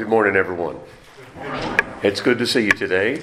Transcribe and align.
Good 0.00 0.08
morning, 0.08 0.34
everyone. 0.34 0.80
It's 2.02 2.22
good 2.22 2.38
to 2.38 2.46
see 2.46 2.64
you 2.64 2.70
today. 2.70 3.22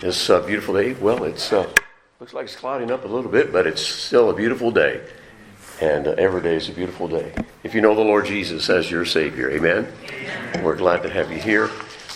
It's 0.00 0.30
a 0.30 0.40
beautiful 0.40 0.72
day. 0.72 0.94
Well, 0.94 1.24
it's 1.24 1.52
uh, 1.52 1.70
looks 2.18 2.32
like 2.32 2.46
it's 2.46 2.56
clouding 2.56 2.90
up 2.90 3.04
a 3.04 3.08
little 3.08 3.30
bit, 3.30 3.52
but 3.52 3.66
it's 3.66 3.82
still 3.82 4.30
a 4.30 4.34
beautiful 4.34 4.70
day. 4.70 5.06
And 5.82 6.08
uh, 6.08 6.12
every 6.12 6.40
day 6.40 6.54
is 6.54 6.70
a 6.70 6.72
beautiful 6.72 7.08
day. 7.08 7.34
If 7.62 7.74
you 7.74 7.82
know 7.82 7.94
the 7.94 8.00
Lord 8.00 8.24
Jesus 8.24 8.70
as 8.70 8.90
your 8.90 9.04
Savior, 9.04 9.50
Amen. 9.50 9.86
amen. 10.08 10.64
We're 10.64 10.76
glad 10.76 11.02
to 11.02 11.10
have 11.10 11.30
you 11.30 11.38
here. 11.38 11.68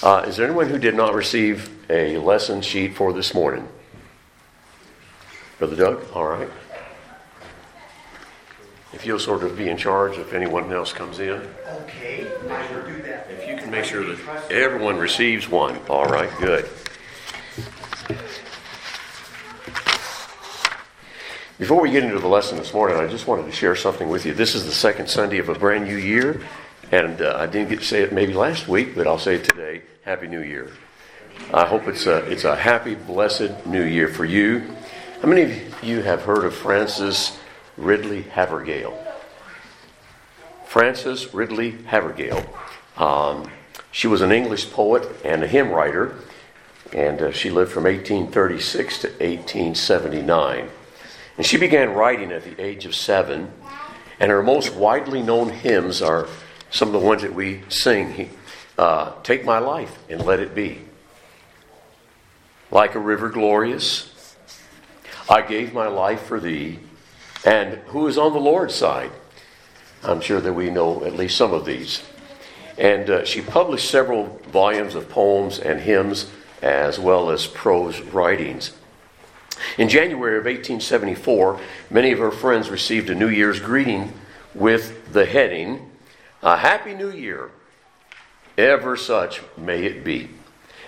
Uh, 0.02 0.24
is 0.26 0.38
there 0.38 0.46
anyone 0.46 0.70
who 0.70 0.78
did 0.78 0.94
not 0.94 1.12
receive 1.12 1.68
a 1.90 2.16
lesson 2.16 2.62
sheet 2.62 2.96
for 2.96 3.12
this 3.12 3.34
morning? 3.34 3.68
Brother 5.58 5.76
Doug. 5.76 6.02
All 6.14 6.28
right. 6.28 6.48
If 8.94 9.04
you'll 9.04 9.18
sort 9.18 9.42
of 9.42 9.56
be 9.56 9.68
in 9.68 9.76
charge 9.76 10.16
if 10.16 10.32
anyone 10.32 10.72
else 10.72 10.94
comes 10.94 11.18
in. 11.18 11.42
Okay, 11.68 12.26
I 12.48 12.74
will 12.74 12.86
do 12.86 13.02
that. 13.02 13.28
If 13.30 13.46
you 13.46 13.56
can 13.56 13.57
make 13.70 13.84
sure 13.84 14.04
that 14.04 14.50
everyone 14.50 14.96
receives 14.96 15.48
one. 15.48 15.78
All 15.88 16.06
right, 16.06 16.30
good. 16.38 16.68
Before 21.58 21.80
we 21.80 21.90
get 21.90 22.04
into 22.04 22.18
the 22.18 22.28
lesson 22.28 22.58
this 22.58 22.72
morning, 22.72 22.98
I 22.98 23.06
just 23.08 23.26
wanted 23.26 23.46
to 23.46 23.52
share 23.52 23.74
something 23.74 24.08
with 24.08 24.24
you. 24.24 24.32
This 24.32 24.54
is 24.54 24.64
the 24.64 24.72
second 24.72 25.08
Sunday 25.08 25.38
of 25.38 25.48
a 25.48 25.54
brand 25.54 25.84
new 25.84 25.96
year, 25.96 26.40
and 26.92 27.20
uh, 27.20 27.36
I 27.38 27.46
didn't 27.46 27.68
get 27.68 27.80
to 27.80 27.84
say 27.84 28.02
it 28.02 28.12
maybe 28.12 28.32
last 28.32 28.68
week, 28.68 28.94
but 28.94 29.06
I'll 29.06 29.18
say 29.18 29.36
it 29.36 29.44
today. 29.44 29.82
Happy 30.04 30.28
New 30.28 30.42
Year. 30.42 30.70
I 31.52 31.66
hope 31.66 31.88
it's 31.88 32.06
a, 32.06 32.18
it's 32.30 32.44
a 32.44 32.54
happy, 32.56 32.94
blessed 32.94 33.66
new 33.66 33.82
year 33.82 34.08
for 34.08 34.24
you. 34.24 34.74
How 35.20 35.28
many 35.28 35.42
of 35.42 35.84
you 35.84 36.02
have 36.02 36.22
heard 36.22 36.44
of 36.44 36.54
Frances 36.54 37.38
Ridley 37.78 38.22
Havergal. 38.22 38.92
Frances 40.66 41.32
Ridley 41.32 41.72
Havergal. 41.86 42.44
Um, 42.96 43.50
she 43.90 44.06
was 44.06 44.20
an 44.20 44.32
English 44.32 44.70
poet 44.70 45.08
and 45.24 45.42
a 45.42 45.46
hymn 45.46 45.70
writer, 45.70 46.14
and 46.92 47.20
uh, 47.20 47.32
she 47.32 47.50
lived 47.50 47.72
from 47.72 47.84
1836 47.84 48.98
to 49.00 49.08
1879. 49.08 50.68
And 51.36 51.46
she 51.46 51.56
began 51.56 51.94
writing 51.94 52.32
at 52.32 52.44
the 52.44 52.60
age 52.60 52.84
of 52.84 52.94
seven, 52.94 53.52
and 54.20 54.30
her 54.30 54.42
most 54.42 54.74
widely 54.74 55.22
known 55.22 55.50
hymns 55.50 56.02
are 56.02 56.26
some 56.70 56.88
of 56.88 57.00
the 57.00 57.06
ones 57.06 57.22
that 57.22 57.34
we 57.34 57.62
sing 57.68 58.30
uh, 58.76 59.12
Take 59.22 59.44
My 59.44 59.58
Life 59.58 59.98
and 60.08 60.24
Let 60.24 60.40
It 60.40 60.54
Be. 60.54 60.82
Like 62.70 62.94
a 62.94 63.00
river 63.00 63.30
glorious, 63.30 64.36
I 65.28 65.42
gave 65.42 65.72
my 65.72 65.86
life 65.86 66.22
for 66.22 66.38
thee 66.40 66.78
and 67.44 67.74
who 67.88 68.06
is 68.06 68.18
on 68.18 68.32
the 68.32 68.40
Lord's 68.40 68.74
side. 68.74 69.10
I'm 70.02 70.20
sure 70.20 70.40
that 70.40 70.52
we 70.52 70.70
know 70.70 71.04
at 71.04 71.14
least 71.14 71.36
some 71.36 71.52
of 71.52 71.64
these. 71.64 72.02
And 72.78 73.10
uh, 73.10 73.24
she 73.24 73.42
published 73.42 73.90
several 73.90 74.40
volumes 74.50 74.94
of 74.94 75.08
poems 75.08 75.58
and 75.58 75.80
hymns, 75.80 76.30
as 76.62 76.98
well 76.98 77.30
as 77.30 77.46
prose 77.46 78.00
writings. 78.00 78.72
In 79.76 79.88
January 79.88 80.38
of 80.38 80.44
1874, 80.44 81.60
many 81.90 82.12
of 82.12 82.20
her 82.20 82.30
friends 82.30 82.70
received 82.70 83.10
a 83.10 83.14
New 83.14 83.28
Year's 83.28 83.58
greeting 83.58 84.12
with 84.54 85.12
the 85.12 85.26
heading, 85.26 85.90
A 86.42 86.56
Happy 86.56 86.94
New 86.94 87.10
Year, 87.10 87.50
ever 88.56 88.96
such 88.96 89.42
may 89.56 89.84
it 89.84 90.04
be. 90.04 90.30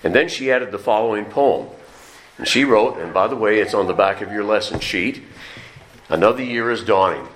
And 0.02 0.14
then 0.14 0.28
she 0.28 0.50
added 0.50 0.70
the 0.70 0.78
following 0.78 1.24
poem. 1.24 1.68
And 2.38 2.48
she 2.48 2.64
wrote, 2.64 2.98
and 2.98 3.12
by 3.12 3.26
the 3.26 3.36
way, 3.36 3.58
it's 3.58 3.74
on 3.74 3.86
the 3.86 3.92
back 3.92 4.22
of 4.22 4.32
your 4.32 4.44
lesson 4.44 4.80
sheet. 4.80 5.22
Another 6.08 6.42
year 6.42 6.70
is 6.70 6.84
dawning. 6.84 7.28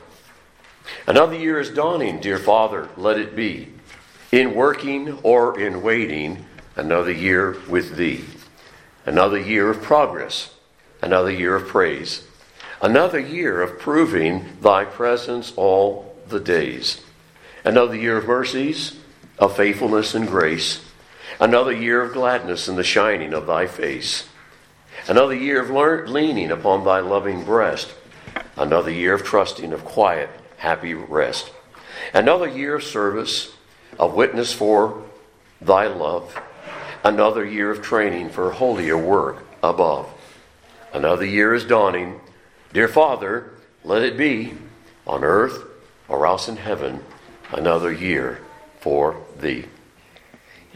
Another 1.07 1.37
year 1.37 1.61
is 1.61 1.71
dawning, 1.71 2.21
dear 2.21 2.39
Father, 2.39 2.89
let 2.97 3.19
it 3.19 3.37
be. 3.37 3.74
In 4.35 4.57
working 4.57 5.21
or 5.23 5.61
in 5.61 5.81
waiting, 5.81 6.45
another 6.75 7.13
year 7.13 7.57
with 7.69 7.95
Thee. 7.95 8.25
Another 9.07 9.39
year 9.39 9.71
of 9.71 9.81
progress, 9.81 10.53
another 11.01 11.31
year 11.31 11.55
of 11.55 11.69
praise. 11.69 12.27
Another 12.83 13.21
year 13.21 13.63
of 13.63 13.79
proving 13.79 14.57
Thy 14.61 14.87
presence 14.87 15.53
all 15.55 16.17
the 16.27 16.41
days. 16.41 17.01
Another 17.63 17.95
year 17.95 18.17
of 18.17 18.27
mercies, 18.27 18.97
of 19.39 19.57
faithfulness 19.57 20.17
and 20.17 20.27
grace. 20.27 20.85
Another 21.39 21.71
year 21.73 22.03
of 22.03 22.13
gladness 22.13 22.67
in 22.67 22.75
the 22.75 22.83
shining 22.83 23.33
of 23.35 23.47
Thy 23.47 23.69
face. 23.69 24.27
Another 25.07 25.37
year 25.37 25.63
of 25.63 26.11
leaning 26.11 26.51
upon 26.51 26.83
Thy 26.85 26.99
loving 26.99 27.45
breast 27.45 27.95
Another 28.57 28.91
year 28.91 29.15
of 29.15 29.23
trusting, 29.23 29.73
of 29.73 29.85
quiet, 29.85 30.29
happy 30.57 30.93
rest. 30.93 31.53
Another 32.13 32.49
year 32.49 32.75
of 32.75 32.83
service, 32.83 33.54
of 33.99 34.15
witness 34.15 34.53
for 34.53 35.05
thy 35.61 35.87
love. 35.87 36.39
Another 37.03 37.45
year 37.45 37.71
of 37.71 37.83
training 37.83 38.31
for 38.31 38.51
holier 38.51 38.97
work 38.97 39.45
above. 39.63 40.09
Another 40.93 41.25
year 41.25 41.55
is 41.55 41.65
dawning. 41.65 42.21
Dear 42.73 42.89
Father, 42.89 43.51
let 43.85 44.03
it 44.03 44.17
be 44.17 44.55
on 45.07 45.25
earth 45.25 45.65
or 46.09 46.27
else 46.27 46.49
in 46.49 46.57
heaven 46.57 47.01
another 47.53 47.93
year 47.93 48.41
for 48.81 49.17
thee. 49.39 49.67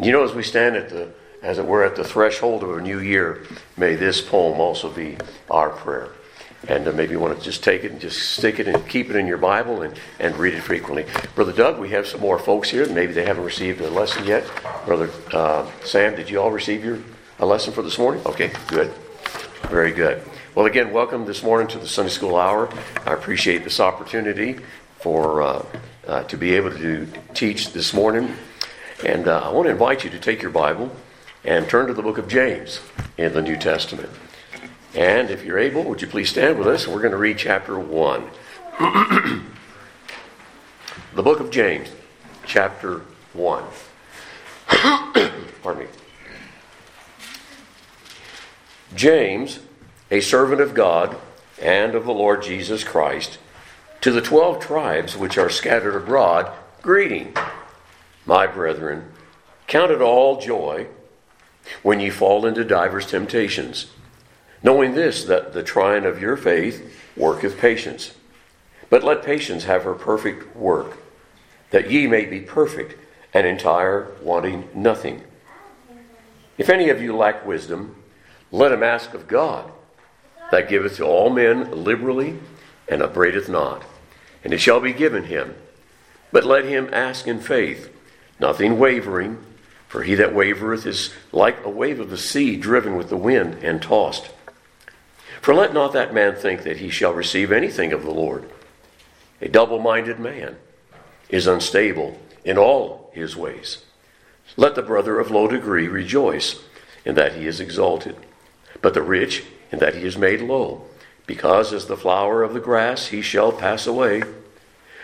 You 0.01 0.13
know, 0.13 0.25
as 0.25 0.35
we 0.35 0.43
stand 0.43 0.77
at 0.77 0.91
the, 0.91 1.13
as 1.43 1.59
it 1.59 1.67
were, 1.67 1.85
at 1.85 1.97
the 1.97 2.05
threshold 2.05 2.63
of 2.63 2.77
a 2.77 2.81
new 2.81 3.01
year, 3.01 3.45
may 3.77 3.95
this 3.95 4.21
poem 4.21 4.61
also 4.61 4.91
be 4.91 5.17
our 5.51 5.71
prayer 5.71 6.11
and 6.67 6.89
uh, 6.89 6.93
maybe 6.93 7.13
you 7.13 7.21
want 7.21 7.39
to 7.39 7.45
just 7.45 7.63
take 7.63 7.85
it 7.85 7.93
and 7.93 8.01
just 8.01 8.33
stick 8.33 8.59
it 8.59 8.67
and 8.67 8.89
keep 8.89 9.11
it 9.11 9.17
in 9.17 9.27
your 9.27 9.39
Bible 9.39 9.83
and, 9.83 9.99
and 10.19 10.37
read 10.37 10.55
it 10.55 10.63
frequently. 10.63 11.07
Brother 11.35 11.53
Doug, 11.53 11.79
we 11.79 11.91
have 11.91 12.07
some 12.07 12.21
more 12.21 12.39
folks 12.39 12.71
here. 12.71 12.89
Maybe 12.89 13.13
they 13.13 13.25
haven't 13.25 13.45
received 13.45 13.81
a 13.81 13.91
lesson 13.91 14.25
yet. 14.27 14.49
Brother 14.85 15.11
uh, 15.33 15.71
Sam, 15.85 16.17
did 16.17 16.29
you 16.29 16.41
all 16.41 16.51
receive 16.51 16.85
your 16.85 16.99
a 17.41 17.47
lesson 17.47 17.73
for 17.73 17.83
this 17.83 17.99
morning? 17.99 18.21
Okay, 18.27 18.51
good. 18.67 18.93
Very 19.69 19.93
good. 19.93 20.23
Well, 20.57 20.67
again, 20.67 20.93
welcome 20.93 21.25
this 21.25 21.45
morning 21.45 21.69
to 21.69 21.79
the 21.79 21.87
Sunday 21.87 22.11
School 22.11 22.37
Hour. 22.37 22.69
I 23.07 23.13
appreciate 23.13 23.63
this 23.63 23.79
opportunity 23.79 24.59
for 24.99 25.43
uh, 25.43 25.67
uh, 26.09 26.25
to 26.25 26.37
be 26.37 26.55
able 26.55 26.73
to 26.73 27.07
teach 27.35 27.73
this 27.73 27.95
morning. 27.95 28.35
And 29.05 29.29
uh, 29.29 29.39
I 29.39 29.53
want 29.53 29.67
to 29.67 29.71
invite 29.71 30.03
you 30.03 30.11
to 30.11 30.19
take 30.19 30.43
your 30.43 30.51
Bible 30.51 30.91
and 31.45 31.69
turn 31.69 31.87
to 31.87 31.95
the 31.95 32.03
book 32.03 32.19
of 32.19 32.27
James 32.27 32.81
in 33.17 33.33
the 33.33 33.43
New 33.43 33.57
Testament. 33.57 34.11
And 34.95 35.31
if 35.31 35.45
you're 35.45 35.59
able, 35.59 35.85
would 35.85 36.01
you 36.01 36.09
please 36.09 36.31
stand 36.31 36.59
with 36.59 36.67
us? 36.67 36.89
We're 36.89 37.01
going 37.01 37.13
to 37.13 37.19
read 37.19 37.39
chapter 37.39 37.79
1. 37.79 38.23
the 41.15 41.23
book 41.23 41.41
of 41.41 41.51
James, 41.51 41.89
chapter 42.47 43.03
1. 43.35 43.65
Pardon 45.63 45.85
me. 45.85 45.89
James, 48.95 49.61
a 50.11 50.21
servant 50.21 50.61
of 50.63 50.75
God 50.75 51.17
and 51.61 51.95
of 51.95 52.07
the 52.07 52.13
Lord 52.13 52.43
Jesus 52.43 52.83
Christ, 52.83 53.39
to 54.01 54.11
the 54.11 54.23
twelve 54.23 54.61
tribes 54.61 55.17
which 55.17 55.37
are 55.37 55.51
scattered 55.51 55.97
abroad, 55.97 56.51
greeting. 56.83 57.37
My 58.25 58.47
brethren, 58.47 59.13
count 59.67 59.91
it 59.91 60.01
all 60.01 60.41
joy 60.41 60.87
when 61.83 62.01
ye 62.01 62.09
fall 62.09 62.47
into 62.47 62.65
divers 62.65 63.07
temptations 63.07 63.89
knowing 64.63 64.95
this, 64.95 65.25
that 65.25 65.53
the 65.53 65.63
trying 65.63 66.05
of 66.05 66.21
your 66.21 66.37
faith 66.37 66.95
worketh 67.17 67.59
patience. 67.59 68.15
But 68.91 69.05
let 69.05 69.23
patience 69.23 69.65
have 69.65 69.85
her 69.85 69.95
perfect 69.95 70.57
work, 70.57 70.99
that 71.71 71.91
ye 71.91 72.07
may 72.07 72.25
be 72.25 72.41
perfect 72.41 72.99
and 73.35 73.47
entire, 73.47 74.11
wanting 74.23 74.69
nothing. 74.75 75.23
If 76.57 76.71
any 76.71 76.89
of 76.89 77.01
you 77.03 77.15
lack 77.15 77.47
wisdom, 77.47 77.97
let 78.51 78.73
him 78.73 78.83
ask 78.83 79.15
of 79.15 79.29
God, 79.29 79.71
that 80.51 80.69
giveth 80.69 80.97
to 80.97 81.05
all 81.05 81.31
men 81.31 81.85
liberally 81.85 82.39
and 82.89 83.03
upbraideth 83.03 83.49
not, 83.49 83.85
and 84.43 84.55
it 84.55 84.59
shall 84.59 84.81
be 84.81 84.93
given 84.93 85.25
him. 85.25 85.55
But 86.33 86.47
let 86.47 86.65
him 86.65 86.89
ask 86.93 87.27
in 87.27 87.41
faith, 87.41 87.95
nothing 88.41 88.79
wavering, 88.79 89.45
for 89.87 90.03
he 90.03 90.15
that 90.17 90.35
wavereth 90.35 90.87
is 90.87 91.13
like 91.33 91.65
a 91.65 91.71
wave 91.71 92.01
of 92.01 92.11
the 92.11 92.19
sea 92.19 92.57
driven 92.57 92.97
with 92.97 93.09
the 93.09 93.17
wind 93.17 93.63
and 93.63 93.81
tossed. 93.81 94.31
For 95.41 95.55
let 95.55 95.73
not 95.73 95.93
that 95.93 96.15
man 96.15 96.35
think 96.35 96.63
that 96.63 96.79
he 96.79 96.91
shall 96.91 97.13
receive 97.13 97.53
anything 97.53 97.93
of 97.93 98.03
the 98.03 98.11
Lord. 98.11 98.51
A 99.41 99.49
double 99.49 99.79
minded 99.79 100.19
man 100.19 100.57
is 101.29 101.47
unstable 101.47 102.19
in 102.45 102.59
all 102.59 103.11
his 103.13 103.37
ways. 103.37 103.85
Let 104.57 104.75
the 104.75 104.83
brother 104.83 105.19
of 105.19 105.31
low 105.31 105.47
degree 105.47 105.89
rejoice 105.89 106.61
in 107.05 107.15
that 107.15 107.35
he 107.37 107.47
is 107.47 107.61
exalted, 107.61 108.17
but 108.83 108.95
the 108.95 109.03
rich 109.03 109.45
in 109.71 109.79
that 109.79 109.95
he 109.95 110.05
is 110.05 110.19
made 110.19 110.41
low, 110.41 110.85
because 111.27 111.73
as 111.73 111.87
the 111.87 111.97
flower 111.97 112.43
of 112.43 112.55
the 112.55 112.61
grass 112.61 113.09
he 113.09 113.23
shall 113.23 113.53
pass 113.53 113.87
away. 113.87 114.23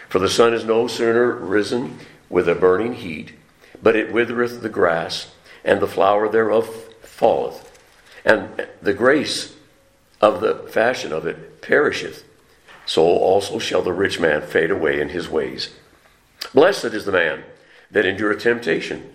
For 0.08 0.18
the 0.18 0.28
sun 0.28 0.54
is 0.54 0.64
no 0.64 0.86
sooner 0.86 1.32
risen 1.32 1.98
with 2.28 2.48
a 2.48 2.54
burning 2.54 2.94
heat, 2.94 3.32
but 3.82 3.96
it 3.96 4.12
withereth 4.12 4.62
the 4.62 4.68
grass, 4.68 5.32
and 5.64 5.80
the 5.80 5.86
flower 5.86 6.28
thereof 6.28 6.66
falleth. 7.02 7.70
And 8.24 8.66
the 8.80 8.94
grace 8.94 9.54
of 10.24 10.40
the 10.40 10.54
fashion 10.70 11.12
of 11.12 11.26
it 11.26 11.60
perisheth, 11.60 12.24
so 12.86 13.02
also 13.02 13.58
shall 13.58 13.82
the 13.82 13.92
rich 13.92 14.18
man 14.18 14.40
fade 14.40 14.70
away 14.70 14.98
in 14.98 15.10
his 15.10 15.28
ways. 15.28 15.74
Blessed 16.54 16.86
is 16.86 17.04
the 17.04 17.12
man 17.12 17.44
that 17.90 18.06
endure 18.06 18.34
temptation. 18.34 19.12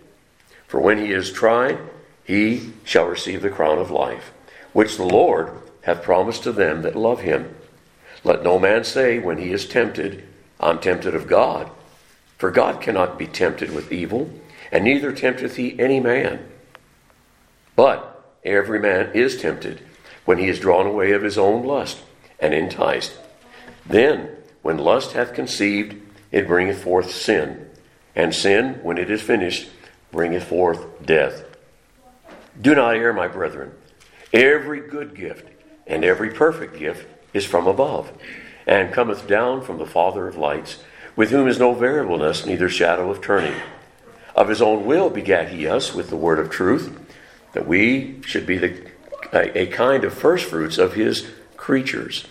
For 0.67 0.79
when 0.79 0.99
he 0.99 1.11
is 1.11 1.31
tried, 1.31 1.79
he 2.23 2.73
shall 2.83 3.05
receive 3.05 3.41
the 3.41 3.49
crown 3.49 3.79
of 3.79 3.89
life, 3.89 4.31
which 4.71 4.97
the 4.97 5.03
Lord 5.03 5.51
hath 5.81 6.03
promised 6.03 6.43
to 6.43 6.51
them 6.51 6.83
that 6.83 6.95
love 6.95 7.21
him. 7.21 7.55
Let 8.23 8.43
no 8.43 8.59
man 8.59 8.83
say 8.83 9.17
when 9.17 9.39
he 9.39 9.51
is 9.51 9.65
tempted, 9.65 10.23
I'm 10.59 10.79
tempted 10.79 11.15
of 11.15 11.25
God. 11.25 11.71
For 12.37 12.51
God 12.51 12.81
cannot 12.81 13.17
be 13.17 13.25
tempted 13.25 13.73
with 13.73 13.91
evil, 13.91 14.29
and 14.71 14.83
neither 14.83 15.11
tempteth 15.11 15.55
he 15.55 15.79
any 15.79 15.99
man. 15.99 16.47
But 17.75 18.23
every 18.45 18.79
man 18.79 19.11
is 19.15 19.41
tempted 19.41 19.81
when 20.29 20.37
he 20.37 20.47
is 20.47 20.59
drawn 20.59 20.85
away 20.85 21.11
of 21.13 21.23
his 21.23 21.39
own 21.39 21.65
lust 21.65 22.03
and 22.39 22.53
enticed. 22.53 23.17
Then, 23.87 24.29
when 24.61 24.77
lust 24.77 25.13
hath 25.13 25.33
conceived, 25.33 25.99
it 26.31 26.45
bringeth 26.45 26.83
forth 26.83 27.09
sin, 27.09 27.67
and 28.15 28.35
sin, 28.35 28.75
when 28.83 28.99
it 28.99 29.09
is 29.09 29.23
finished, 29.23 29.69
bringeth 30.11 30.43
forth 30.43 31.03
death. 31.03 31.45
Do 32.61 32.75
not 32.75 32.95
err, 32.95 33.11
my 33.11 33.27
brethren. 33.27 33.71
Every 34.31 34.81
good 34.81 35.15
gift 35.15 35.47
and 35.87 36.05
every 36.05 36.29
perfect 36.29 36.77
gift 36.77 37.07
is 37.33 37.47
from 37.47 37.65
above, 37.65 38.11
and 38.67 38.93
cometh 38.93 39.25
down 39.25 39.63
from 39.63 39.79
the 39.79 39.87
Father 39.87 40.27
of 40.27 40.37
lights, 40.37 40.77
with 41.15 41.31
whom 41.31 41.47
is 41.47 41.57
no 41.57 41.73
variableness, 41.73 42.45
neither 42.45 42.69
shadow 42.69 43.09
of 43.09 43.19
turning. 43.19 43.59
Of 44.35 44.49
his 44.49 44.61
own 44.61 44.85
will 44.85 45.09
begat 45.09 45.49
he 45.49 45.65
us 45.65 45.95
with 45.95 46.11
the 46.11 46.15
word 46.15 46.37
of 46.37 46.51
truth, 46.51 46.95
that 47.53 47.67
we 47.67 48.21
should 48.27 48.45
be 48.45 48.59
the, 48.59 48.89
a, 49.31 49.57
a 49.57 49.67
kind 49.67 50.03
of 50.03 50.13
firstfruits 50.13 50.77
of 50.77 50.93
his 50.93 51.27
creatures. 51.57 52.25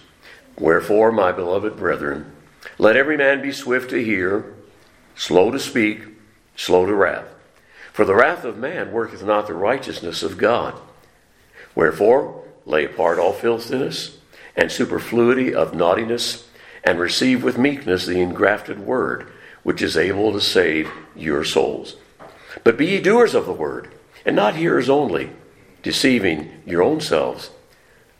Wherefore, 0.59 1.13
my 1.13 1.33
beloved 1.33 1.77
brethren, 1.77 2.33
let 2.79 2.97
every 2.97 3.17
man 3.17 3.43
be 3.43 3.53
swift 3.53 3.91
to 3.91 4.05
hear, 4.05 4.55
slow 5.15 5.51
to 5.51 5.59
speak, 5.59 6.03
slow 6.57 6.87
to 6.87 6.95
wrath. 6.95 7.29
For 7.93 8.05
the 8.05 8.15
wrath 8.15 8.45
of 8.45 8.59
man 8.59 8.93
worketh 8.93 9.25
not 9.25 9.47
the 9.47 9.55
righteousness 9.55 10.23
of 10.23 10.39
God. 10.39 10.75
Wherefore, 11.75 12.45
lay 12.67 12.85
apart 12.85 13.19
all 13.19 13.33
filthiness 13.33 14.19
and 14.57 14.73
superfluity 14.73 15.55
of 15.55 15.75
naughtiness, 15.75 16.49
and 16.83 16.99
receive 16.99 17.45
with 17.45 17.59
meekness 17.59 18.07
the 18.07 18.21
engrafted 18.21 18.81
word, 18.81 19.31
which 19.63 19.81
is 19.81 19.97
able 19.97 20.33
to 20.33 20.41
save 20.41 20.91
your 21.15 21.45
souls. 21.45 21.97
But 22.65 22.77
be 22.77 22.87
ye 22.87 23.01
doers 23.01 23.35
of 23.35 23.47
the 23.47 23.53
word, 23.53 23.89
and 24.27 24.35
not 24.35 24.57
hearers 24.57 24.89
only, 24.89 25.31
deceiving 25.83 26.63
your 26.67 26.83
own 26.83 27.01
selves. 27.01 27.51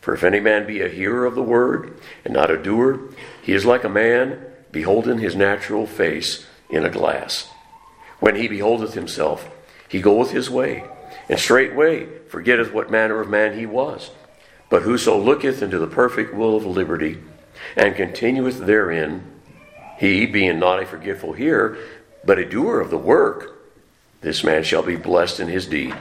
For 0.01 0.13
if 0.13 0.23
any 0.23 0.39
man 0.39 0.65
be 0.65 0.81
a 0.81 0.89
hearer 0.89 1.25
of 1.25 1.35
the 1.35 1.43
word, 1.43 1.99
and 2.23 2.33
not 2.33 2.51
a 2.51 2.61
doer, 2.61 2.99
he 3.41 3.53
is 3.53 3.65
like 3.65 3.83
a 3.83 3.89
man 3.89 4.41
beholding 4.71 5.19
his 5.19 5.35
natural 5.35 5.85
face 5.85 6.45
in 6.69 6.85
a 6.85 6.89
glass. 6.89 7.49
When 8.19 8.35
he 8.35 8.47
beholdeth 8.47 8.93
himself, 8.93 9.49
he 9.87 10.01
goeth 10.01 10.31
his 10.31 10.49
way, 10.49 10.83
and 11.27 11.39
straightway 11.39 12.07
forgetteth 12.27 12.73
what 12.73 12.91
manner 12.91 13.19
of 13.19 13.29
man 13.29 13.57
he 13.57 13.65
was. 13.65 14.11
But 14.69 14.83
whoso 14.83 15.17
looketh 15.17 15.61
into 15.61 15.79
the 15.79 15.87
perfect 15.87 16.33
will 16.33 16.55
of 16.55 16.65
liberty, 16.65 17.17
and 17.75 17.95
continueth 17.95 18.59
therein, 18.65 19.23
he, 19.97 20.25
being 20.25 20.59
not 20.59 20.81
a 20.81 20.85
forgetful 20.85 21.33
hearer, 21.33 21.77
but 22.23 22.39
a 22.39 22.45
doer 22.47 22.79
of 22.79 22.89
the 22.89 22.97
work, 22.97 23.57
this 24.21 24.43
man 24.43 24.63
shall 24.63 24.83
be 24.83 24.95
blessed 24.95 25.39
in 25.39 25.47
his 25.47 25.65
deed. 25.65 25.95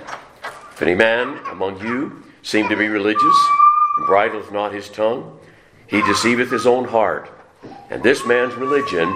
If 0.78 0.82
any 0.82 0.94
man 0.94 1.40
among 1.50 1.80
you 1.80 2.22
seem 2.42 2.68
to 2.68 2.76
be 2.76 2.86
religious, 2.86 3.48
and 3.96 4.06
bridleth 4.06 4.52
not 4.52 4.72
his 4.72 4.88
tongue, 4.88 5.40
he 5.88 6.00
deceiveth 6.02 6.52
his 6.52 6.68
own 6.68 6.84
heart, 6.84 7.28
and 7.90 8.00
this 8.00 8.24
man's 8.24 8.54
religion 8.54 9.12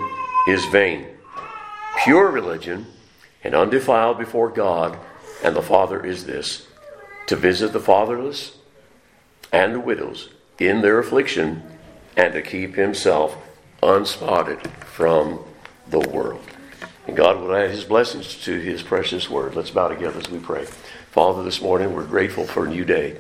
is 0.49 0.65
vain. 0.73 1.07
Pure 2.03 2.33
religion 2.33 2.87
and 3.45 3.55
undefiled 3.55 4.19
before 4.19 4.49
God 4.49 4.99
and 5.45 5.55
the 5.55 5.63
Father 5.63 6.05
is 6.05 6.27
this 6.27 6.67
to 7.29 7.37
visit 7.37 7.73
the 7.73 7.79
fatherless 7.79 8.57
and 9.53 9.73
the 9.73 9.81
widows 9.81 10.31
in 10.59 10.81
their 10.81 10.99
affliction, 10.99 11.63
and 12.17 12.33
to 12.33 12.43
keep 12.43 12.75
himself 12.75 13.37
unspotted 13.85 14.67
from 14.81 15.39
the 15.87 16.01
world. 16.01 16.43
And 17.07 17.17
God 17.17 17.41
will 17.41 17.55
add 17.55 17.71
his 17.71 17.85
blessings 17.85 18.35
to 18.47 18.59
his 18.59 18.83
precious 18.83 19.31
word. 19.31 19.55
Let's 19.55 19.71
bow 19.71 19.87
together 19.87 20.19
as 20.19 20.29
we 20.29 20.41
pray. 20.41 20.67
Father, 21.13 21.43
this 21.43 21.61
morning 21.61 21.93
we're 21.93 22.07
grateful 22.07 22.47
for 22.47 22.65
a 22.65 22.71
new 22.71 22.87
day. 22.87 23.19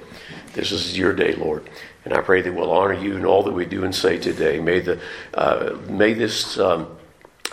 This 0.55 0.73
is 0.73 0.97
your 0.97 1.13
day, 1.13 1.35
Lord. 1.35 1.69
And 2.07 2.15
I 2.15 2.23
pray 2.23 2.41
that 2.41 2.55
we'll 2.55 2.73
honor 2.73 2.95
you 2.95 3.19
in 3.19 3.27
all 3.27 3.43
that 3.43 3.53
we 3.53 3.67
do 3.67 3.85
and 3.85 3.95
say 3.95 4.17
today. 4.17 4.61
May, 4.61 4.81
the, 4.81 4.99
uh, 5.35 5.77
may 5.91 6.15
this 6.15 6.59
um, 6.59 6.97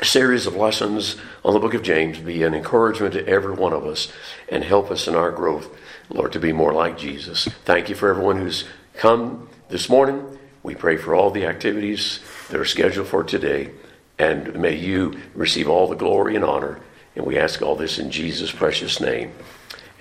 series 0.01 0.47
of 0.47 0.55
lessons 0.55 1.17
on 1.43 1.53
the 1.53 1.59
book 1.59 1.73
of 1.73 1.83
James 1.83 2.19
be 2.19 2.43
an 2.43 2.53
encouragement 2.53 3.15
to 3.15 3.27
every 3.27 3.51
one 3.51 3.73
of 3.73 3.85
us 3.85 4.13
and 4.47 4.63
help 4.63 4.89
us 4.91 5.09
in 5.09 5.15
our 5.15 5.29
growth, 5.29 5.77
Lord, 6.07 6.31
to 6.31 6.39
be 6.39 6.53
more 6.53 6.71
like 6.71 6.97
Jesus. 6.97 7.49
Thank 7.65 7.89
you 7.89 7.95
for 7.95 8.09
everyone 8.09 8.37
who's 8.37 8.63
come 8.93 9.49
this 9.67 9.89
morning. 9.89 10.39
We 10.63 10.73
pray 10.73 10.95
for 10.95 11.15
all 11.15 11.31
the 11.31 11.47
activities 11.47 12.21
that 12.47 12.61
are 12.61 12.63
scheduled 12.63 13.07
for 13.07 13.25
today. 13.25 13.71
And 14.17 14.55
may 14.55 14.77
you 14.77 15.19
receive 15.33 15.67
all 15.67 15.89
the 15.89 15.97
glory 15.97 16.37
and 16.37 16.45
honor. 16.45 16.79
And 17.17 17.25
we 17.25 17.37
ask 17.37 17.61
all 17.61 17.75
this 17.75 17.99
in 17.99 18.09
Jesus' 18.09 18.53
precious 18.53 19.01
name. 19.01 19.33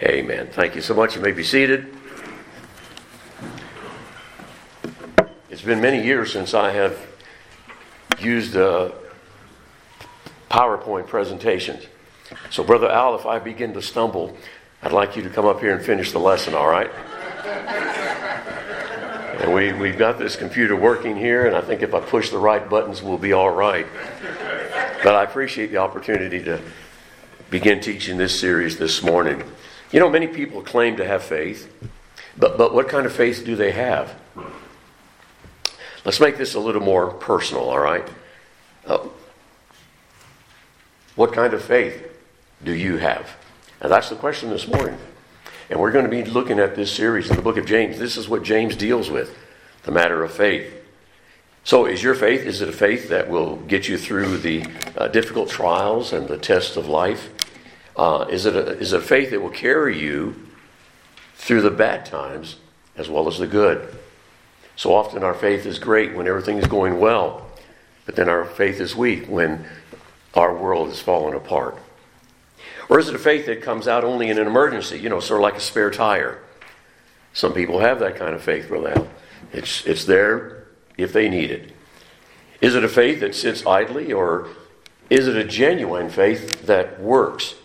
Amen. 0.01 0.49
Thank 0.53 0.77
you 0.77 0.81
so 0.81 0.95
much. 0.95 1.17
You 1.17 1.23
may 1.23 1.33
be 1.33 1.43
seated. 1.43 1.93
It's 5.51 5.63
been 5.63 5.81
many 5.81 6.05
years 6.05 6.33
since 6.33 6.55
I 6.55 6.71
have 6.71 6.97
used 8.21 8.55
a 8.55 8.93
PowerPoint 10.53 11.09
presentations. 11.09 11.85
So, 12.49 12.63
Brother 12.63 12.89
Al, 12.89 13.17
if 13.17 13.27
I 13.27 13.41
begin 13.41 13.75
to 13.75 13.83
stumble, 13.83 14.37
I'd 14.83 14.93
like 14.93 15.17
you 15.17 15.23
to 15.25 15.31
come 15.31 15.47
up 15.47 15.59
here 15.59 15.75
and 15.75 15.85
finish 15.85 16.13
the 16.13 16.21
lesson, 16.21 16.55
all 16.55 16.69
right? 16.69 16.91
And 19.39 19.55
we, 19.55 19.73
we've 19.73 19.97
got 19.97 20.19
this 20.19 20.35
computer 20.35 20.75
working 20.75 21.17
here, 21.17 21.47
and 21.47 21.55
I 21.55 21.61
think 21.61 21.83
if 21.83 21.95
I 21.95 22.01
push 22.01 22.31
the 22.31 22.39
right 22.39 22.69
buttons, 22.69 23.05
we'll 23.05 23.19
be 23.19 23.33
all 23.33 23.51
right. 23.51 23.87
But 25.05 25.15
I 25.15 25.23
appreciate 25.23 25.71
the 25.71 25.77
opportunity 25.77 26.43
to 26.43 26.61
begin 27.49 27.79
teaching 27.79 28.19
this 28.19 28.39
series 28.39 28.79
this 28.79 29.01
morning. 29.01 29.45
You 29.91 30.01
know, 30.01 30.11
many 30.11 30.27
people 30.27 30.63
claim 30.63 30.97
to 30.97 31.05
have 31.05 31.23
faith, 31.23 31.73
but, 32.37 32.59
but 32.59 32.75
what 32.75 32.89
kind 32.89 33.07
of 33.07 33.13
faith 33.13 33.45
do 33.45 33.57
they 33.57 33.73
have? 33.73 34.15
Let's 36.05 36.21
make 36.21 36.37
this 36.37 36.55
a 36.55 36.61
little 36.61 36.83
more 36.83 37.11
personal, 37.11 37.71
all 37.71 37.79
right? 37.79 38.07
Uh, 38.87 39.09
what 41.17 41.33
kind 41.33 41.55
of 41.55 41.63
faith 41.63 42.07
do 42.63 42.73
you 42.73 42.99
have? 42.99 43.37
And 43.81 43.91
that's 43.91 44.09
the 44.09 44.17
question 44.17 44.51
this 44.51 44.69
morning. 44.69 44.99
And 45.71 45.81
we're 45.81 45.91
going 45.91 46.05
to 46.05 46.11
be 46.11 46.25
looking 46.25 46.59
at 46.59 46.77
this 46.77 46.93
series 46.93 47.31
in 47.31 47.37
the 47.37 47.43
book 47.43 47.57
of 47.57 47.67
James. 47.67 47.99
This 47.99 48.17
is 48.17 48.29
what 48.29 48.43
James 48.43 48.77
deals 48.77 49.11
with 49.11 49.37
the 49.83 49.93
matter 49.93 50.23
of 50.23 50.33
faith. 50.33 50.75
So, 51.65 51.87
is 51.87 52.03
your 52.03 52.15
faith, 52.15 52.43
is 52.47 52.63
it 52.63 52.69
a 52.69 52.73
faith 52.73 53.11
that 53.11 53.29
will 53.29 53.57
get 53.57 53.89
you 53.89 53.99
through 53.99 54.39
the 54.39 54.65
uh, 54.97 55.09
difficult 55.09 55.51
trials 55.51 56.13
and 56.13 56.27
the 56.27 56.39
tests 56.39 56.77
of 56.77 56.89
life? 56.89 57.31
Uh, 57.99 58.27
is, 58.31 58.47
it 58.47 58.55
a, 58.55 58.79
is 58.79 58.93
a 58.93 59.01
faith 59.01 59.31
that 59.31 59.43
will 59.43 59.51
carry 59.51 59.99
you 59.99 60.47
through 61.35 61.63
the 61.63 61.71
bad 61.71 62.07
times 62.07 62.57
as 62.97 63.11
well 63.11 63.27
as 63.27 63.39
the 63.39 63.47
good? 63.47 63.99
So 64.77 64.95
often 64.95 65.25
our 65.25 65.35
faith 65.35 65.67
is 65.67 65.81
great 65.81 66.15
when 66.15 66.29
everything 66.29 66.59
is 66.59 66.69
going 66.69 67.01
well, 67.01 67.45
but 68.07 68.15
then 68.15 68.29
our 68.29 68.45
faith 68.45 68.81
is 68.81 68.95
weak 68.95 69.27
when 69.27 69.67
our 70.35 70.57
world 70.57 70.91
is 70.91 71.01
falling 71.01 71.35
apart. 71.35 71.77
Or 72.89 73.01
is 73.01 73.09
it 73.09 73.17
a 73.17 73.19
faith 73.19 73.47
that 73.47 73.63
comes 73.63 73.89
out 73.89 74.05
only 74.05 74.31
in 74.31 74.39
an 74.39 74.47
emergency, 74.47 75.01
you 75.01 75.09
know, 75.09 75.19
sort 75.19 75.41
of 75.41 75.43
like 75.43 75.57
a 75.57 75.61
spare 75.61 75.91
tire? 75.91 76.41
Some 77.33 77.53
people 77.53 77.81
have 77.81 77.99
that 77.99 78.15
kind 78.15 78.35
of 78.35 78.43
faith, 78.43 78.69
Brother. 78.69 79.09
It's, 79.53 79.85
it's 79.85 80.05
there 80.05 80.69
if 80.97 81.13
they 81.13 81.29
need 81.29 81.51
it. 81.51 81.73
Is 82.61 82.77
it 82.77 82.85
a 82.85 82.89
faith 82.89 83.21
that 83.21 83.35
sits 83.35 83.67
idly, 83.67 84.13
or 84.13 84.49
is 85.11 85.27
it 85.27 85.37
a 85.37 85.45
genuine 85.45 86.09
faith 86.09 86.67
that 86.67 87.01
works? 87.01 87.57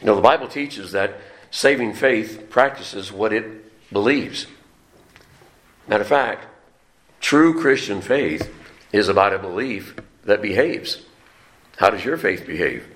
You 0.00 0.06
know, 0.06 0.14
the 0.14 0.22
Bible 0.22 0.48
teaches 0.48 0.92
that 0.92 1.20
saving 1.50 1.92
faith 1.92 2.48
practices 2.48 3.12
what 3.12 3.32
it 3.32 3.92
believes. 3.92 4.46
Matter 5.86 6.02
of 6.02 6.08
fact, 6.08 6.46
true 7.20 7.60
Christian 7.60 8.00
faith 8.00 8.50
is 8.92 9.08
about 9.08 9.34
a 9.34 9.38
belief 9.38 9.94
that 10.24 10.40
behaves. 10.40 11.02
How 11.76 11.90
does 11.90 12.04
your 12.04 12.16
faith 12.16 12.46
behave? 12.46 12.86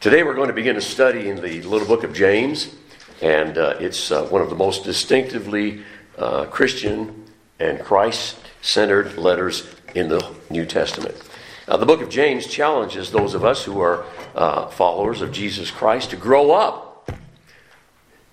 Today 0.00 0.22
we're 0.22 0.34
going 0.34 0.48
to 0.48 0.54
begin 0.54 0.76
a 0.76 0.82
study 0.82 1.28
in 1.30 1.40
the 1.40 1.62
little 1.62 1.88
book 1.88 2.04
of 2.04 2.12
James, 2.12 2.74
and 3.22 3.56
uh, 3.56 3.76
it's 3.80 4.10
uh, 4.10 4.24
one 4.24 4.42
of 4.42 4.50
the 4.50 4.56
most 4.56 4.84
distinctively 4.84 5.82
uh, 6.18 6.44
Christian 6.46 7.24
and 7.58 7.80
Christ 7.80 8.36
centered 8.60 9.16
letters 9.16 9.66
in 9.94 10.08
the 10.08 10.34
New 10.50 10.66
Testament. 10.66 11.16
Now, 11.66 11.78
the 11.78 11.86
book 11.86 12.02
of 12.02 12.10
James 12.10 12.46
challenges 12.46 13.10
those 13.10 13.34
of 13.34 13.44
us 13.44 13.64
who 13.64 13.80
are 13.80 14.04
uh, 14.34 14.66
followers 14.68 15.22
of 15.22 15.32
Jesus 15.32 15.70
Christ 15.70 16.10
to 16.10 16.16
grow 16.16 16.52
up 16.52 17.10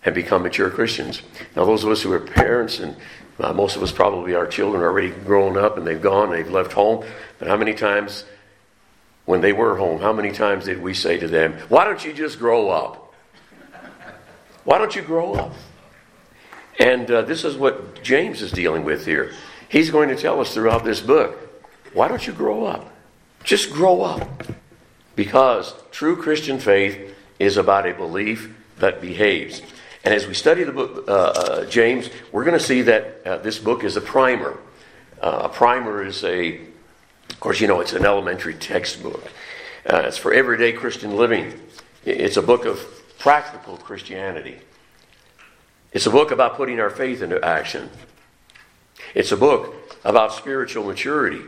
and 0.03 0.13
become 0.13 0.43
mature 0.43 0.69
Christians. 0.69 1.21
Now, 1.55 1.63
those 1.63 1.83
of 1.83 1.91
us 1.91 2.01
who 2.01 2.11
are 2.11 2.19
parents, 2.19 2.79
and 2.79 2.97
uh, 3.39 3.53
most 3.53 3.77
of 3.77 3.83
us 3.83 3.91
probably 3.91 4.35
our 4.35 4.47
children 4.47 4.83
are 4.83 4.87
already 4.87 5.11
grown 5.11 5.57
up 5.57 5.77
and 5.77 5.87
they've 5.87 6.01
gone, 6.01 6.29
they've 6.29 6.49
left 6.49 6.73
home, 6.73 7.05
but 7.39 7.47
how 7.47 7.55
many 7.55 7.73
times 7.73 8.25
when 9.25 9.39
they 9.39 9.53
were 9.53 9.77
home, 9.77 10.01
how 10.01 10.11
many 10.11 10.31
times 10.31 10.65
did 10.65 10.81
we 10.81 10.93
say 10.93 11.17
to 11.17 11.27
them, 11.27 11.53
Why 11.69 11.85
don't 11.85 12.03
you 12.03 12.11
just 12.11 12.37
grow 12.37 12.69
up? 12.69 13.13
Why 14.65 14.77
don't 14.77 14.95
you 14.95 15.01
grow 15.01 15.35
up? 15.35 15.53
And 16.79 17.09
uh, 17.09 17.21
this 17.21 17.45
is 17.45 17.55
what 17.55 18.03
James 18.03 18.41
is 18.41 18.51
dealing 18.51 18.83
with 18.83 19.05
here. 19.05 19.31
He's 19.69 19.89
going 19.89 20.09
to 20.09 20.17
tell 20.17 20.41
us 20.41 20.53
throughout 20.53 20.83
this 20.83 20.99
book, 20.99 21.37
Why 21.93 22.09
don't 22.09 22.25
you 22.27 22.33
grow 22.33 22.65
up? 22.65 22.90
Just 23.43 23.71
grow 23.71 24.01
up. 24.01 24.45
Because 25.15 25.73
true 25.91 26.15
Christian 26.15 26.59
faith 26.59 27.15
is 27.37 27.57
about 27.57 27.87
a 27.87 27.93
belief 27.93 28.55
that 28.79 29.01
behaves. 29.01 29.61
And 30.03 30.13
as 30.13 30.25
we 30.25 30.33
study 30.33 30.63
the 30.63 30.71
book, 30.71 31.07
uh, 31.07 31.11
uh, 31.11 31.65
James, 31.65 32.09
we're 32.31 32.43
going 32.43 32.57
to 32.57 32.63
see 32.63 32.81
that 32.83 33.21
uh, 33.25 33.37
this 33.37 33.59
book 33.59 33.83
is 33.83 33.97
a 33.97 34.01
primer. 34.01 34.57
Uh, 35.21 35.41
a 35.43 35.49
primer 35.49 36.03
is 36.03 36.23
a, 36.23 36.55
of 37.29 37.39
course, 37.39 37.59
you 37.61 37.67
know, 37.67 37.81
it's 37.81 37.93
an 37.93 38.05
elementary 38.05 38.55
textbook. 38.55 39.23
Uh, 39.85 40.03
it's 40.05 40.17
for 40.17 40.33
everyday 40.33 40.71
Christian 40.71 41.15
living. 41.15 41.53
It's 42.05 42.37
a 42.37 42.41
book 42.41 42.65
of 42.65 42.79
practical 43.19 43.77
Christianity. 43.77 44.57
It's 45.91 46.07
a 46.07 46.11
book 46.11 46.31
about 46.31 46.55
putting 46.55 46.79
our 46.79 46.89
faith 46.89 47.21
into 47.21 47.43
action. 47.43 47.89
It's 49.13 49.31
a 49.31 49.37
book 49.37 49.75
about 50.03 50.33
spiritual 50.33 50.85
maturity. 50.85 51.41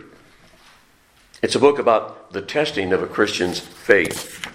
It's 1.43 1.55
a 1.55 1.59
book 1.59 1.77
about 1.77 2.31
the 2.31 2.41
testing 2.41 2.93
of 2.93 3.03
a 3.03 3.05
Christian's 3.05 3.59
faith. 3.59 4.47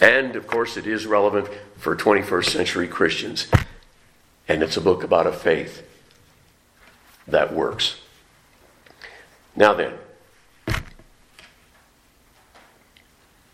And, 0.00 0.36
of 0.36 0.46
course, 0.46 0.76
it 0.76 0.86
is 0.86 1.04
relevant 1.04 1.48
for 1.76 1.96
21st 1.96 2.48
century 2.48 2.86
Christians. 2.86 3.48
And 4.46 4.62
it's 4.62 4.76
a 4.76 4.80
book 4.80 5.02
about 5.02 5.26
a 5.26 5.32
faith 5.32 5.84
that 7.26 7.52
works. 7.52 7.96
Now 9.56 9.74
then, 9.74 9.94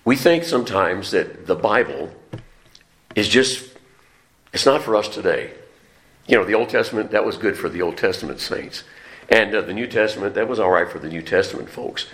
we 0.05 0.15
think 0.15 0.45
sometimes 0.45 1.11
that 1.13 1.47
the 1.47 1.57
Bible 1.57 2.11
is 3.15 3.31
just, 3.31 3.79
it's 4.53 4.67
not 4.67 4.83
for 4.83 4.95
us 4.95 5.09
today. 5.09 5.53
You 6.27 6.37
know, 6.37 6.45
the 6.45 6.55
Old 6.55 6.69
Testament, 6.69 7.13
that 7.13 7.25
was 7.25 7.39
good 7.39 7.57
for 7.57 7.71
the 7.71 7.81
Old 7.81 7.97
Testament 7.97 8.41
saints. 8.41 8.85
And 9.31 9.55
uh, 9.55 9.63
the 9.63 9.73
New 9.73 9.87
Testament, 9.87 10.35
that 10.35 10.49
was 10.49 10.61
all 10.61 10.71
right 10.71 10.91
for 10.91 10.99
the 10.99 11.09
New 11.09 11.23
Testament 11.23 11.71
folks. 11.71 12.07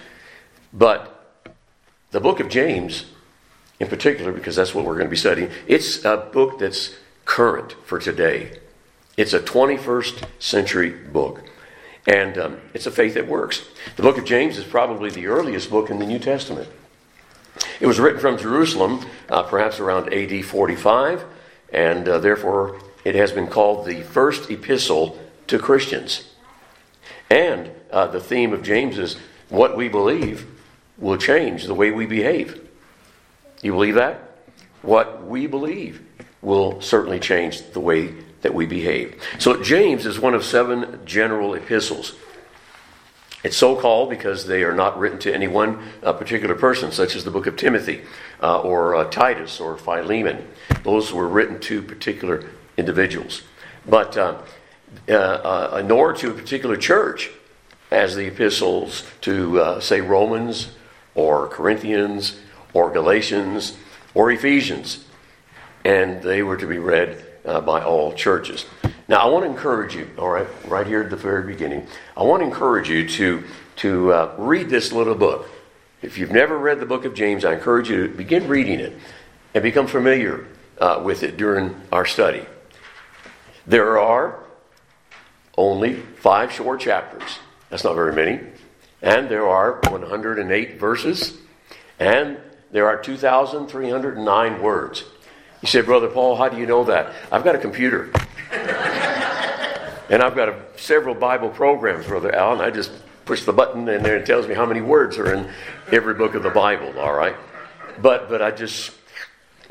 But 0.75 1.11
the 2.11 2.21
book 2.21 2.41
of 2.41 2.49
James 2.51 3.07
in 3.81 3.89
particular, 3.89 4.33
because 4.33 4.57
that's 4.57 4.75
what 4.75 4.85
we're 4.85 4.95
going 4.95 5.07
to 5.07 5.11
be 5.11 5.17
studying. 5.17 5.51
It's 5.67 6.05
a 6.05 6.17
book 6.17 6.59
that's 6.59 6.95
current 7.25 7.75
for 7.85 7.99
today. 7.99 8.59
It's 9.17 9.33
a 9.33 9.41
21st 9.41 10.25
century 10.39 10.91
book. 10.91 11.43
And 12.07 12.37
um, 12.37 12.61
it's 12.75 12.87
a 12.87 12.91
faith 12.91 13.15
that 13.15 13.27
works. 13.27 13.67
The 13.97 14.03
book 14.03 14.19
of 14.19 14.25
James 14.25 14.59
is 14.59 14.65
probably 14.65 15.11
the 15.11 15.27
earliest 15.27 15.71
book 15.71 15.91
in 15.91 15.99
the 15.99 16.07
New 16.07 16.19
Testament. 16.19 16.69
It 17.81 17.87
was 17.87 17.99
written 17.99 18.21
from 18.21 18.37
Jerusalem, 18.37 19.07
uh, 19.29 19.43
perhaps 19.45 19.81
around 19.81 20.13
AD 20.13 20.45
45, 20.45 21.25
and 21.73 22.09
uh, 22.09 22.19
therefore 22.19 22.79
it 23.05 23.15
has 23.15 23.33
been 23.33 23.47
called 23.47 23.87
the 23.87 24.03
first 24.03 24.51
epistle 24.51 25.19
to 25.47 25.59
Christians. 25.59 26.31
And 27.31 27.71
uh, 27.91 28.07
the 28.09 28.21
theme 28.21 28.53
of 28.53 28.63
James 28.63 28.99
is 28.99 29.17
what 29.49 29.77
we 29.77 29.89
believe 29.89 30.54
will 30.99 31.17
change 31.17 31.65
the 31.65 31.75
way 31.75 31.91
we 31.91 32.07
behave. 32.07 32.61
You 33.63 33.73
believe 33.73 33.95
that? 33.95 34.37
What 34.83 35.27
we 35.27 35.47
believe 35.47 36.03
will 36.43 36.81
certainly 36.81 37.19
change 37.19 37.63
the 37.73 37.81
way 37.81 38.15
that 38.43 38.55
we 38.55 38.67
behave. 38.67 39.21
So, 39.39 39.63
James 39.63 40.05
is 40.05 40.21
one 40.21 40.35
of 40.35 40.45
seven 40.45 41.01
general 41.07 41.55
epistles. 41.55 42.15
It's 43.43 43.57
so 43.57 43.77
called 43.77 44.09
because 44.09 44.47
they 44.47 44.63
are 44.63 44.75
not 44.75 44.99
written 44.99 45.19
to 45.21 45.35
any 45.35 45.49
one 45.49 45.83
uh, 46.03 46.13
particular 46.13 46.55
person, 46.55 46.93
such 46.93 47.15
as 47.15 47.25
the 47.25 47.31
book 47.31 47.47
of 47.47 47.57
Timothy 47.57 48.03
uh, 48.43 48.61
or 48.61 48.95
uh, 48.97 49.05
Titus 49.05 49.61
or 49.61 49.77
Philemon. 49.77 50.47
Those 50.83 51.13
were 51.13 51.29
written 51.29 51.61
to 51.61 51.83
particular 51.83 52.45
individuals. 52.77 53.43
But 53.87 54.17
uh, 54.17 54.41
uh, 55.09 55.83
nor 55.85 56.15
to 56.15 56.31
a 56.31 56.35
particular 56.35 56.77
church, 56.77 57.31
as 57.91 58.15
the 58.17 58.27
epistles 58.27 59.05
to, 59.23 59.79
say, 59.81 60.01
Romans 60.01 60.71
or 61.15 61.49
Corinthians 61.49 62.39
or 62.73 62.91
Galatians 62.91 63.77
or 64.15 64.31
Ephesians. 64.31 65.05
And 65.85 66.23
they 66.23 66.43
were 66.43 66.57
to 66.57 66.67
be 66.67 66.79
read 66.79 67.25
uh, 67.45 67.61
by 67.61 67.83
all 67.83 68.13
churches. 68.13 68.65
Now, 69.07 69.19
I 69.19 69.27
want 69.27 69.45
to 69.45 69.51
encourage 69.51 69.95
you, 69.95 70.09
all 70.17 70.31
right, 70.31 70.47
right 70.67 70.87
here 70.87 71.03
at 71.03 71.11
the 71.11 71.17
very 71.17 71.43
beginning, 71.43 71.87
I 72.17 72.23
want 72.23 72.41
to 72.41 72.47
encourage 72.47 72.89
you 72.89 73.07
to, 73.09 73.45
to 73.77 74.13
uh, 74.13 74.35
read 74.39 74.71
this 74.71 74.93
little 74.93 75.15
book. 75.15 75.47
If 76.01 76.17
you've 76.17 76.33
never 76.33 76.57
read 76.59 76.81
the 76.81 76.87
book 76.87 77.05
of 77.05 77.15
James, 77.15 77.45
I 77.45 77.55
encourage 77.55 77.91
you 77.91 78.09
to 78.09 78.15
begin 78.15 78.49
reading 78.49 78.81
it 78.81 78.95
and 79.53 79.63
become 79.63 79.87
familiar 79.87 80.47
uh, 80.79 81.03
with 81.05 81.23
it 81.23 81.37
during 81.37 81.75
our 81.93 82.07
study. 82.07 82.47
There 83.67 83.99
are 83.99 84.41
only 85.57 85.95
five 85.95 86.51
short 86.51 86.81
chapters. 86.81 87.39
That's 87.71 87.85
not 87.85 87.95
very 87.95 88.15
many. 88.15 88.41
And 89.05 89.29
there 89.29 89.47
are 89.47 89.81
108 89.91 90.81
verses. 90.81 91.37
And 92.01 92.39
there 92.73 92.89
are 92.89 92.97
2,309 92.97 94.63
words. 94.63 95.05
You 95.61 95.69
say, 95.69 95.83
Brother 95.83 96.09
Paul, 96.09 96.37
how 96.37 96.49
do 96.49 96.57
you 96.57 96.65
know 96.65 96.85
that? 96.85 97.13
I've 97.31 97.45
got 97.45 97.55
a 97.55 97.59
computer. 97.59 98.11
and 98.51 100.23
I've 100.23 100.35
got 100.35 100.49
a, 100.49 100.59
several 100.77 101.15
Bible 101.15 101.51
programs, 101.51 102.07
Brother 102.07 102.35
Al, 102.35 102.55
and 102.55 102.63
I 102.63 102.71
just 102.71 102.91
push 103.27 103.45
the 103.45 103.53
button 103.53 103.87
and 103.91 104.03
there 104.03 104.15
and 104.15 104.23
it 104.23 104.27
tells 104.27 104.49
me 104.49 104.55
how 104.55 104.65
many 104.65 104.81
words 104.81 105.19
are 105.19 105.35
in 105.35 105.51
every 105.93 106.15
book 106.15 106.35
of 106.35 106.43
the 106.43 106.51
Bible, 106.51 106.99
all 106.99 107.15
right? 107.15 107.37
But, 108.01 108.31
but 108.31 108.41
I 108.41 108.53
just, 108.53 108.91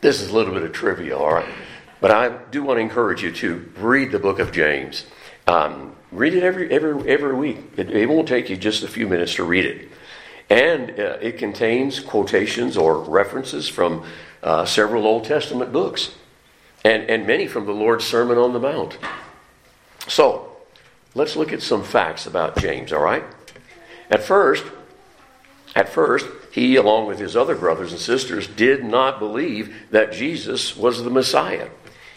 this 0.02 0.22
is 0.22 0.30
a 0.30 0.34
little 0.34 0.54
bit 0.54 0.62
of 0.62 0.74
trivia, 0.74 1.18
all 1.18 1.34
right? 1.34 1.50
But 2.02 2.12
I 2.12 2.30
do 2.52 2.64
want 2.64 2.78
to 2.78 2.82
encourage 2.82 3.24
you 3.24 3.32
to 3.32 3.72
read 3.78 4.12
the 4.12 4.20
book 4.20 4.38
of 4.38 4.52
James. 4.52 5.08
Um, 5.48 5.96
read 6.14 6.34
it 6.34 6.44
every, 6.44 6.72
every, 6.72 7.10
every 7.10 7.34
week. 7.34 7.58
It, 7.78 7.90
it 7.92 8.08
won't 8.08 8.28
take 8.28 8.50
you 8.50 8.58
just 8.58 8.84
a 8.84 8.88
few 8.88 9.08
minutes 9.08 9.36
to 9.36 9.44
read 9.44 9.66
it. 9.66 9.90
And 10.50 10.92
uh, 10.92 11.18
it 11.22 11.38
contains 11.38 12.00
quotations 12.00 12.78
or 12.78 13.00
references 13.00 13.68
from 13.68 14.06
uh, 14.42 14.66
several 14.66 15.06
Old 15.06 15.24
Testament 15.24 15.72
books 15.72 16.16
and, 16.84 17.10
and 17.10 17.26
many 17.26 17.48
from 17.48 17.66
the 17.66 17.72
Lord's 17.72 18.06
Sermon 18.06 18.38
on 18.38 18.54
the 18.54 18.60
Mount. 18.60 18.98
So, 20.08 20.52
let's 21.16 21.36
look 21.36 21.54
at 21.54 21.62
some 21.62 21.84
facts 21.84 22.26
about 22.26 22.58
James, 22.58 22.92
all 22.92 23.02
right? 23.02 23.24
At 24.10 24.24
first, 24.24 24.66
at 25.76 25.90
first, 25.90 26.28
he, 26.52 26.76
along 26.76 27.08
with 27.08 27.20
his 27.20 27.36
other 27.36 27.56
brothers 27.56 27.92
and 27.92 28.00
sisters, 28.00 28.48
did 28.48 28.84
not 28.84 29.18
believe 29.18 29.74
that 29.92 30.12
Jesus 30.12 30.76
was 30.76 31.04
the 31.04 31.10
Messiah. 31.10 31.70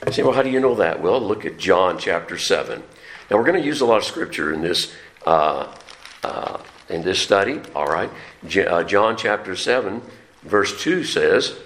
You 0.05 0.12
say, 0.12 0.23
well, 0.23 0.35
how 0.35 0.43
do 0.43 0.50
you 0.50 0.61
know 0.61 0.75
that? 0.75 1.00
Well, 1.00 1.21
look 1.21 1.47
at 1.47 1.59
John 1.59 1.97
chapter 1.99 2.37
7. 2.37 2.83
Now, 3.30 3.37
we're 3.37 3.45
going 3.45 3.61
to 3.61 3.66
use 3.66 3.80
a 3.80 3.87
lot 3.87 3.99
of 3.99 4.04
scripture 4.04 4.52
in 4.52 4.61
this 4.62 4.92
uh, 5.26 5.75
uh, 6.23 6.59
in 6.88 7.02
this 7.02 7.21
study. 7.21 7.61
All 7.75 7.87
right. 7.87 8.11
Uh, 8.45 8.85
John 8.85 9.16
chapter 9.16 9.56
7, 9.56 10.02
verse 10.42 10.80
2 10.83 11.04
says, 11.04 11.56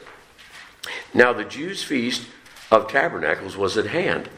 Now 1.15 1.33
the 1.33 1.45
Jews' 1.45 1.83
feast 1.83 2.27
of 2.71 2.89
tabernacles 2.89 3.57
was 3.57 3.77
at 3.77 3.87
hand. 3.87 4.29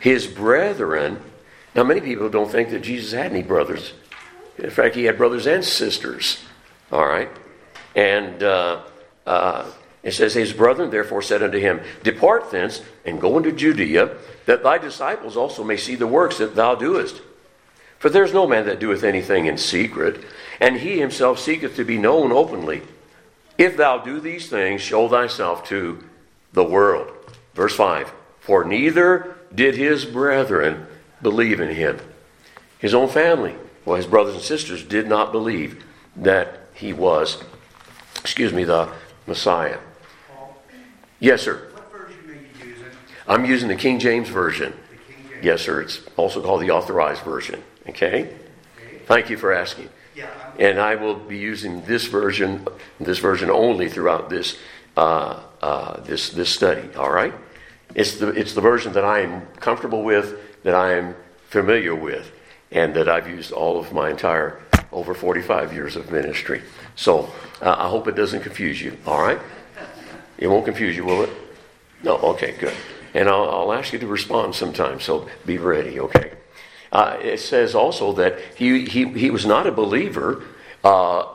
His 0.00 0.26
brethren, 0.26 1.20
now 1.74 1.84
many 1.84 2.00
people 2.00 2.28
don't 2.28 2.50
think 2.50 2.70
that 2.70 2.82
Jesus 2.82 3.12
had 3.12 3.32
any 3.32 3.42
brothers. 3.42 3.92
In 4.58 4.70
fact, 4.70 4.94
he 4.94 5.04
had 5.04 5.16
brothers 5.16 5.46
and 5.46 5.64
sisters. 5.64 6.44
All 6.92 7.06
right. 7.06 7.30
And 7.94 8.42
uh, 8.42 8.82
uh, 9.26 9.70
it 10.02 10.14
says, 10.14 10.34
His 10.34 10.52
brethren 10.52 10.90
therefore 10.90 11.22
said 11.22 11.42
unto 11.42 11.58
him, 11.58 11.80
Depart 12.02 12.50
thence 12.50 12.82
and 13.04 13.20
go 13.20 13.36
into 13.36 13.52
Judea, 13.52 14.16
that 14.46 14.62
thy 14.62 14.78
disciples 14.78 15.36
also 15.36 15.64
may 15.64 15.76
see 15.76 15.94
the 15.94 16.06
works 16.06 16.38
that 16.38 16.54
thou 16.54 16.74
doest. 16.74 17.20
For 17.98 18.08
there 18.08 18.24
is 18.24 18.32
no 18.32 18.46
man 18.46 18.66
that 18.66 18.78
doeth 18.78 19.02
anything 19.02 19.46
in 19.46 19.58
secret, 19.58 20.24
and 20.60 20.76
he 20.76 20.98
himself 20.98 21.38
seeketh 21.40 21.74
to 21.76 21.84
be 21.84 21.98
known 21.98 22.30
openly. 22.30 22.82
If 23.56 23.76
thou 23.76 23.98
do 23.98 24.20
these 24.20 24.48
things, 24.48 24.80
show 24.80 25.08
thyself 25.08 25.64
to 25.68 26.04
the 26.52 26.64
world. 26.64 27.12
Verse 27.54 27.74
5 27.74 28.12
For 28.40 28.64
neither 28.64 29.36
did 29.52 29.74
his 29.74 30.04
brethren 30.04 30.86
believe 31.20 31.60
in 31.60 31.74
him. 31.74 31.98
His 32.78 32.94
own 32.94 33.08
family, 33.08 33.56
well, 33.84 33.96
his 33.96 34.06
brothers 34.06 34.34
and 34.34 34.44
sisters, 34.44 34.84
did 34.84 35.08
not 35.08 35.32
believe 35.32 35.84
that 36.14 36.60
he 36.74 36.92
was, 36.92 37.42
excuse 38.20 38.52
me, 38.52 38.62
the 38.62 38.88
Messiah. 39.26 39.78
Yes, 41.20 41.42
sir. 41.42 41.68
What 41.72 41.90
version 41.90 42.30
are 42.30 42.34
you 42.34 42.70
using? 42.70 42.86
I'm 43.26 43.44
using 43.44 43.68
the 43.68 43.76
King 43.76 43.98
James 43.98 44.28
Version. 44.28 44.72
King 44.72 45.16
James. 45.30 45.44
Yes, 45.44 45.62
sir. 45.62 45.80
It's 45.80 46.02
also 46.16 46.42
called 46.42 46.62
the 46.62 46.70
Authorized 46.70 47.22
Version. 47.22 47.62
Okay? 47.88 48.22
Okay. 48.76 48.98
Thank 49.06 49.30
you 49.30 49.36
for 49.36 49.52
asking. 49.52 49.88
Yeah. 50.14 50.28
And 50.58 50.78
I 50.78 50.94
will 50.94 51.14
be 51.14 51.38
using 51.38 51.82
this 51.86 52.06
version, 52.06 52.66
this 53.00 53.18
version 53.18 53.50
only 53.50 53.88
throughout 53.88 54.30
this 54.30 54.58
uh, 54.96 55.40
uh, 55.62 56.00
this 56.00 56.30
this 56.30 56.50
study. 56.50 56.88
All 56.96 57.10
right, 57.10 57.32
it's 57.94 58.16
the 58.16 58.28
it's 58.30 58.52
the 58.54 58.60
version 58.60 58.92
that 58.94 59.04
I 59.04 59.20
am 59.20 59.46
comfortable 59.60 60.02
with, 60.02 60.62
that 60.64 60.74
I 60.74 60.94
am 60.94 61.14
familiar 61.48 61.94
with, 61.94 62.32
and 62.72 62.94
that 62.94 63.08
I've 63.08 63.28
used 63.28 63.52
all 63.52 63.78
of 63.78 63.92
my 63.92 64.10
entire 64.10 64.60
over 64.90 65.14
45 65.14 65.72
years 65.72 65.96
of 65.96 66.10
ministry. 66.10 66.62
So 66.96 67.30
uh, 67.62 67.76
I 67.78 67.88
hope 67.88 68.08
it 68.08 68.16
doesn't 68.16 68.42
confuse 68.42 68.80
you, 68.80 68.96
all 69.06 69.22
right? 69.22 69.38
It 70.38 70.46
won't 70.46 70.64
confuse 70.64 70.96
you, 70.96 71.04
will 71.04 71.22
it? 71.22 71.30
No, 72.02 72.16
okay, 72.16 72.52
good. 72.52 72.74
And 73.14 73.28
I'll, 73.28 73.48
I'll 73.48 73.72
ask 73.72 73.92
you 73.92 73.98
to 73.98 74.06
respond 74.06 74.54
sometime, 74.54 75.00
so 75.00 75.28
be 75.44 75.58
ready, 75.58 75.98
okay? 75.98 76.32
Uh, 76.92 77.18
it 77.20 77.38
says 77.38 77.74
also 77.74 78.12
that 78.12 78.38
he, 78.56 78.86
he, 78.86 79.08
he 79.08 79.30
was 79.30 79.44
not 79.44 79.66
a 79.66 79.72
believer 79.72 80.44
uh, 80.84 81.26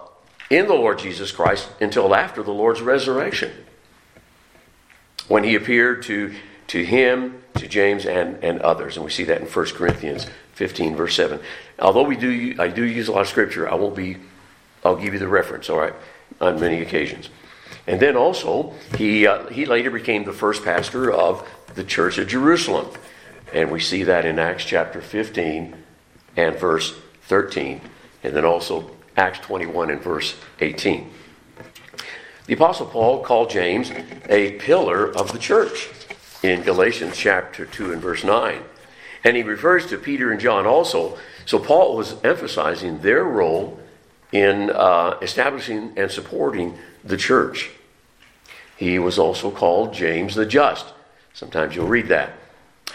in 0.49 0.67
the 0.67 0.73
Lord 0.73 0.99
Jesus 0.99 1.31
Christ 1.31 1.69
until 1.81 2.15
after 2.15 2.41
the 2.41 2.53
Lord's 2.53 2.81
resurrection. 2.81 3.51
When 5.27 5.43
he 5.43 5.55
appeared 5.55 6.03
to, 6.03 6.33
to 6.67 6.83
him, 6.83 7.43
to 7.55 7.67
James, 7.67 8.05
and, 8.05 8.43
and 8.43 8.61
others. 8.61 8.95
And 8.95 9.05
we 9.05 9.11
see 9.11 9.23
that 9.25 9.41
in 9.41 9.47
1 9.47 9.65
Corinthians 9.67 10.27
15, 10.53 10.95
verse 10.95 11.15
7. 11.15 11.39
Although 11.79 12.03
we 12.03 12.15
do, 12.15 12.55
I 12.59 12.67
do 12.67 12.83
use 12.83 13.07
a 13.07 13.11
lot 13.11 13.21
of 13.21 13.27
scripture, 13.27 13.69
I 13.69 13.75
won't 13.75 13.95
be, 13.95 14.17
I'll 14.83 14.95
give 14.95 15.13
you 15.13 15.19
the 15.19 15.27
reference, 15.27 15.69
all 15.69 15.79
right, 15.79 15.93
on 16.41 16.59
many 16.59 16.81
occasions. 16.81 17.29
And 17.85 17.99
then 17.99 18.15
also, 18.15 18.73
he, 18.97 19.27
uh, 19.27 19.47
he 19.47 19.65
later 19.65 19.91
became 19.91 20.23
the 20.23 20.33
first 20.33 20.63
pastor 20.63 21.11
of 21.11 21.47
the 21.75 21.83
church 21.83 22.17
of 22.17 22.27
Jerusalem. 22.27 22.87
And 23.53 23.71
we 23.71 23.79
see 23.79 24.03
that 24.03 24.25
in 24.25 24.39
Acts 24.39 24.63
chapter 24.63 25.01
15 25.01 25.75
and 26.37 26.55
verse 26.55 26.95
13. 27.23 27.81
And 28.23 28.35
then 28.35 28.45
also 28.45 28.89
Acts 29.17 29.39
21 29.39 29.91
and 29.91 30.01
verse 30.01 30.35
18. 30.59 31.09
The 32.45 32.53
Apostle 32.53 32.87
Paul 32.87 33.23
called 33.23 33.49
James 33.49 33.91
a 34.29 34.53
pillar 34.53 35.07
of 35.15 35.31
the 35.31 35.39
church 35.39 35.89
in 36.41 36.61
Galatians 36.61 37.15
chapter 37.17 37.65
2 37.65 37.93
and 37.93 38.01
verse 38.01 38.23
9. 38.23 38.61
And 39.23 39.37
he 39.37 39.43
refers 39.43 39.87
to 39.87 39.97
Peter 39.97 40.31
and 40.31 40.41
John 40.41 40.65
also. 40.65 41.17
So 41.45 41.59
Paul 41.59 41.95
was 41.95 42.15
emphasizing 42.23 42.99
their 42.99 43.23
role 43.23 43.79
in 44.33 44.71
uh, 44.71 45.17
establishing 45.21 45.93
and 45.95 46.11
supporting 46.11 46.77
the 47.03 47.15
church. 47.15 47.69
He 48.75 48.99
was 48.99 49.17
also 49.17 49.51
called 49.51 49.93
James 49.93 50.35
the 50.35 50.45
Just. 50.45 50.87
Sometimes 51.33 51.75
you'll 51.75 51.87
read 51.87 52.07
that. 52.07 52.33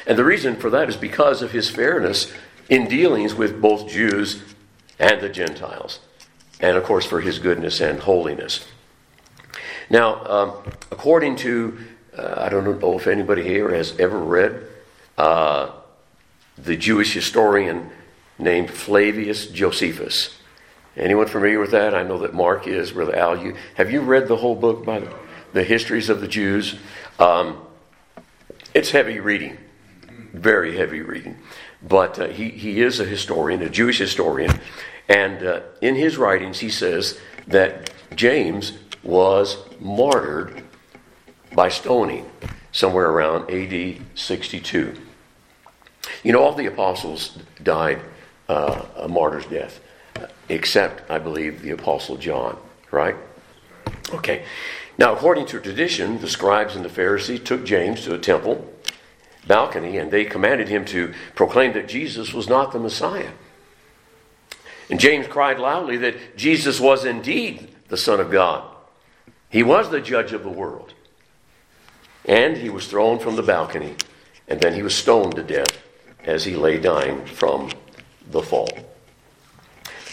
And 0.06 0.18
the 0.18 0.24
reason 0.24 0.56
for 0.56 0.68
that 0.70 0.88
is 0.88 0.96
because 0.96 1.40
of 1.40 1.52
his 1.52 1.70
fairness 1.70 2.32
in 2.68 2.88
dealings 2.88 3.34
with 3.34 3.62
both 3.62 3.88
Jews 3.88 4.42
and 4.98 5.20
the 5.20 5.28
Gentiles. 5.28 6.00
And 6.60 6.76
of 6.76 6.84
course, 6.84 7.06
for 7.06 7.20
his 7.20 7.38
goodness 7.38 7.80
and 7.80 8.00
holiness. 8.00 8.66
Now, 9.88 10.24
um, 10.26 10.52
according 10.90 11.36
to, 11.36 11.78
uh, 12.16 12.34
I 12.36 12.48
don't 12.48 12.80
know 12.80 12.98
if 12.98 13.06
anybody 13.06 13.44
here 13.44 13.70
has 13.70 13.98
ever 13.98 14.18
read 14.18 14.66
uh, 15.16 15.70
the 16.56 16.76
Jewish 16.76 17.14
historian 17.14 17.90
named 18.38 18.70
Flavius 18.70 19.46
Josephus. 19.46 20.37
Anyone 20.96 21.26
familiar 21.26 21.60
with 21.60 21.70
that? 21.70 21.94
I 21.94 22.02
know 22.02 22.18
that 22.18 22.34
Mark 22.34 22.66
is, 22.66 22.92
Brother 22.92 23.16
Al. 23.16 23.42
You, 23.42 23.54
have 23.74 23.90
you 23.90 24.00
read 24.00 24.28
the 24.28 24.36
whole 24.36 24.56
book 24.56 24.84
by 24.84 25.00
the, 25.00 25.14
the 25.52 25.64
histories 25.64 26.08
of 26.08 26.20
the 26.20 26.28
Jews? 26.28 26.76
Um, 27.18 27.62
it's 28.74 28.90
heavy 28.90 29.20
reading, 29.20 29.58
very 30.32 30.76
heavy 30.76 31.00
reading. 31.00 31.36
But 31.82 32.18
uh, 32.18 32.28
he, 32.28 32.50
he 32.50 32.82
is 32.82 33.00
a 33.00 33.04
historian, 33.04 33.62
a 33.62 33.70
Jewish 33.70 33.98
historian, 33.98 34.60
and 35.08 35.42
uh, 35.42 35.60
in 35.80 35.94
his 35.94 36.16
writings 36.16 36.58
he 36.58 36.70
says 36.70 37.18
that 37.46 37.90
James 38.14 38.72
was 39.02 39.56
martyred 39.80 40.62
by 41.54 41.68
stoning 41.68 42.28
somewhere 42.72 43.10
around 43.10 43.50
AD 43.50 44.00
62. 44.14 44.94
You 46.22 46.32
know, 46.32 46.42
all 46.42 46.52
the 46.52 46.66
apostles 46.66 47.38
died 47.62 48.00
uh, 48.48 48.84
a 48.96 49.08
martyr's 49.08 49.46
death, 49.46 49.80
except, 50.48 51.10
I 51.10 51.18
believe, 51.18 51.62
the 51.62 51.70
apostle 51.70 52.16
John, 52.16 52.58
right? 52.90 53.16
Okay. 54.12 54.44
Now, 54.96 55.14
according 55.14 55.46
to 55.46 55.60
tradition, 55.60 56.20
the 56.20 56.28
scribes 56.28 56.74
and 56.74 56.84
the 56.84 56.88
Pharisees 56.88 57.40
took 57.40 57.64
James 57.64 58.02
to 58.04 58.14
a 58.14 58.18
temple 58.18 58.72
balcony 59.46 59.96
and 59.96 60.10
they 60.10 60.24
commanded 60.24 60.68
him 60.68 60.84
to 60.84 61.14
proclaim 61.34 61.72
that 61.72 61.88
Jesus 61.88 62.32
was 62.32 62.48
not 62.48 62.72
the 62.72 62.78
Messiah. 62.78 63.30
And 64.90 65.00
James 65.00 65.26
cried 65.26 65.58
loudly 65.58 65.96
that 65.98 66.36
Jesus 66.36 66.80
was 66.80 67.04
indeed 67.04 67.74
the 67.88 67.96
Son 67.96 68.20
of 68.20 68.30
God. 68.30 68.64
He 69.50 69.62
was 69.62 69.90
the 69.90 70.00
judge 70.00 70.32
of 70.32 70.42
the 70.42 70.50
world. 70.50 70.94
And 72.24 72.56
he 72.56 72.68
was 72.68 72.86
thrown 72.86 73.18
from 73.18 73.36
the 73.36 73.42
balcony, 73.42 73.94
and 74.46 74.60
then 74.60 74.74
he 74.74 74.82
was 74.82 74.94
stoned 74.94 75.36
to 75.36 75.42
death 75.42 75.82
as 76.24 76.44
he 76.44 76.54
lay 76.54 76.78
dying 76.78 77.24
from 77.24 77.70
the 78.30 78.42
fall. 78.42 78.68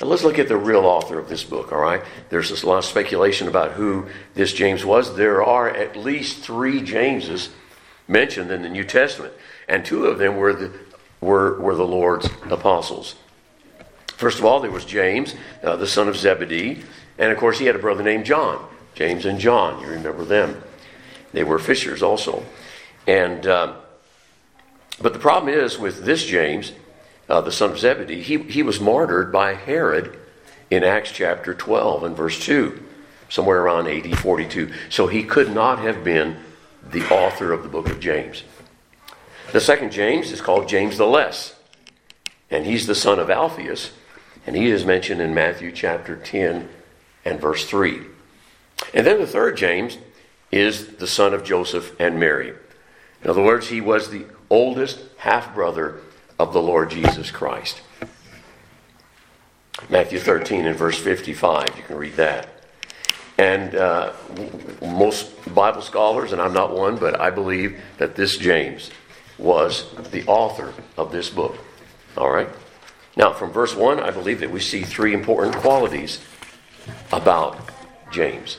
Now 0.01 0.08
let's 0.08 0.23
look 0.23 0.39
at 0.39 0.49
the 0.49 0.58
real 0.58 0.86
author 0.86 1.17
of 1.17 1.29
this 1.29 1.43
book, 1.43 1.71
all 1.71 1.79
right? 1.79 2.01
There's 2.29 2.51
a 2.63 2.67
lot 2.67 2.79
of 2.79 2.86
speculation 2.86 3.47
about 3.47 3.71
who 3.71 4.08
this 4.34 4.51
James 4.51 4.84
was. 4.84 5.15
There 5.15 5.43
are 5.43 5.69
at 5.69 5.95
least 5.95 6.43
three 6.43 6.81
Jameses 6.81 7.49
mentioned 8.08 8.51
in 8.51 8.62
the 8.62 8.69
New 8.69 8.84
Testament, 8.84 9.34
and 9.67 9.86
two 9.86 10.05
of 10.05 10.17
them 10.17 10.36
were 10.36 10.53
the, 10.53 10.71
were, 11.21 11.60
were 11.60 11.75
the 11.75 11.88
Lord's 11.88 12.29
apostles. 12.49 13.15
First 14.17 14.39
of 14.39 14.45
all, 14.45 14.60
there 14.60 14.71
was 14.71 14.86
James, 14.86 15.36
uh, 15.63 15.75
the 15.77 15.88
son 15.88 16.08
of 16.08 16.17
Zebedee, 16.17 16.84
and 17.17 17.31
of 17.31 17.38
course, 17.38 17.60
he 17.60 17.65
had 17.65 17.75
a 17.75 17.79
brother 17.79 18.03
named 18.03 18.25
John. 18.25 18.65
James 18.93 19.25
and 19.25 19.39
John, 19.39 19.81
you 19.81 19.88
remember 19.88 20.25
them. 20.25 20.62
They 21.34 21.43
were 21.43 21.60
fishers 21.60 22.01
also. 22.01 22.45
And, 23.08 23.45
uh, 23.45 23.75
but 25.01 25.13
the 25.13 25.19
problem 25.19 25.53
is 25.53 25.77
with 25.77 26.03
this 26.05 26.25
James, 26.25 26.71
uh, 27.29 27.41
the 27.41 27.51
son 27.51 27.71
of 27.71 27.79
Zebedee, 27.79 28.21
he, 28.21 28.38
he 28.43 28.63
was 28.63 28.79
martyred 28.79 29.31
by 29.31 29.53
Herod 29.53 30.17
in 30.69 30.83
Acts 30.83 31.11
chapter 31.11 31.53
12 31.53 32.03
and 32.03 32.15
verse 32.15 32.39
2, 32.43 32.83
somewhere 33.29 33.61
around 33.61 33.88
AD 33.88 34.17
42. 34.19 34.71
So 34.89 35.07
he 35.07 35.23
could 35.23 35.53
not 35.53 35.79
have 35.79 36.03
been 36.03 36.38
the 36.91 37.07
author 37.13 37.51
of 37.51 37.63
the 37.63 37.69
book 37.69 37.89
of 37.89 37.99
James. 37.99 38.43
The 39.51 39.61
second 39.61 39.91
James 39.91 40.31
is 40.31 40.41
called 40.41 40.67
James 40.67 40.97
the 40.97 41.07
Less, 41.07 41.55
and 42.51 42.65
he's 42.65 42.88
the 42.88 42.95
son 42.95 43.19
of 43.19 43.29
Alphaeus, 43.29 43.91
and 44.45 44.55
he 44.55 44.69
is 44.69 44.85
mentioned 44.85 45.21
in 45.21 45.33
Matthew 45.33 45.71
chapter 45.71 46.15
10 46.15 46.69
and 47.23 47.41
verse 47.41 47.65
3. 47.65 48.01
And 48.93 49.05
then 49.05 49.19
the 49.19 49.27
third 49.27 49.57
James 49.57 49.97
is 50.51 50.97
the 50.97 51.07
son 51.07 51.33
of 51.33 51.43
Joseph 51.43 51.99
and 51.99 52.19
Mary. 52.19 52.53
In 53.23 53.29
other 53.29 53.41
words, 53.41 53.69
he 53.69 53.81
was 53.81 54.09
the 54.09 54.25
oldest 54.49 54.99
half 55.17 55.55
brother 55.55 55.99
of 56.39 56.53
the 56.53 56.61
Lord 56.61 56.89
Jesus 56.89 57.31
Christ. 57.31 57.81
Matthew 59.89 60.19
13 60.19 60.65
and 60.65 60.77
verse 60.77 60.97
55, 60.97 61.77
you 61.77 61.83
can 61.83 61.97
read 61.97 62.15
that. 62.15 62.47
And 63.37 63.75
uh, 63.75 64.13
most 64.81 65.53
Bible 65.53 65.81
scholars, 65.81 66.31
and 66.31 66.41
I'm 66.41 66.53
not 66.53 66.73
one, 66.73 66.95
but 66.95 67.19
I 67.19 67.29
believe 67.29 67.81
that 67.97 68.15
this 68.15 68.37
James 68.37 68.89
was 69.37 69.93
the 70.11 70.25
author 70.25 70.73
of 70.97 71.11
this 71.11 71.29
book. 71.29 71.57
All 72.15 72.31
right? 72.31 72.47
Now, 73.17 73.33
from 73.33 73.51
verse 73.51 73.75
1, 73.75 73.99
I 73.99 74.11
believe 74.11 74.39
that 74.39 74.51
we 74.51 74.59
see 74.59 74.83
three 74.83 75.13
important 75.13 75.55
qualities 75.57 76.21
about 77.11 77.57
James. 78.11 78.57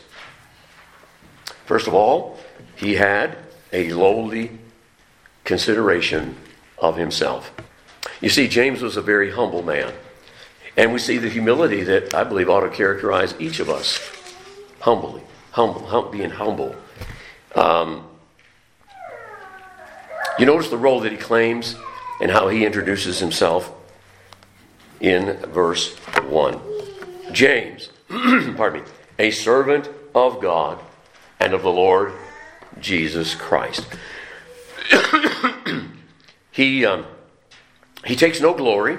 First 1.64 1.86
of 1.86 1.94
all, 1.94 2.38
he 2.76 2.94
had 2.94 3.36
a 3.72 3.92
lowly 3.92 4.58
consideration 5.44 6.36
of 6.78 6.96
himself. 6.96 7.52
You 8.21 8.29
see, 8.29 8.49
James 8.49 8.83
was 8.83 8.97
a 8.97 9.03
very 9.03 9.31
humble 9.31 9.62
man. 9.62 9.92
And 10.77 10.92
we 10.92 10.99
see 10.99 11.19
the 11.19 11.29
humility 11.29 11.83
that 11.85 12.14
I 12.14 12.25
believe 12.25 12.51
ought 12.51 12.61
to 12.61 12.71
characterize 12.71 13.35
each 13.38 13.61
of 13.61 13.71
us 13.71 13.99
humbly, 14.81 15.23
humble, 15.53 15.87
hum, 15.87 16.11
being 16.11 16.31
humble. 16.31 16.77
Um, 17.55 18.07
you 20.38 20.45
notice 20.45 20.69
the 20.69 20.77
role 20.77 21.01
that 21.01 21.12
he 21.12 21.19
claims 21.19 21.77
and 22.21 22.31
how 22.31 22.49
he 22.49 22.66
introduces 22.66 23.19
himself 23.19 23.73
in 25.01 25.37
verse 25.47 25.95
1. 25.97 26.61
James, 27.33 27.88
pardon 28.09 28.83
me, 28.83 28.88
a 29.19 29.31
servant 29.31 29.88
of 30.14 30.40
God 30.40 30.79
and 31.40 31.55
of 31.55 31.62
the 31.62 31.73
Lord 31.73 32.12
Jesus 32.81 33.35
Christ. 33.35 33.87
he, 36.51 36.85
um, 36.85 37.07
he 38.07 38.16
takes 38.16 38.40
no 38.40 38.55
glory, 38.55 38.99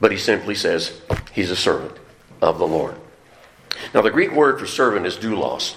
but 0.00 0.12
he 0.12 0.18
simply 0.18 0.54
says 0.54 1.00
he's 1.32 1.50
a 1.50 1.56
servant 1.56 1.96
of 2.40 2.58
the 2.58 2.66
Lord. 2.66 2.94
Now, 3.94 4.02
the 4.02 4.10
Greek 4.10 4.32
word 4.32 4.58
for 4.58 4.66
servant 4.66 5.06
is 5.06 5.16
doulos, 5.16 5.74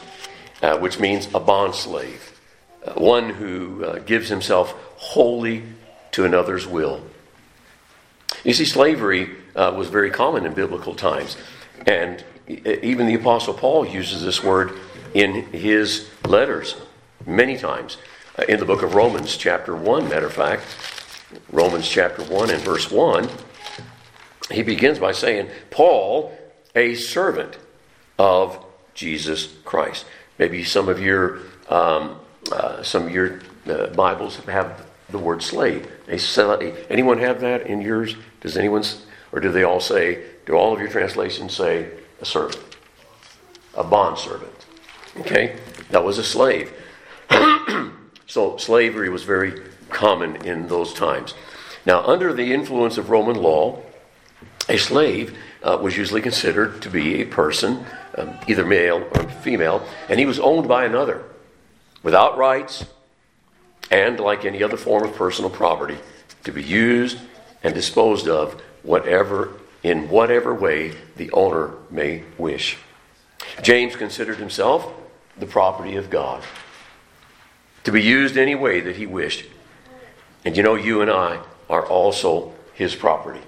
uh, 0.62 0.78
which 0.78 1.00
means 1.00 1.28
a 1.34 1.40
bond 1.40 1.76
slave, 1.76 2.40
uh, 2.86 2.94
one 2.94 3.30
who 3.30 3.84
uh, 3.86 4.00
gives 4.00 4.30
himself 4.30 4.74
wholly 4.98 5.64
to 6.12 6.26
another's 6.26 6.68
will. 6.68 7.02
You 8.44 8.54
see, 8.54 8.66
slavery 8.66 9.30
uh, 9.56 9.74
was 9.76 9.90
very 9.90 10.10
common 10.10 10.46
in 10.46 10.54
biblical 10.54 10.96
times, 10.96 11.38
and 11.86 12.24
even 12.48 13.08
the 13.08 13.16
Apostle 13.16 13.54
Paul 13.54 13.86
uses 13.86 14.24
this 14.24 14.44
word 14.44 14.78
in 15.14 15.46
his 15.52 16.10
letters 16.26 16.76
many 17.26 17.58
times. 17.58 17.98
Uh, 18.38 18.44
in 18.48 18.60
the 18.60 18.66
book 18.66 18.82
of 18.82 18.96
Romans, 18.96 19.38
chapter 19.38 19.76
1, 19.76 20.10
matter 20.10 20.28
of 20.28 20.34
fact, 20.34 20.64
Romans 21.52 21.88
chapter 21.88 22.24
1 22.24 22.50
and 22.50 22.62
verse 22.62 22.90
1, 22.92 23.30
he 24.52 24.64
begins 24.64 25.00
by 25.00 25.12
saying, 25.12 25.50
Paul, 25.70 26.38
a 26.76 26.96
servant 26.96 27.58
of 28.18 28.64
Jesus 28.94 29.54
Christ. 29.64 30.06
Maybe 30.38 30.64
some 30.64 30.90
of 30.90 31.00
your 31.00 31.40
um, 31.70 32.20
uh, 32.52 32.84
some 32.84 33.08
of 33.08 33.12
your 33.12 33.40
uh, 33.68 33.88
Bibles 33.88 34.38
have 34.46 34.86
the 35.10 35.20
word 35.20 35.44
slave. 35.44 35.90
Anyone 36.90 37.20
have 37.20 37.42
that 37.42 37.68
in 37.68 37.82
yours? 37.82 38.16
Does 38.42 38.58
anyone, 38.58 38.84
or 39.32 39.40
do 39.40 39.52
they 39.52 39.64
all 39.64 39.80
say? 39.80 40.24
Do 40.46 40.54
all 40.54 40.74
of 40.74 40.80
your 40.80 40.90
translations 40.90 41.56
say 41.56 41.90
a 42.20 42.26
servant, 42.26 42.64
a 43.76 43.84
bond 43.84 44.18
servant? 44.18 44.52
Okay, 45.18 45.58
that 45.90 46.04
was 46.04 46.18
a 46.18 46.24
slave. 46.24 46.74
so 48.28 48.58
slavery 48.58 49.10
was 49.10 49.24
very 49.24 49.62
common 49.92 50.38
in 50.46 50.68
those 50.68 50.94
times. 50.94 51.34
Now, 51.86 52.04
under 52.06 52.34
the 52.34 52.54
influence 52.54 52.98
of 52.98 53.10
Roman 53.10 53.36
law, 53.36 53.82
a 54.70 54.78
slave 54.78 55.38
uh, 55.64 55.78
was 55.82 55.98
usually 55.98 56.22
considered 56.22 56.82
to 56.82 56.90
be 56.90 57.22
a 57.22 57.26
person, 57.26 57.86
um, 58.18 58.36
either 58.48 58.66
male 58.66 59.08
or 59.16 59.30
female, 59.30 59.86
and 60.10 60.20
he 60.20 60.26
was 60.26 60.40
owned 60.40 60.68
by 60.68 60.86
another 60.86 61.24
without 62.04 62.38
rights 62.38 62.86
and, 63.90 64.20
like 64.20 64.46
any 64.46 64.64
other 64.64 64.78
form 64.78 65.04
of 65.04 65.16
personal 65.16 65.50
property, 65.50 65.98
to 66.44 66.52
be 66.52 66.64
used 66.64 67.20
and 67.64 67.74
disposed 67.74 68.28
of 68.28 68.62
whatever 68.84 69.54
in 69.84 70.10
whatever 70.10 70.54
way 70.54 70.94
the 71.18 71.32
owner 71.32 71.72
may 71.90 72.24
wish. 72.38 72.78
James 73.62 73.96
considered 73.96 74.38
himself 74.38 74.92
the 75.38 75.46
property 75.46 75.96
of 75.96 76.10
God, 76.10 76.44
to 77.84 77.92
be 77.92 78.02
used 78.02 78.38
any 78.38 78.56
way 78.56 78.80
that 78.82 78.96
he 78.96 79.06
wished. 79.06 79.46
And 80.44 80.58
you 80.58 80.64
know, 80.64 80.76
you 80.76 81.02
and 81.02 81.12
I 81.12 81.42
are 81.70 81.86
also 81.86 82.54
his 82.74 82.96
property. 82.96 83.42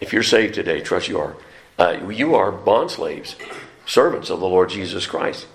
If 0.00 0.12
you're 0.12 0.22
saved 0.22 0.54
today, 0.54 0.80
trust 0.80 1.08
you 1.08 1.18
are. 1.18 1.36
Uh, 1.78 2.08
you 2.10 2.34
are 2.34 2.52
bond 2.52 2.90
slaves, 2.90 3.36
servants 3.86 4.30
of 4.30 4.40
the 4.40 4.48
Lord 4.48 4.68
Jesus 4.70 5.06
Christ. 5.06 5.46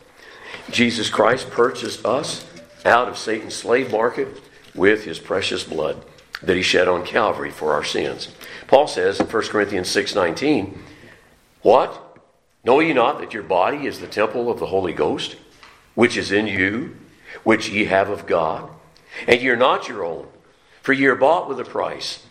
Jesus 0.71 1.09
Christ 1.09 1.51
purchased 1.51 2.05
us 2.05 2.45
out 2.83 3.07
of 3.07 3.17
Satan's 3.17 3.55
slave 3.55 3.91
market 3.91 4.41
with 4.73 5.03
his 5.03 5.19
precious 5.19 5.63
blood 5.63 6.03
that 6.41 6.55
he 6.55 6.61
shed 6.61 6.87
on 6.87 7.05
Calvary 7.05 7.51
for 7.51 7.73
our 7.73 7.83
sins. 7.83 8.29
Paul 8.67 8.87
says 8.87 9.19
in 9.19 9.27
1 9.27 9.49
Corinthians 9.49 9.89
6:19, 9.89 10.83
"What? 11.61 12.01
Know 12.63 12.79
ye 12.79 12.93
not 12.93 13.19
that 13.19 13.33
your 13.33 13.43
body 13.43 13.85
is 13.85 13.99
the 13.99 14.07
temple 14.07 14.49
of 14.49 14.59
the 14.59 14.65
Holy 14.67 14.93
Ghost, 14.93 15.35
which 15.93 16.17
is 16.17 16.31
in 16.31 16.47
you, 16.47 16.95
which 17.43 17.69
ye 17.69 17.85
have 17.85 18.09
of 18.09 18.25
God, 18.25 18.69
and 19.27 19.41
you're 19.41 19.55
not 19.55 19.87
your 19.87 20.03
own, 20.03 20.27
for 20.81 20.93
you're 20.93 21.15
bought 21.15 21.47
with 21.47 21.59
a 21.59 21.65
price, 21.65 22.23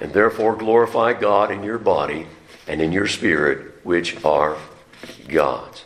and 0.00 0.12
therefore 0.12 0.56
glorify 0.56 1.12
God 1.12 1.50
in 1.50 1.62
your 1.62 1.78
body 1.78 2.26
and 2.66 2.80
in 2.80 2.92
your 2.92 3.06
spirit, 3.06 3.84
which 3.84 4.22
are 4.24 4.56
God's." 5.28 5.84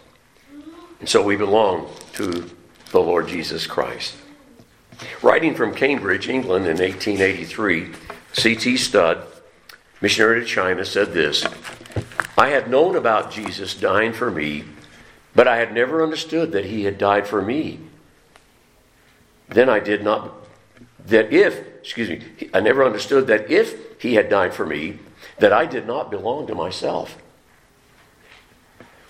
And 1.01 1.09
so 1.09 1.23
we 1.23 1.37
belong 1.37 1.91
to 2.15 2.51
the 2.91 3.01
Lord 3.01 3.29
Jesus 3.29 3.67
Christ. 3.67 4.17
Writing 5.23 5.55
from 5.55 5.75
Cambridge, 5.75 6.29
England 6.29 6.67
in 6.67 6.79
1883, 6.79 7.91
C.T. 8.33 8.77
Studd, 8.77 9.27
missionary 10.01 10.41
to 10.41 10.47
China, 10.47 10.85
said 10.85 11.13
this 11.13 11.45
I 12.37 12.49
had 12.49 12.71
known 12.71 12.97
about 12.97 13.31
Jesus 13.31 13.75
dying 13.75 14.13
for 14.13 14.31
me, 14.31 14.65
but 15.35 15.49
I 15.49 15.57
had 15.57 15.73
never 15.73 16.03
understood 16.03 16.53
that 16.53 16.67
he 16.67 16.85
had 16.85 16.99
died 16.99 17.27
for 17.27 17.43
me. 17.43 17.81
Then 19.49 19.69
I 19.69 19.81
did 19.81 20.03
not, 20.03 20.33
that 21.07 21.33
if, 21.33 21.59
excuse 21.79 22.09
me, 22.09 22.23
I 22.53 22.61
never 22.61 22.85
understood 22.85 23.27
that 23.27 23.51
if 23.51 24.01
he 24.01 24.15
had 24.15 24.29
died 24.29 24.55
for 24.55 24.67
me, 24.67 24.99
that 25.39 25.53
I 25.53 25.67
did 25.67 25.87
not 25.87 26.11
belong 26.11 26.47
to 26.47 26.55
myself. 26.55 27.19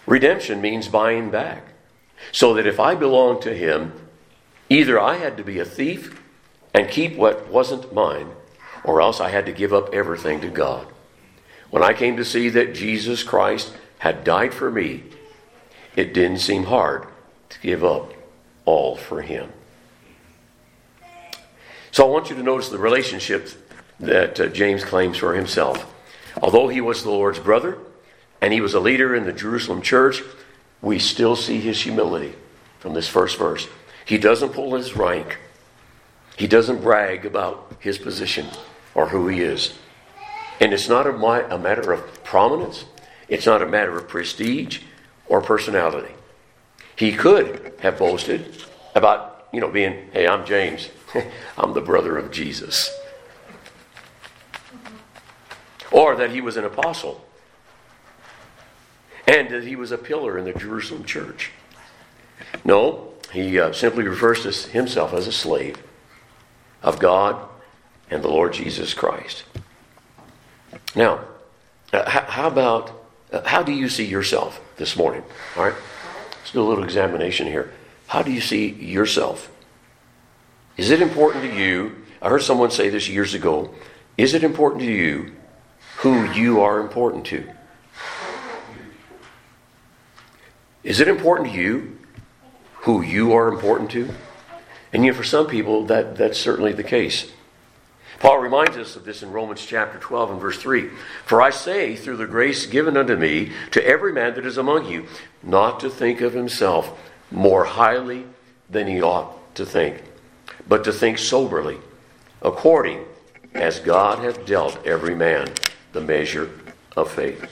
Redemption 0.06 0.60
means 0.60 0.88
buying 0.88 1.30
back. 1.30 1.64
So 2.32 2.54
that 2.54 2.66
if 2.66 2.80
I 2.80 2.94
belonged 2.94 3.42
to 3.42 3.54
him, 3.54 3.92
either 4.68 4.98
I 4.98 5.16
had 5.16 5.36
to 5.36 5.44
be 5.44 5.58
a 5.58 5.64
thief 5.64 6.20
and 6.72 6.88
keep 6.88 7.16
what 7.16 7.48
wasn't 7.48 7.92
mine, 7.92 8.30
or 8.82 9.00
else 9.00 9.20
I 9.20 9.30
had 9.30 9.46
to 9.46 9.52
give 9.52 9.72
up 9.72 9.94
everything 9.94 10.40
to 10.40 10.48
God. 10.48 10.86
When 11.70 11.82
I 11.82 11.92
came 11.92 12.16
to 12.16 12.24
see 12.24 12.48
that 12.50 12.74
Jesus 12.74 13.22
Christ 13.22 13.72
had 13.98 14.24
died 14.24 14.52
for 14.52 14.70
me, 14.70 15.04
it 15.96 16.12
didn't 16.12 16.38
seem 16.38 16.64
hard 16.64 17.06
to 17.50 17.60
give 17.60 17.84
up 17.84 18.12
all 18.64 18.96
for 18.96 19.22
him. 19.22 19.52
So 21.94 22.04
I 22.04 22.10
want 22.10 22.28
you 22.28 22.34
to 22.34 22.42
notice 22.42 22.70
the 22.70 22.78
relationship 22.78 23.50
that 24.00 24.40
uh, 24.40 24.46
James 24.48 24.82
claims 24.82 25.16
for 25.16 25.32
himself. 25.32 25.94
Although 26.42 26.66
he 26.66 26.80
was 26.80 27.04
the 27.04 27.10
Lord's 27.10 27.38
brother 27.38 27.78
and 28.40 28.52
he 28.52 28.60
was 28.60 28.74
a 28.74 28.80
leader 28.80 29.14
in 29.14 29.26
the 29.26 29.32
Jerusalem 29.32 29.80
church, 29.80 30.20
we 30.82 30.98
still 30.98 31.36
see 31.36 31.60
his 31.60 31.80
humility 31.80 32.34
from 32.80 32.94
this 32.94 33.06
first 33.06 33.38
verse. 33.38 33.68
He 34.04 34.18
doesn't 34.18 34.54
pull 34.54 34.74
his 34.74 34.96
rank, 34.96 35.38
he 36.36 36.48
doesn't 36.48 36.82
brag 36.82 37.26
about 37.26 37.76
his 37.78 37.96
position 37.96 38.48
or 38.96 39.10
who 39.10 39.28
he 39.28 39.40
is. 39.40 39.78
And 40.58 40.72
it's 40.72 40.88
not 40.88 41.06
a, 41.06 41.14
a 41.54 41.58
matter 41.60 41.92
of 41.92 42.24
prominence, 42.24 42.86
it's 43.28 43.46
not 43.46 43.62
a 43.62 43.66
matter 43.66 43.96
of 43.96 44.08
prestige 44.08 44.80
or 45.28 45.40
personality. 45.40 46.12
He 46.96 47.12
could 47.12 47.72
have 47.78 48.00
boasted 48.00 48.64
about, 48.96 49.46
you 49.52 49.60
know, 49.60 49.70
being, 49.70 50.08
hey, 50.12 50.26
I'm 50.26 50.44
James, 50.44 50.88
I'm 51.58 51.72
the 51.74 51.80
brother 51.80 52.16
of 52.16 52.30
Jesus. 52.30 52.90
Or 55.90 56.16
that 56.16 56.30
he 56.30 56.40
was 56.40 56.56
an 56.56 56.64
apostle 56.64 57.24
and 59.26 59.48
that 59.50 59.64
he 59.64 59.76
was 59.76 59.92
a 59.92 59.98
pillar 59.98 60.38
in 60.38 60.44
the 60.44 60.52
Jerusalem 60.52 61.04
church. 61.04 61.50
No, 62.64 63.12
he 63.32 63.58
uh, 63.58 63.72
simply 63.72 64.04
refers 64.04 64.42
to 64.42 64.70
himself 64.70 65.12
as 65.12 65.26
a 65.26 65.32
slave 65.32 65.82
of 66.82 66.98
God 66.98 67.48
and 68.10 68.22
the 68.22 68.28
Lord 68.28 68.52
Jesus 68.52 68.92
Christ. 68.92 69.44
Now, 70.94 71.24
uh, 71.92 72.08
how 72.08 72.48
about 72.48 72.90
uh, 73.32 73.42
how 73.46 73.62
do 73.62 73.72
you 73.72 73.88
see 73.88 74.04
yourself 74.04 74.60
this 74.76 74.96
morning? 74.96 75.22
All 75.56 75.64
right, 75.64 75.74
let's 76.38 76.52
do 76.52 76.60
a 76.60 76.66
little 76.68 76.84
examination 76.84 77.46
here. 77.46 77.72
How 78.06 78.22
do 78.22 78.32
you 78.32 78.40
see 78.40 78.68
yourself? 78.68 79.50
Is 80.76 80.90
it 80.90 81.00
important 81.00 81.44
to 81.44 81.56
you? 81.56 81.96
I 82.20 82.28
heard 82.28 82.42
someone 82.42 82.70
say 82.70 82.88
this 82.88 83.08
years 83.08 83.34
ago. 83.34 83.74
Is 84.16 84.34
it 84.34 84.42
important 84.42 84.82
to 84.82 84.90
you 84.90 85.32
who 85.98 86.30
you 86.32 86.62
are 86.62 86.80
important 86.80 87.26
to? 87.26 87.48
Is 90.82 91.00
it 91.00 91.08
important 91.08 91.50
to 91.50 91.58
you 91.58 91.98
who 92.82 93.02
you 93.02 93.32
are 93.32 93.48
important 93.48 93.90
to? 93.92 94.10
And 94.92 95.04
yet, 95.04 95.16
for 95.16 95.24
some 95.24 95.46
people, 95.46 95.86
that, 95.86 96.16
that's 96.16 96.38
certainly 96.38 96.72
the 96.72 96.84
case. 96.84 97.30
Paul 98.20 98.38
reminds 98.38 98.76
us 98.76 98.94
of 98.94 99.04
this 99.04 99.22
in 99.22 99.32
Romans 99.32 99.64
chapter 99.66 99.98
12 99.98 100.32
and 100.32 100.40
verse 100.40 100.56
3. 100.58 100.88
For 101.24 101.42
I 101.42 101.50
say, 101.50 101.96
through 101.96 102.18
the 102.18 102.26
grace 102.26 102.66
given 102.66 102.96
unto 102.96 103.16
me, 103.16 103.52
to 103.72 103.84
every 103.84 104.12
man 104.12 104.34
that 104.34 104.46
is 104.46 104.56
among 104.56 104.86
you, 104.86 105.06
not 105.42 105.80
to 105.80 105.90
think 105.90 106.20
of 106.20 106.32
himself 106.32 106.96
more 107.30 107.64
highly 107.64 108.24
than 108.70 108.86
he 108.86 109.02
ought 109.02 109.54
to 109.56 109.66
think, 109.66 110.02
but 110.68 110.84
to 110.84 110.92
think 110.92 111.18
soberly, 111.18 111.78
according 112.42 113.04
as 113.54 113.80
God 113.80 114.18
hath 114.18 114.44
dealt 114.46 114.84
every 114.86 115.14
man 115.14 115.50
the 115.92 116.00
measure 116.00 116.50
of 116.96 117.10
faith. 117.10 117.50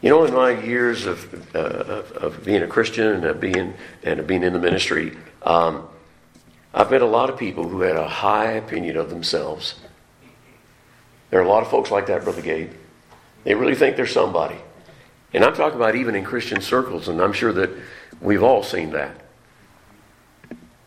You 0.00 0.10
know, 0.10 0.24
in 0.24 0.34
my 0.34 0.50
years 0.50 1.06
of, 1.06 1.56
uh, 1.56 1.58
of, 1.58 2.44
being 2.44 2.62
a 2.62 2.66
Christian 2.66 3.06
and 3.06 3.24
of 3.24 3.40
being, 3.40 3.74
and 4.02 4.20
of 4.20 4.26
being 4.26 4.42
in 4.42 4.52
the 4.52 4.58
ministry, 4.58 5.16
um, 5.42 5.88
I've 6.74 6.90
met 6.90 7.02
a 7.02 7.06
lot 7.06 7.30
of 7.30 7.38
people 7.38 7.68
who 7.68 7.80
had 7.80 7.96
a 7.96 8.08
high 8.08 8.52
opinion 8.52 8.96
of 8.96 9.08
themselves. 9.08 9.76
There 11.30 11.40
are 11.40 11.44
a 11.44 11.48
lot 11.48 11.62
of 11.62 11.70
folks 11.70 11.90
like 11.90 12.06
that, 12.08 12.24
Brother 12.24 12.42
Gabe. 12.42 12.72
They 13.44 13.54
really 13.54 13.74
think 13.74 13.96
they're 13.96 14.06
somebody. 14.06 14.56
And 15.32 15.44
I'm 15.44 15.54
talking 15.54 15.76
about 15.76 15.96
even 15.96 16.14
in 16.14 16.24
Christian 16.24 16.60
circles, 16.60 17.08
and 17.08 17.20
I'm 17.20 17.32
sure 17.32 17.52
that 17.52 17.70
we've 18.20 18.42
all 18.42 18.62
seen 18.62 18.90
that. 18.90 19.16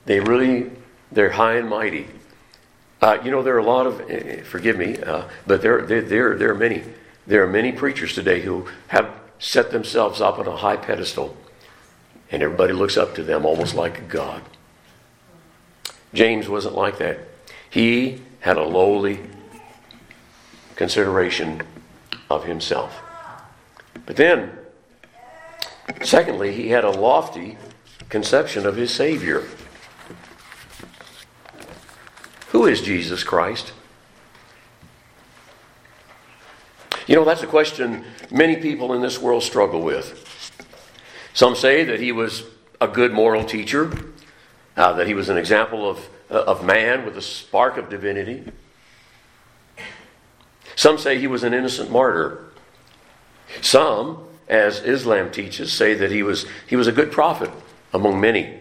They 0.05 0.19
really, 0.19 0.71
they're 1.11 1.31
high 1.31 1.55
and 1.55 1.69
mighty. 1.69 2.07
Uh, 3.01 3.19
you 3.23 3.31
know, 3.31 3.43
there 3.43 3.55
are 3.55 3.59
a 3.59 3.63
lot 3.63 3.85
of, 3.85 4.01
uh, 4.01 4.43
forgive 4.43 4.77
me, 4.77 4.97
uh, 4.97 5.23
but 5.45 5.61
there, 5.61 5.81
there, 5.83 6.01
there, 6.01 6.37
there 6.37 6.51
are 6.51 6.55
many 6.55 6.83
there 7.27 7.43
are 7.43 7.47
many 7.47 7.73
preachers 7.73 8.13
today 8.13 8.41
who 8.41 8.67
have 8.87 9.09
set 9.37 9.71
themselves 9.71 10.21
up 10.21 10.39
on 10.39 10.47
a 10.47 10.55
high 10.55 10.77
pedestal, 10.77 11.35
and 12.31 12.41
everybody 12.41 12.71
looks 12.71 12.95
up 12.95 13.13
to 13.15 13.23
them 13.23 13.45
almost 13.45 13.75
like 13.75 14.07
God. 14.07 14.41
James 16.13 16.47
wasn't 16.47 16.75
like 16.75 16.97
that. 16.99 17.19
He 17.69 18.21
had 18.39 18.55
a 18.55 18.63
lowly 18.63 19.19
consideration 20.77 21.61
of 22.29 22.45
himself. 22.45 22.97
But 24.05 24.15
then, 24.15 24.57
secondly, 26.01 26.53
he 26.53 26.69
had 26.69 26.85
a 26.85 26.91
lofty 26.91 27.57
conception 28.07 28.65
of 28.65 28.77
his 28.77 28.93
Savior. 28.93 29.43
Who 32.49 32.65
is 32.65 32.81
Jesus 32.81 33.23
Christ? 33.23 33.73
You 37.07 37.15
know, 37.15 37.23
that's 37.23 37.43
a 37.43 37.47
question 37.47 38.05
many 38.29 38.57
people 38.57 38.93
in 38.93 39.01
this 39.01 39.19
world 39.19 39.43
struggle 39.43 39.81
with. 39.81 40.23
Some 41.33 41.55
say 41.55 41.83
that 41.85 41.99
he 41.99 42.11
was 42.11 42.43
a 42.81 42.87
good 42.87 43.13
moral 43.13 43.43
teacher, 43.43 43.91
uh, 44.75 44.93
that 44.93 45.07
he 45.07 45.13
was 45.13 45.29
an 45.29 45.37
example 45.37 45.89
of, 45.89 46.09
uh, 46.29 46.43
of 46.43 46.65
man 46.65 47.05
with 47.05 47.17
a 47.17 47.21
spark 47.21 47.77
of 47.77 47.89
divinity. 47.89 48.43
Some 50.75 50.97
say 50.97 51.17
he 51.17 51.27
was 51.27 51.43
an 51.43 51.53
innocent 51.53 51.91
martyr. 51.91 52.43
Some, 53.61 54.27
as 54.47 54.81
Islam 54.81 55.31
teaches, 55.31 55.71
say 55.73 55.93
that 55.95 56.11
he 56.11 56.23
was, 56.23 56.45
he 56.67 56.75
was 56.75 56.87
a 56.87 56.91
good 56.91 57.11
prophet 57.11 57.49
among 57.93 58.19
many. 58.19 58.59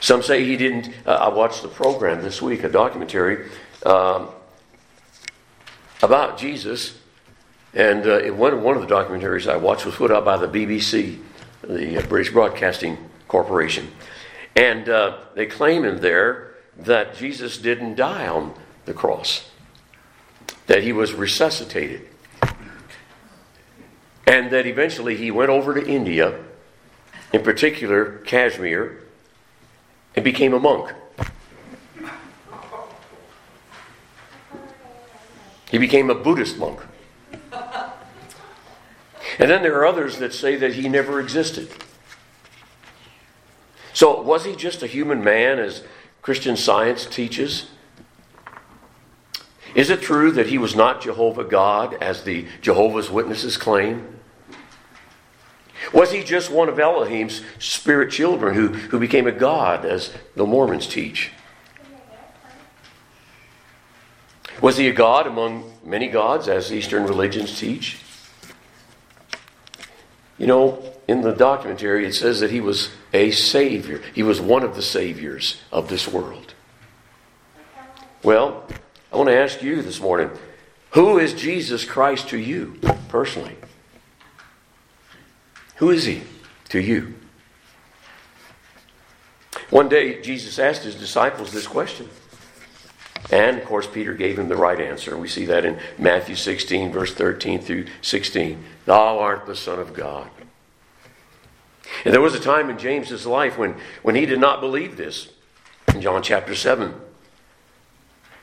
Some 0.00 0.22
say 0.22 0.44
he 0.44 0.56
didn't. 0.56 0.90
Uh, 1.06 1.12
I 1.12 1.28
watched 1.28 1.62
the 1.62 1.68
program 1.68 2.22
this 2.22 2.40
week, 2.42 2.64
a 2.64 2.68
documentary 2.68 3.48
um, 3.84 4.28
about 6.02 6.38
Jesus. 6.38 6.98
And 7.74 8.06
uh, 8.06 8.20
one, 8.34 8.62
one 8.62 8.76
of 8.76 8.86
the 8.86 8.94
documentaries 8.94 9.50
I 9.50 9.56
watched 9.56 9.86
was 9.86 9.94
put 9.94 10.10
out 10.10 10.24
by 10.24 10.36
the 10.36 10.48
BBC, 10.48 11.20
the 11.62 11.98
uh, 11.98 12.06
British 12.06 12.32
Broadcasting 12.32 12.98
Corporation. 13.28 13.90
And 14.54 14.88
uh, 14.88 15.18
they 15.34 15.46
claim 15.46 15.84
in 15.84 16.00
there 16.00 16.54
that 16.76 17.16
Jesus 17.16 17.58
didn't 17.58 17.96
die 17.96 18.26
on 18.26 18.54
the 18.84 18.92
cross, 18.92 19.50
that 20.66 20.82
he 20.82 20.92
was 20.92 21.14
resuscitated. 21.14 22.08
And 24.26 24.50
that 24.50 24.66
eventually 24.66 25.16
he 25.16 25.30
went 25.30 25.50
over 25.50 25.74
to 25.74 25.86
India, 25.86 26.38
in 27.32 27.42
particular 27.42 28.18
Kashmir, 28.24 29.02
and 30.14 30.24
became 30.24 30.54
a 30.54 30.60
monk. 30.60 30.92
He 35.70 35.78
became 35.78 36.10
a 36.10 36.14
Buddhist 36.14 36.58
monk. 36.58 36.80
And 39.38 39.50
then 39.50 39.62
there 39.62 39.78
are 39.78 39.86
others 39.86 40.18
that 40.18 40.34
say 40.34 40.56
that 40.56 40.74
he 40.74 40.88
never 40.88 41.18
existed. 41.18 41.70
So, 43.94 44.20
was 44.20 44.44
he 44.44 44.54
just 44.54 44.82
a 44.82 44.86
human 44.86 45.24
man, 45.24 45.58
as 45.58 45.82
Christian 46.20 46.56
science 46.56 47.06
teaches? 47.06 47.70
Is 49.74 49.88
it 49.88 50.02
true 50.02 50.30
that 50.32 50.48
he 50.48 50.58
was 50.58 50.76
not 50.76 51.00
Jehovah 51.00 51.44
God, 51.44 51.94
as 51.94 52.24
the 52.24 52.46
Jehovah's 52.60 53.10
Witnesses 53.10 53.56
claim? 53.56 54.11
Was 55.92 56.10
he 56.10 56.24
just 56.24 56.50
one 56.50 56.68
of 56.68 56.78
Elohim's 56.78 57.42
spirit 57.58 58.10
children 58.10 58.54
who, 58.54 58.68
who 58.68 58.98
became 58.98 59.26
a 59.26 59.32
god, 59.32 59.84
as 59.84 60.12
the 60.34 60.46
Mormons 60.46 60.86
teach? 60.86 61.30
Was 64.60 64.76
he 64.76 64.88
a 64.88 64.92
god 64.92 65.26
among 65.26 65.72
many 65.84 66.08
gods, 66.08 66.48
as 66.48 66.72
Eastern 66.72 67.04
religions 67.04 67.58
teach? 67.58 67.98
You 70.38 70.46
know, 70.46 70.82
in 71.06 71.20
the 71.20 71.32
documentary, 71.32 72.06
it 72.06 72.14
says 72.14 72.40
that 72.40 72.50
he 72.50 72.60
was 72.60 72.90
a 73.12 73.30
savior. 73.30 74.00
He 74.14 74.22
was 74.22 74.40
one 74.40 74.62
of 74.62 74.74
the 74.74 74.82
saviors 74.82 75.60
of 75.70 75.88
this 75.88 76.08
world. 76.08 76.54
Well, 78.22 78.64
I 79.12 79.16
want 79.16 79.28
to 79.28 79.36
ask 79.36 79.62
you 79.62 79.82
this 79.82 80.00
morning 80.00 80.30
who 80.92 81.18
is 81.18 81.32
Jesus 81.32 81.84
Christ 81.84 82.28
to 82.28 82.38
you 82.38 82.78
personally? 83.08 83.56
Who 85.82 85.90
is 85.90 86.04
he 86.04 86.22
to 86.68 86.80
you? 86.80 87.12
One 89.68 89.88
day, 89.88 90.22
Jesus 90.22 90.60
asked 90.60 90.84
his 90.84 90.94
disciples 90.94 91.50
this 91.50 91.66
question. 91.66 92.08
And, 93.32 93.58
of 93.58 93.64
course, 93.64 93.88
Peter 93.88 94.14
gave 94.14 94.38
him 94.38 94.48
the 94.48 94.54
right 94.54 94.80
answer. 94.80 95.16
We 95.16 95.26
see 95.26 95.44
that 95.46 95.64
in 95.64 95.80
Matthew 95.98 96.36
16, 96.36 96.92
verse 96.92 97.12
13 97.12 97.60
through 97.60 97.86
16. 98.00 98.62
Thou 98.84 99.18
art 99.18 99.44
the 99.46 99.56
Son 99.56 99.80
of 99.80 99.92
God. 99.92 100.30
And 102.04 102.14
there 102.14 102.20
was 102.20 102.36
a 102.36 102.40
time 102.40 102.70
in 102.70 102.78
James's 102.78 103.26
life 103.26 103.58
when, 103.58 103.74
when 104.02 104.14
he 104.14 104.24
did 104.24 104.38
not 104.38 104.60
believe 104.60 104.96
this, 104.96 105.32
in 105.92 106.00
John 106.00 106.22
chapter 106.22 106.54
7. 106.54 106.94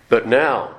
But 0.10 0.28
now, 0.28 0.76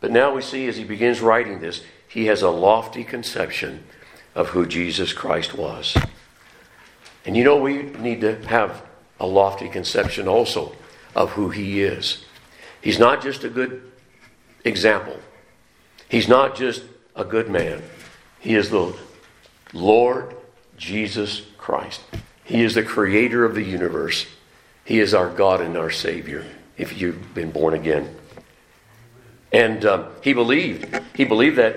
but 0.00 0.10
now 0.10 0.34
we 0.34 0.42
see 0.42 0.66
as 0.66 0.76
he 0.76 0.82
begins 0.82 1.20
writing 1.20 1.60
this, 1.60 1.84
he 2.08 2.26
has 2.26 2.42
a 2.42 2.50
lofty 2.50 3.04
conception 3.04 3.84
of 4.38 4.50
who 4.50 4.64
Jesus 4.64 5.12
Christ 5.12 5.52
was. 5.52 5.96
And 7.26 7.36
you 7.36 7.42
know, 7.42 7.56
we 7.56 7.82
need 7.82 8.20
to 8.20 8.36
have 8.46 8.84
a 9.18 9.26
lofty 9.26 9.68
conception 9.68 10.28
also 10.28 10.76
of 11.16 11.32
who 11.32 11.50
he 11.50 11.82
is. 11.82 12.24
He's 12.80 13.00
not 13.00 13.20
just 13.20 13.42
a 13.42 13.48
good 13.48 13.90
example, 14.64 15.18
he's 16.08 16.28
not 16.28 16.54
just 16.54 16.84
a 17.16 17.24
good 17.24 17.50
man. 17.50 17.82
He 18.38 18.54
is 18.54 18.70
the 18.70 18.96
Lord 19.72 20.36
Jesus 20.76 21.42
Christ. 21.58 22.00
He 22.44 22.62
is 22.62 22.74
the 22.74 22.84
creator 22.84 23.44
of 23.44 23.56
the 23.56 23.64
universe. 23.64 24.24
He 24.84 25.00
is 25.00 25.12
our 25.12 25.28
God 25.28 25.60
and 25.60 25.76
our 25.76 25.90
Savior 25.90 26.46
if 26.76 26.98
you've 27.00 27.34
been 27.34 27.50
born 27.50 27.74
again. 27.74 28.14
And 29.50 29.84
um, 29.84 30.06
he 30.22 30.32
believed. 30.32 30.86
He 31.16 31.24
believed 31.24 31.56
that 31.56 31.76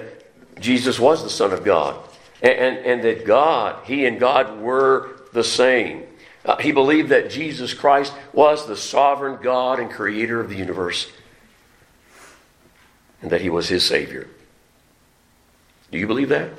Jesus 0.62 1.00
was 1.00 1.24
the 1.24 1.30
Son 1.30 1.52
of 1.52 1.65
God 1.65 1.97
and, 2.41 2.77
and, 2.77 3.04
that 3.04 3.25
God, 3.25 3.86
he 3.86 4.06
and 4.06 4.19
God 4.19 4.60
were 4.60 5.12
the 5.34 5.43
same. 5.43 6.04
Uh, 6.43 6.58
he 6.58 6.71
believed 6.71 7.10
that 7.10 7.30
Jesus 7.30 7.73
Christ 7.73 8.13
was 8.34 8.67
the 8.67 8.75
sovereign 8.75 9.39
God 9.41 9.80
and 9.80 9.91
creator 9.91 10.39
of 10.39 10.49
the 10.49 10.56
universe 10.56 11.12
and 13.21 13.32
that 13.32 13.41
he 13.41 13.49
was 13.49 13.69
his 13.69 13.86
Savior. 13.86 14.27
Do 15.91 15.97
you 15.97 16.08
believe 16.08 16.30
that? 16.30 16.49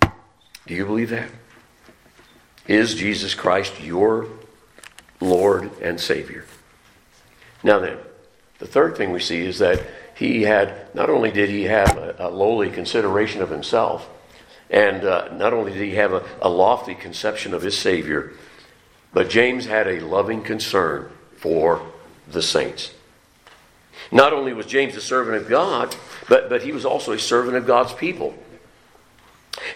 Do 0.00 0.74
you 0.74 0.86
believe 0.86 1.10
that? 1.10 1.30
Is 2.66 2.94
Jesus 2.94 3.34
Christ 3.34 3.80
your 3.80 4.26
Lord 5.20 5.70
and 5.80 6.00
Savior? 6.00 6.44
Now 7.62 7.78
then, 7.78 7.98
the 8.58 8.66
third 8.66 8.96
thing 8.96 9.12
we 9.12 9.20
see 9.20 9.40
is 9.40 9.58
that 9.58 9.82
he 10.18 10.42
had, 10.42 10.92
not 10.96 11.08
only 11.08 11.30
did 11.30 11.48
he 11.48 11.64
have 11.64 11.96
a, 11.96 12.16
a 12.18 12.28
lowly 12.28 12.70
consideration 12.70 13.40
of 13.40 13.50
himself, 13.50 14.08
and 14.68 15.04
uh, 15.04 15.28
not 15.32 15.52
only 15.52 15.72
did 15.72 15.82
he 15.82 15.94
have 15.94 16.12
a, 16.12 16.24
a 16.42 16.48
lofty 16.48 16.96
conception 16.96 17.54
of 17.54 17.62
his 17.62 17.78
Savior, 17.78 18.32
but 19.12 19.30
James 19.30 19.66
had 19.66 19.86
a 19.86 20.00
loving 20.00 20.42
concern 20.42 21.08
for 21.36 21.80
the 22.26 22.42
saints. 22.42 22.92
Not 24.10 24.32
only 24.32 24.52
was 24.52 24.66
James 24.66 24.96
a 24.96 25.00
servant 25.00 25.36
of 25.36 25.48
God, 25.48 25.94
but, 26.28 26.48
but 26.48 26.62
he 26.62 26.72
was 26.72 26.84
also 26.84 27.12
a 27.12 27.18
servant 27.18 27.56
of 27.56 27.64
God's 27.64 27.92
people. 27.92 28.34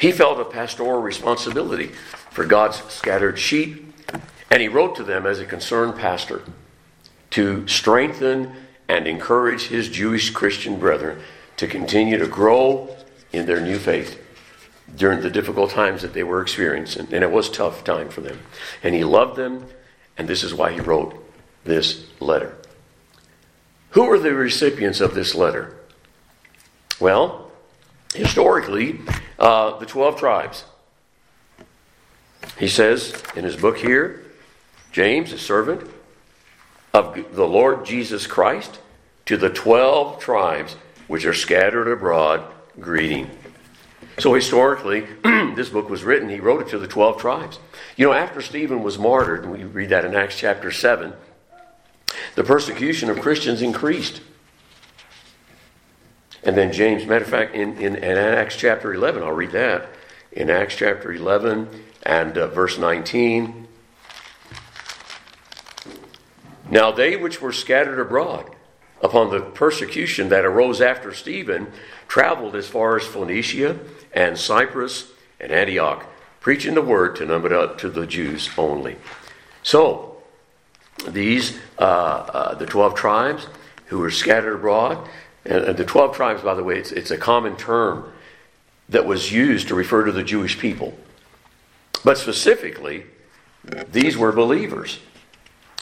He 0.00 0.10
felt 0.10 0.40
a 0.40 0.44
pastoral 0.44 1.00
responsibility 1.00 1.92
for 2.30 2.44
God's 2.44 2.82
scattered 2.92 3.38
sheep, 3.38 3.94
and 4.50 4.60
he 4.60 4.66
wrote 4.66 4.96
to 4.96 5.04
them 5.04 5.24
as 5.24 5.38
a 5.38 5.44
concerned 5.44 5.94
pastor 5.94 6.42
to 7.30 7.66
strengthen 7.68 8.56
and 8.92 9.06
encourage 9.06 9.68
his 9.68 9.88
Jewish 9.88 10.28
Christian 10.28 10.78
brethren 10.78 11.18
to 11.56 11.66
continue 11.66 12.18
to 12.18 12.26
grow 12.26 12.94
in 13.32 13.46
their 13.46 13.58
new 13.58 13.78
faith 13.78 14.20
during 14.94 15.22
the 15.22 15.30
difficult 15.30 15.70
times 15.70 16.02
that 16.02 16.12
they 16.12 16.22
were 16.22 16.42
experiencing. 16.42 17.08
And 17.10 17.24
it 17.24 17.30
was 17.30 17.48
a 17.48 17.52
tough 17.52 17.84
time 17.84 18.10
for 18.10 18.20
them. 18.20 18.38
And 18.82 18.94
he 18.94 19.02
loved 19.02 19.36
them, 19.36 19.66
and 20.18 20.28
this 20.28 20.44
is 20.44 20.52
why 20.52 20.72
he 20.72 20.80
wrote 20.80 21.14
this 21.64 22.04
letter. 22.20 22.54
Who 23.92 24.04
were 24.04 24.18
the 24.18 24.34
recipients 24.34 25.00
of 25.00 25.14
this 25.14 25.34
letter? 25.34 25.74
Well, 27.00 27.50
historically, 28.14 29.00
uh, 29.38 29.78
the 29.78 29.86
12 29.86 30.18
tribes. 30.18 30.64
He 32.58 32.68
says 32.68 33.14
in 33.34 33.44
his 33.44 33.56
book 33.56 33.78
here 33.78 34.22
James, 34.92 35.32
a 35.32 35.38
servant 35.38 35.90
of 36.92 37.34
the 37.34 37.46
Lord 37.46 37.86
Jesus 37.86 38.26
Christ, 38.26 38.80
to 39.26 39.36
the 39.36 39.50
12 39.50 40.20
tribes 40.20 40.76
which 41.06 41.24
are 41.24 41.34
scattered 41.34 41.88
abroad, 41.88 42.42
greeting. 42.80 43.30
So, 44.18 44.34
historically, 44.34 45.06
this 45.54 45.68
book 45.68 45.88
was 45.88 46.04
written. 46.04 46.28
He 46.28 46.40
wrote 46.40 46.62
it 46.62 46.68
to 46.68 46.78
the 46.78 46.86
12 46.86 47.18
tribes. 47.18 47.58
You 47.96 48.06
know, 48.06 48.12
after 48.12 48.40
Stephen 48.40 48.82
was 48.82 48.98
martyred, 48.98 49.44
and 49.44 49.52
we 49.52 49.64
read 49.64 49.90
that 49.90 50.04
in 50.04 50.14
Acts 50.14 50.38
chapter 50.38 50.70
7, 50.70 51.12
the 52.34 52.44
persecution 52.44 53.10
of 53.10 53.20
Christians 53.20 53.62
increased. 53.62 54.20
And 56.42 56.56
then 56.56 56.72
James, 56.72 57.06
matter 57.06 57.24
of 57.24 57.30
fact, 57.30 57.54
in, 57.54 57.76
in, 57.78 57.96
in 57.96 58.18
Acts 58.18 58.56
chapter 58.56 58.92
11, 58.92 59.22
I'll 59.22 59.32
read 59.32 59.52
that. 59.52 59.88
In 60.32 60.50
Acts 60.50 60.76
chapter 60.76 61.12
11 61.12 61.68
and 62.02 62.36
uh, 62.36 62.48
verse 62.48 62.78
19. 62.78 63.68
Now 66.70 66.90
they 66.90 67.16
which 67.16 67.40
were 67.40 67.52
scattered 67.52 68.00
abroad 68.00 68.50
upon 69.02 69.30
the 69.30 69.40
persecution 69.40 70.28
that 70.28 70.44
arose 70.44 70.80
after 70.80 71.12
Stephen 71.12 71.70
traveled 72.08 72.54
as 72.54 72.68
far 72.68 72.96
as 72.96 73.04
Phoenicia 73.04 73.78
and 74.12 74.38
Cyprus 74.38 75.10
and 75.40 75.50
Antioch, 75.50 76.06
preaching 76.40 76.74
the 76.74 76.82
word 76.82 77.16
to 77.16 77.26
none 77.26 77.42
but 77.42 77.78
to 77.78 77.90
the 77.90 78.06
Jews 78.06 78.48
only. 78.56 78.96
So, 79.62 80.16
these, 81.08 81.58
uh, 81.78 81.82
uh, 81.82 82.54
the 82.54 82.66
12 82.66 82.94
tribes 82.94 83.46
who 83.86 83.98
were 83.98 84.10
scattered 84.10 84.54
abroad, 84.54 85.08
And, 85.44 85.64
and 85.64 85.76
the 85.76 85.84
12 85.84 86.14
tribes, 86.14 86.42
by 86.42 86.54
the 86.54 86.62
way, 86.62 86.78
it's, 86.78 86.92
it's 86.92 87.10
a 87.10 87.18
common 87.18 87.56
term 87.56 88.12
that 88.88 89.06
was 89.06 89.32
used 89.32 89.68
to 89.68 89.74
refer 89.74 90.04
to 90.04 90.12
the 90.12 90.22
Jewish 90.22 90.58
people. 90.58 90.96
But 92.04 92.18
specifically, 92.18 93.06
these 93.90 94.16
were 94.16 94.32
believers 94.32 95.00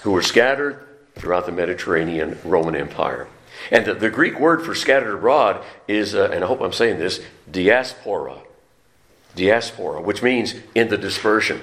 who 0.03 0.13
were 0.13 0.23
scattered 0.23 0.87
throughout 1.21 1.47
the 1.47 1.53
Mediterranean 1.53 2.39
Roman 2.45 2.75
Empire. 2.75 3.29
And 3.71 3.85
the, 3.85 3.95
the 3.95 4.11
Greek 4.11 4.41
word 4.41 4.65
for 4.65 4.75
scattered 4.75 5.15
abroad 5.15 5.63
is, 5.87 6.15
uh, 6.15 6.31
and 6.33 6.43
I 6.43 6.47
hope 6.47 6.63
I'm 6.63 6.73
saying 6.73 6.99
this, 6.99 7.21
diaspora. 7.51 8.39
Diaspora, 9.37 10.01
which 10.01 10.23
means 10.23 10.55
in 10.75 10.89
the 10.89 10.97
dispersion. 10.97 11.61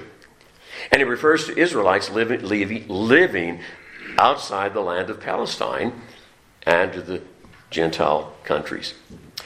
And 0.92 1.02
it 1.02 1.06
refers 1.06 1.46
to 1.46 1.58
Israelites 1.58 2.08
living, 2.08 2.46
living, 2.88 3.60
outside 4.16 4.74
the 4.74 4.80
land 4.80 5.10
of 5.10 5.20
Palestine 5.20 5.92
and 6.62 6.92
to 6.92 7.02
the 7.02 7.22
Gentile 7.70 8.32
countries. 8.44 8.94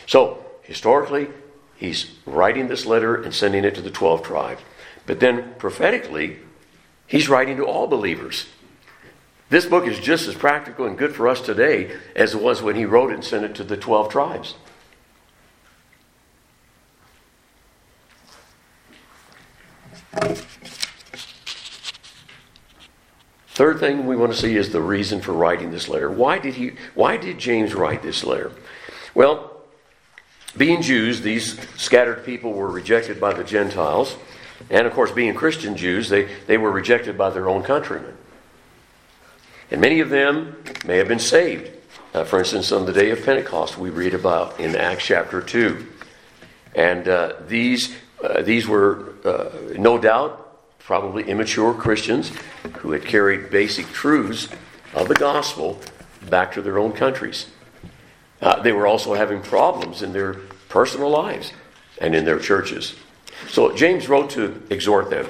So, 0.06 0.44
historically, 0.62 1.28
he's 1.76 2.12
writing 2.26 2.68
this 2.68 2.86
letter 2.86 3.20
and 3.20 3.34
sending 3.34 3.64
it 3.64 3.74
to 3.74 3.82
the 3.82 3.90
12 3.90 4.22
tribes. 4.22 4.62
But 5.06 5.20
then, 5.20 5.54
prophetically, 5.58 6.38
he's 7.06 7.28
writing 7.28 7.56
to 7.56 7.64
all 7.64 7.86
believers. 7.86 8.46
This 9.52 9.66
book 9.66 9.86
is 9.86 9.98
just 9.98 10.26
as 10.28 10.34
practical 10.34 10.86
and 10.86 10.96
good 10.96 11.14
for 11.14 11.28
us 11.28 11.42
today 11.42 11.94
as 12.16 12.32
it 12.32 12.40
was 12.40 12.62
when 12.62 12.74
he 12.74 12.86
wrote 12.86 13.10
it 13.10 13.16
and 13.16 13.22
sent 13.22 13.44
it 13.44 13.54
to 13.56 13.64
the 13.64 13.76
12 13.76 14.08
tribes. 14.08 14.54
Third 23.48 23.78
thing 23.78 24.06
we 24.06 24.16
want 24.16 24.32
to 24.32 24.38
see 24.38 24.56
is 24.56 24.72
the 24.72 24.80
reason 24.80 25.20
for 25.20 25.34
writing 25.34 25.70
this 25.70 25.86
letter. 25.86 26.10
Why 26.10 26.38
did 26.38 26.54
he 26.54 26.72
why 26.94 27.18
did 27.18 27.38
James 27.38 27.74
write 27.74 28.02
this 28.02 28.24
letter? 28.24 28.52
Well, 29.14 29.60
being 30.56 30.80
Jews, 30.80 31.20
these 31.20 31.60
scattered 31.78 32.24
people 32.24 32.54
were 32.54 32.70
rejected 32.70 33.20
by 33.20 33.34
the 33.34 33.44
Gentiles. 33.44 34.16
And 34.70 34.86
of 34.86 34.94
course, 34.94 35.12
being 35.12 35.34
Christian 35.34 35.76
Jews, 35.76 36.08
they, 36.08 36.24
they 36.46 36.56
were 36.56 36.70
rejected 36.70 37.18
by 37.18 37.28
their 37.28 37.50
own 37.50 37.62
countrymen. 37.62 38.16
And 39.72 39.80
many 39.80 40.00
of 40.00 40.10
them 40.10 40.54
may 40.84 40.98
have 40.98 41.08
been 41.08 41.18
saved. 41.18 41.70
Uh, 42.12 42.24
for 42.24 42.38
instance, 42.38 42.72
on 42.72 42.84
the 42.84 42.92
day 42.92 43.08
of 43.08 43.24
Pentecost, 43.24 43.78
we 43.78 43.88
read 43.88 44.12
about 44.12 44.60
in 44.60 44.76
Acts 44.76 45.06
chapter 45.06 45.40
2. 45.40 45.86
And 46.74 47.08
uh, 47.08 47.36
these, 47.48 47.96
uh, 48.22 48.42
these 48.42 48.68
were, 48.68 49.14
uh, 49.24 49.48
no 49.78 49.96
doubt, 49.96 50.78
probably 50.78 51.24
immature 51.24 51.72
Christians 51.72 52.32
who 52.80 52.92
had 52.92 53.06
carried 53.06 53.48
basic 53.48 53.86
truths 53.86 54.48
of 54.92 55.08
the 55.08 55.14
gospel 55.14 55.80
back 56.28 56.52
to 56.52 56.60
their 56.60 56.78
own 56.78 56.92
countries. 56.92 57.46
Uh, 58.42 58.60
they 58.60 58.72
were 58.72 58.86
also 58.86 59.14
having 59.14 59.40
problems 59.40 60.02
in 60.02 60.12
their 60.12 60.34
personal 60.68 61.08
lives 61.08 61.54
and 61.98 62.14
in 62.14 62.26
their 62.26 62.38
churches. 62.38 62.94
So 63.48 63.74
James 63.74 64.06
wrote 64.06 64.28
to 64.30 64.62
exhort 64.68 65.08
them, 65.08 65.26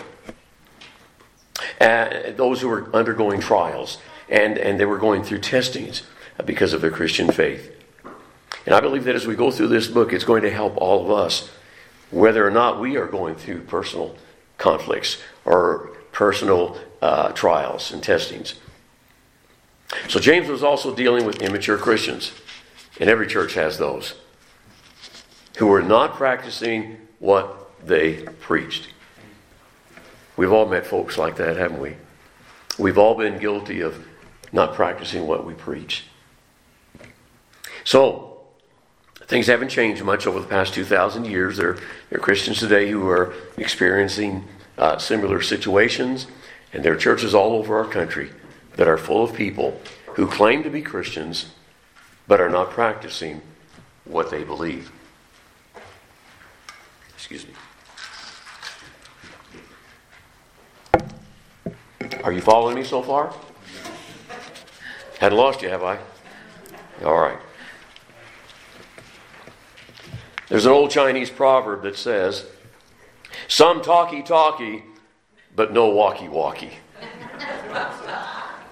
uh, 1.80 2.32
those 2.34 2.60
who 2.60 2.68
were 2.68 2.92
undergoing 2.92 3.40
trials, 3.40 3.98
and, 4.32 4.56
and 4.56 4.80
they 4.80 4.86
were 4.86 4.98
going 4.98 5.22
through 5.22 5.38
testings 5.38 6.02
because 6.44 6.72
of 6.72 6.80
their 6.80 6.90
Christian 6.90 7.30
faith. 7.30 7.70
And 8.64 8.74
I 8.74 8.80
believe 8.80 9.04
that 9.04 9.14
as 9.14 9.26
we 9.26 9.36
go 9.36 9.50
through 9.50 9.68
this 9.68 9.86
book, 9.86 10.12
it's 10.12 10.24
going 10.24 10.42
to 10.42 10.50
help 10.50 10.76
all 10.78 11.04
of 11.04 11.10
us, 11.10 11.50
whether 12.10 12.44
or 12.46 12.50
not 12.50 12.80
we 12.80 12.96
are 12.96 13.06
going 13.06 13.34
through 13.34 13.60
personal 13.62 14.16
conflicts 14.56 15.22
or 15.44 15.90
personal 16.12 16.78
uh, 17.02 17.32
trials 17.32 17.92
and 17.92 18.02
testings. 18.02 18.54
So 20.08 20.18
James 20.18 20.48
was 20.48 20.62
also 20.62 20.94
dealing 20.94 21.26
with 21.26 21.42
immature 21.42 21.76
Christians, 21.76 22.32
and 22.98 23.10
every 23.10 23.26
church 23.26 23.52
has 23.54 23.76
those, 23.76 24.14
who 25.58 25.66
were 25.66 25.82
not 25.82 26.14
practicing 26.14 26.96
what 27.18 27.70
they 27.84 28.22
preached. 28.22 28.88
We've 30.38 30.52
all 30.52 30.66
met 30.66 30.86
folks 30.86 31.18
like 31.18 31.36
that, 31.36 31.58
haven't 31.58 31.80
we? 31.80 31.96
We've 32.78 32.96
all 32.96 33.14
been 33.14 33.38
guilty 33.38 33.82
of 33.82 34.06
not 34.52 34.74
practicing 34.74 35.26
what 35.26 35.44
we 35.44 35.54
preach. 35.54 36.04
So, 37.84 38.40
things 39.22 39.46
haven't 39.46 39.70
changed 39.70 40.04
much 40.04 40.26
over 40.26 40.38
the 40.38 40.46
past 40.46 40.74
2,000 40.74 41.24
years. 41.24 41.56
There, 41.56 41.74
there 42.10 42.18
are 42.18 42.22
Christians 42.22 42.60
today 42.60 42.90
who 42.90 43.08
are 43.08 43.34
experiencing 43.56 44.44
uh, 44.78 44.98
similar 44.98 45.40
situations, 45.40 46.26
and 46.72 46.84
there 46.84 46.92
are 46.92 46.96
churches 46.96 47.34
all 47.34 47.54
over 47.54 47.78
our 47.78 47.86
country 47.86 48.30
that 48.76 48.88
are 48.88 48.98
full 48.98 49.24
of 49.24 49.34
people 49.34 49.80
who 50.14 50.26
claim 50.26 50.62
to 50.62 50.70
be 50.70 50.82
Christians 50.82 51.50
but 52.28 52.40
are 52.40 52.48
not 52.48 52.70
practicing 52.70 53.42
what 54.04 54.30
they 54.30 54.44
believe. 54.44 54.92
Excuse 57.14 57.46
me. 57.46 57.54
Are 62.22 62.32
you 62.32 62.40
following 62.40 62.76
me 62.76 62.84
so 62.84 63.02
far? 63.02 63.34
Hadn't 65.22 65.38
lost 65.38 65.62
you, 65.62 65.68
have 65.68 65.84
I? 65.84 65.98
All 67.04 67.16
right. 67.16 67.38
There's 70.48 70.66
an 70.66 70.72
old 70.72 70.90
Chinese 70.90 71.30
proverb 71.30 71.84
that 71.84 71.96
says, 71.96 72.44
Some 73.46 73.82
talky 73.82 74.24
talky, 74.24 74.82
but 75.54 75.72
no 75.72 75.90
walkie 75.90 76.28
walkie. 76.28 76.72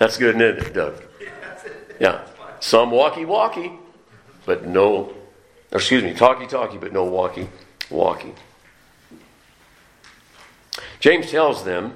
That's 0.01 0.17
good, 0.17 0.41
isn't 0.41 0.67
it, 0.67 0.75
Doug? 0.75 1.01
Yeah. 2.01 2.27
Some 2.59 2.91
walkie 2.91 3.25
walkie, 3.25 3.71
but 4.45 4.67
no, 4.67 5.15
excuse 5.71 6.03
me, 6.03 6.15
talky 6.15 6.49
talky, 6.49 6.79
but 6.79 6.93
no 6.93 7.05
walkie 7.05 7.49
walkie. 7.91 8.35
James 10.99 11.31
tells 11.31 11.63
them 11.63 11.95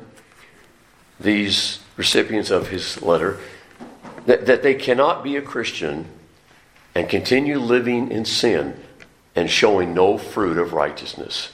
these 1.18 1.80
recipients 1.96 2.52
of 2.52 2.68
his 2.68 3.02
letter 3.02 3.40
that, 4.26 4.46
that 4.46 4.62
they 4.62 4.74
cannot 4.74 5.22
be 5.22 5.36
a 5.36 5.42
Christian 5.42 6.06
and 6.94 7.08
continue 7.08 7.58
living 7.58 8.10
in 8.10 8.24
sin 8.24 8.80
and 9.34 9.50
showing 9.50 9.94
no 9.94 10.16
fruit 10.16 10.58
of 10.58 10.72
righteousness. 10.72 11.50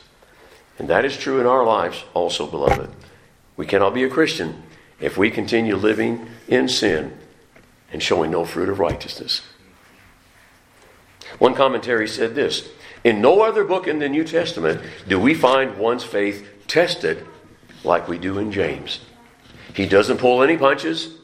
And 0.79 0.89
that 0.89 1.05
is 1.05 1.17
true 1.17 1.41
in 1.41 1.47
our 1.47 1.65
lives 1.65 2.05
also, 2.15 2.47
beloved. 2.47 2.91
We 3.57 3.67
cannot 3.67 3.95
be 3.95 4.05
a 4.05 4.09
Christian 4.09 4.63
if 4.99 5.17
we 5.17 5.31
continue 5.31 5.77
living 5.77 6.27
in 6.49 6.69
sin 6.69 7.17
and 7.93 8.03
showing 8.03 8.31
no 8.31 8.45
fruit 8.45 8.69
of 8.69 8.79
righteousness. 8.79 9.43
One 11.39 11.55
commentary 11.55 12.09
said 12.09 12.35
this 12.35 12.69
In 13.05 13.21
no 13.21 13.43
other 13.43 13.65
book 13.65 13.87
in 13.87 13.99
the 13.99 14.09
New 14.09 14.25
Testament 14.25 14.81
do 15.09 15.19
we 15.19 15.35
find 15.35 15.79
one's 15.79 16.05
faith 16.05 16.49
tested 16.67 17.27
like 17.85 18.09
we 18.09 18.19
do 18.19 18.39
in 18.39 18.53
James. 18.53 19.01
He 19.75 19.87
doesn't 19.87 20.19
pull 20.19 20.43
any 20.43 20.57
punches. 20.57 21.15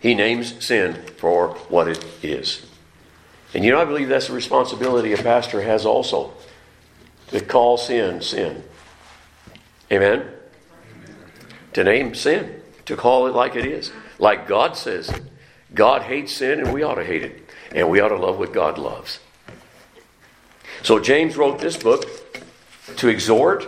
He 0.00 0.14
names 0.14 0.64
sin 0.64 0.94
for 1.16 1.48
what 1.68 1.88
it 1.88 2.04
is. 2.22 2.66
And 3.54 3.64
you 3.64 3.72
know, 3.72 3.80
I 3.80 3.84
believe 3.84 4.08
that's 4.08 4.28
a 4.28 4.32
responsibility 4.32 5.12
a 5.12 5.16
pastor 5.16 5.62
has 5.62 5.86
also 5.86 6.34
to 7.28 7.40
call 7.40 7.78
sin 7.78 8.20
sin. 8.20 8.62
Amen? 9.90 10.20
Amen? 10.20 10.32
To 11.72 11.84
name 11.84 12.14
sin, 12.14 12.62
to 12.84 12.96
call 12.96 13.26
it 13.26 13.34
like 13.34 13.56
it 13.56 13.64
is, 13.64 13.92
like 14.18 14.46
God 14.46 14.76
says. 14.76 15.10
God 15.74 16.02
hates 16.02 16.32
sin, 16.32 16.60
and 16.60 16.72
we 16.72 16.82
ought 16.82 16.94
to 16.94 17.04
hate 17.04 17.22
it. 17.22 17.50
And 17.72 17.90
we 17.90 18.00
ought 18.00 18.08
to 18.08 18.16
love 18.16 18.38
what 18.38 18.52
God 18.52 18.78
loves. 18.78 19.20
So 20.82 20.98
James 20.98 21.36
wrote 21.36 21.58
this 21.58 21.76
book 21.76 22.04
to 22.96 23.08
exhort 23.08 23.66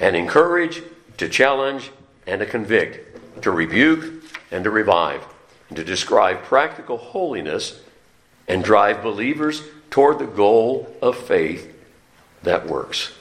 and 0.00 0.16
encourage, 0.16 0.82
to 1.18 1.28
challenge, 1.28 1.90
and 2.26 2.40
to 2.40 2.46
convict 2.46 3.12
to 3.42 3.50
rebuke 3.50 4.24
and 4.50 4.64
to 4.64 4.70
revive, 4.70 5.26
to 5.74 5.84
describe 5.84 6.42
practical 6.42 6.96
holiness 6.96 7.80
and 8.48 8.64
drive 8.64 9.02
believers 9.02 9.62
toward 9.90 10.18
the 10.18 10.26
goal 10.26 10.94
of 11.00 11.16
faith 11.16 11.72
that 12.42 12.66
works. 12.66 13.12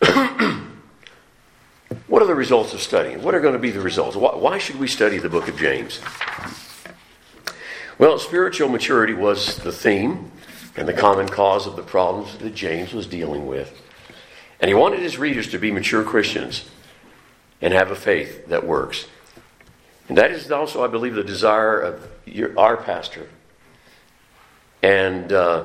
what 0.00 2.22
are 2.22 2.26
the 2.26 2.34
results 2.34 2.74
of 2.74 2.80
studying? 2.80 3.22
What 3.22 3.34
are 3.34 3.40
going 3.40 3.52
to 3.52 3.58
be 3.58 3.70
the 3.70 3.80
results? 3.80 4.16
Why 4.16 4.58
should 4.58 4.76
we 4.76 4.88
study 4.88 5.18
the 5.18 5.28
book 5.28 5.48
of 5.48 5.56
James? 5.56 6.00
Well, 7.98 8.18
spiritual 8.18 8.68
maturity 8.68 9.14
was 9.14 9.58
the 9.58 9.70
theme 9.70 10.32
and 10.76 10.88
the 10.88 10.92
common 10.92 11.28
cause 11.28 11.66
of 11.66 11.76
the 11.76 11.82
problems 11.82 12.36
that 12.38 12.54
James 12.54 12.92
was 12.92 13.06
dealing 13.06 13.46
with. 13.46 13.80
And 14.60 14.68
he 14.68 14.74
wanted 14.74 15.00
his 15.00 15.18
readers 15.18 15.48
to 15.50 15.58
be 15.58 15.70
mature 15.70 16.02
Christians 16.02 16.68
and 17.60 17.72
have 17.72 17.90
a 17.90 17.96
faith 17.96 18.48
that 18.48 18.66
works. 18.66 19.06
And 20.12 20.18
that 20.18 20.30
is 20.30 20.52
also, 20.52 20.84
I 20.84 20.88
believe, 20.88 21.14
the 21.14 21.24
desire 21.24 21.80
of 21.80 22.06
your, 22.26 22.52
our 22.58 22.76
pastor 22.76 23.30
and 24.82 25.32
uh, 25.32 25.64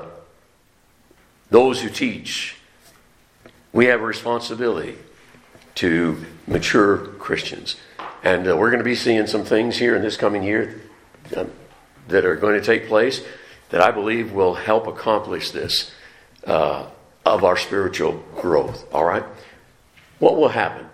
those 1.50 1.82
who 1.82 1.90
teach. 1.90 2.56
We 3.74 3.84
have 3.88 4.00
a 4.00 4.06
responsibility 4.06 4.96
to 5.74 6.24
mature 6.46 6.96
Christians. 6.96 7.76
And 8.24 8.48
uh, 8.48 8.56
we're 8.56 8.70
going 8.70 8.78
to 8.78 8.84
be 8.84 8.94
seeing 8.94 9.26
some 9.26 9.44
things 9.44 9.76
here 9.76 9.94
in 9.94 10.00
this 10.00 10.16
coming 10.16 10.42
year. 10.42 10.80
Um, 11.36 11.50
that 12.08 12.24
are 12.24 12.36
going 12.36 12.58
to 12.58 12.64
take 12.64 12.88
place 12.88 13.22
that 13.68 13.82
I 13.82 13.90
believe 13.90 14.32
will 14.32 14.54
help 14.54 14.86
accomplish 14.86 15.50
this 15.50 15.90
uh, 16.46 16.86
of 17.26 17.44
our 17.44 17.58
spiritual 17.58 18.24
growth. 18.34 18.86
All 18.94 19.04
right? 19.04 19.24
What 20.20 20.38
will 20.38 20.48
happen? 20.48 20.88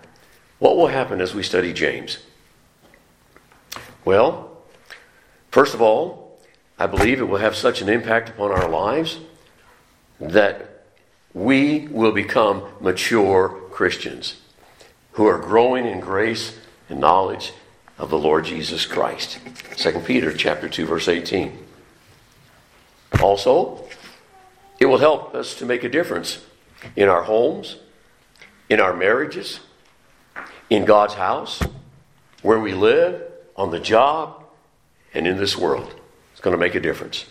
What 0.59 0.75
will 0.75 0.87
happen 0.87 1.21
as 1.21 1.33
we 1.33 1.41
study 1.41 1.71
James? 1.71 2.17
Well, 4.05 4.51
first 5.49 5.73
of 5.73 5.81
all, 5.81 6.39
I 6.77 6.85
believe 6.85 7.19
it 7.19 7.23
will 7.23 7.39
have 7.39 7.55
such 7.55 7.81
an 7.81 7.89
impact 7.89 8.29
upon 8.29 8.51
our 8.51 8.69
lives 8.69 9.19
that 10.19 10.85
we 11.33 11.87
will 11.87 12.11
become 12.11 12.63
mature 12.79 13.49
Christians 13.71 14.35
who 15.13 15.25
are 15.25 15.39
growing 15.39 15.85
in 15.85 15.99
grace 15.99 16.57
and 16.87 16.99
knowledge 16.99 17.51
of 17.97 18.09
the 18.09 18.17
Lord 18.17 18.45
Jesus 18.45 18.85
Christ. 18.85 19.39
2 19.77 19.99
Peter 20.01 20.31
chapter 20.31 20.69
2 20.69 20.85
verse 20.85 21.07
18. 21.07 21.57
Also, 23.21 23.83
it 24.79 24.85
will 24.85 24.97
help 24.97 25.33
us 25.33 25.55
to 25.55 25.65
make 25.65 25.83
a 25.83 25.89
difference 25.89 26.43
in 26.95 27.09
our 27.09 27.23
homes, 27.23 27.77
in 28.69 28.79
our 28.79 28.93
marriages, 28.93 29.61
in 30.69 30.85
God's 30.85 31.13
house, 31.13 31.61
where 32.41 32.59
we 32.59 32.73
live, 32.73 33.21
on 33.55 33.71
the 33.71 33.79
job, 33.79 34.43
and 35.13 35.25
in 35.25 35.37
this 35.37 35.57
world. 35.57 35.93
It's 36.33 36.41
going 36.41 36.53
to 36.53 36.59
make 36.59 36.75
a 36.75 36.79
difference. 36.79 37.25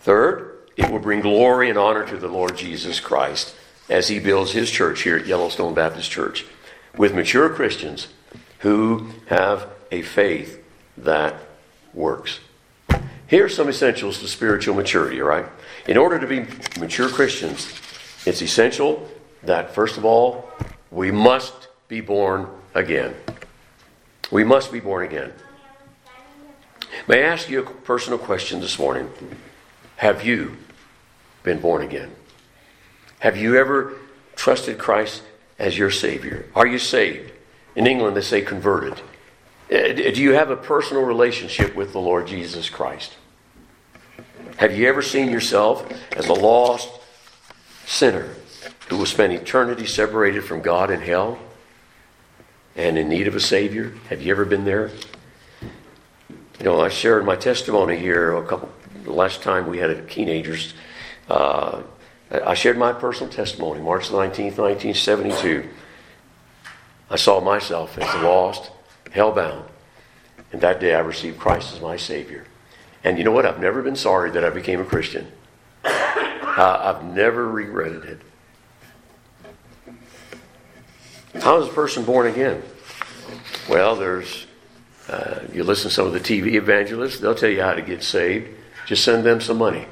Third, 0.00 0.58
it 0.76 0.90
will 0.90 0.98
bring 0.98 1.20
glory 1.20 1.70
and 1.70 1.78
honor 1.78 2.04
to 2.06 2.16
the 2.16 2.28
Lord 2.28 2.56
Jesus 2.56 2.98
Christ 2.98 3.54
as 3.88 4.08
he 4.08 4.18
builds 4.18 4.52
his 4.52 4.70
church 4.70 5.02
here 5.02 5.16
at 5.16 5.26
Yellowstone 5.26 5.74
Baptist 5.74 6.10
Church 6.10 6.44
with 6.96 7.14
mature 7.14 7.48
Christians 7.48 8.08
who 8.58 9.10
have 9.26 9.68
a 9.92 10.02
faith 10.02 10.62
that 10.96 11.36
works. 11.94 12.40
Here 13.28 13.44
are 13.44 13.48
some 13.48 13.68
essentials 13.68 14.18
to 14.18 14.28
spiritual 14.28 14.74
maturity, 14.74 15.20
all 15.22 15.28
right? 15.28 15.46
In 15.86 15.96
order 15.96 16.18
to 16.18 16.26
be 16.26 16.46
mature 16.78 17.08
Christians, 17.08 17.72
it's 18.26 18.42
essential 18.42 19.08
that, 19.42 19.74
first 19.74 19.96
of 19.96 20.04
all, 20.04 20.50
we 20.90 21.10
must 21.10 21.68
be 21.88 22.00
born 22.00 22.48
again. 22.74 23.14
We 24.30 24.44
must 24.44 24.72
be 24.72 24.80
born 24.80 25.04
again. 25.04 25.32
May 27.08 27.24
I 27.24 27.26
ask 27.26 27.48
you 27.48 27.60
a 27.60 27.66
personal 27.66 28.18
question 28.18 28.60
this 28.60 28.78
morning? 28.78 29.10
Have 29.96 30.24
you 30.24 30.56
been 31.42 31.60
born 31.60 31.82
again? 31.82 32.10
Have 33.18 33.36
you 33.36 33.56
ever 33.56 33.94
trusted 34.36 34.78
Christ 34.78 35.22
as 35.58 35.76
your 35.76 35.90
Savior? 35.90 36.46
Are 36.54 36.66
you 36.66 36.78
saved? 36.78 37.32
In 37.74 37.86
England, 37.86 38.16
they 38.16 38.22
say 38.22 38.42
converted. 38.42 39.00
Uh, 39.70 39.92
do 39.92 40.22
you 40.22 40.32
have 40.32 40.50
a 40.50 40.56
personal 40.56 41.04
relationship 41.04 41.74
with 41.74 41.92
the 41.92 42.00
Lord 42.00 42.26
Jesus 42.26 42.68
Christ? 42.68 43.16
Have 44.56 44.76
you 44.76 44.88
ever 44.88 45.02
seen 45.02 45.30
yourself 45.30 45.90
as 46.16 46.28
a 46.28 46.34
lost 46.34 46.90
sinner 47.86 48.34
who 48.88 48.98
will 48.98 49.06
spend 49.06 49.32
eternity 49.32 49.86
separated 49.86 50.44
from 50.44 50.60
God 50.60 50.90
in 50.90 51.00
hell 51.00 51.38
and 52.82 52.98
in 52.98 53.08
need 53.08 53.28
of 53.28 53.36
a 53.36 53.40
Savior? 53.40 53.92
Have 54.08 54.22
you 54.22 54.32
ever 54.32 54.44
been 54.44 54.64
there? 54.64 54.90
You 56.58 56.64
know, 56.64 56.80
I 56.80 56.88
shared 56.88 57.24
my 57.24 57.36
testimony 57.36 57.96
here 57.96 58.36
a 58.36 58.44
couple, 58.44 58.70
the 59.04 59.12
last 59.12 59.40
time 59.40 59.68
we 59.68 59.78
had 59.78 59.90
a 59.90 60.04
teenagers. 60.06 60.74
Uh, 61.28 61.82
I 62.30 62.54
shared 62.54 62.76
my 62.76 62.92
personal 62.92 63.32
testimony, 63.32 63.80
March 63.80 64.08
19th, 64.08 64.58
1972. 64.58 65.68
I 67.08 67.16
saw 67.16 67.40
myself 67.40 67.96
as 67.98 68.22
lost, 68.22 68.72
hell-bound, 69.12 69.64
and 70.50 70.60
that 70.60 70.80
day 70.80 70.94
I 70.94 71.00
received 71.00 71.38
Christ 71.38 71.74
as 71.74 71.80
my 71.80 71.96
Savior. 71.96 72.46
And 73.04 73.16
you 73.16 73.22
know 73.22 73.32
what? 73.32 73.46
I've 73.46 73.60
never 73.60 73.82
been 73.82 73.96
sorry 73.96 74.30
that 74.32 74.44
I 74.44 74.50
became 74.50 74.80
a 74.80 74.84
Christian. 74.84 75.30
Uh, 75.84 76.94
I've 76.94 77.04
never 77.04 77.48
regretted 77.48 78.04
it. 78.04 78.20
How 81.40 81.60
is 81.60 81.68
a 81.68 81.72
person 81.72 82.04
born 82.04 82.26
again? 82.26 82.62
Well, 83.68 83.96
there's, 83.96 84.46
uh, 85.08 85.40
you 85.52 85.64
listen 85.64 85.88
to 85.88 85.94
some 85.94 86.06
of 86.06 86.12
the 86.12 86.20
TV 86.20 86.54
evangelists, 86.54 87.20
they'll 87.20 87.34
tell 87.34 87.50
you 87.50 87.62
how 87.62 87.74
to 87.74 87.82
get 87.82 88.02
saved. 88.02 88.48
Just 88.86 89.04
send 89.04 89.24
them 89.24 89.40
some 89.40 89.58
money. 89.58 89.86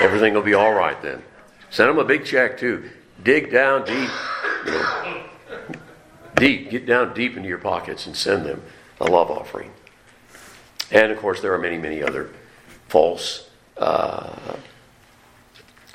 Everything 0.00 0.34
will 0.34 0.42
be 0.42 0.54
all 0.54 0.72
right 0.72 1.00
then. 1.00 1.22
Send 1.70 1.88
them 1.88 1.98
a 1.98 2.04
big 2.04 2.24
check 2.24 2.58
too. 2.58 2.90
Dig 3.22 3.50
down 3.50 3.84
deep, 3.84 4.10
you 4.66 4.72
know, 4.72 5.24
deep, 6.34 6.70
get 6.70 6.86
down 6.86 7.14
deep 7.14 7.36
into 7.36 7.48
your 7.48 7.58
pockets 7.58 8.06
and 8.06 8.16
send 8.16 8.44
them 8.44 8.62
a 9.00 9.04
love 9.04 9.30
offering. 9.30 9.70
And 10.90 11.12
of 11.12 11.18
course, 11.18 11.40
there 11.40 11.54
are 11.54 11.58
many, 11.58 11.78
many 11.78 12.02
other 12.02 12.30
false 12.88 13.48
uh, 13.78 14.56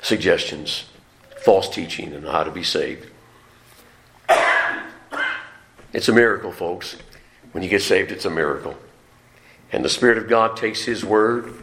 suggestions, 0.02 0.86
false 1.44 1.68
teaching 1.68 2.16
on 2.16 2.22
how 2.22 2.42
to 2.42 2.50
be 2.50 2.64
saved. 2.64 3.08
It's 5.92 6.08
a 6.08 6.12
miracle, 6.12 6.52
folks. 6.52 6.96
When 7.52 7.62
you 7.62 7.70
get 7.70 7.82
saved, 7.82 8.12
it's 8.12 8.24
a 8.24 8.30
miracle. 8.30 8.76
And 9.72 9.84
the 9.84 9.88
Spirit 9.88 10.18
of 10.18 10.28
God 10.28 10.56
takes 10.56 10.84
His 10.84 11.04
Word 11.04 11.62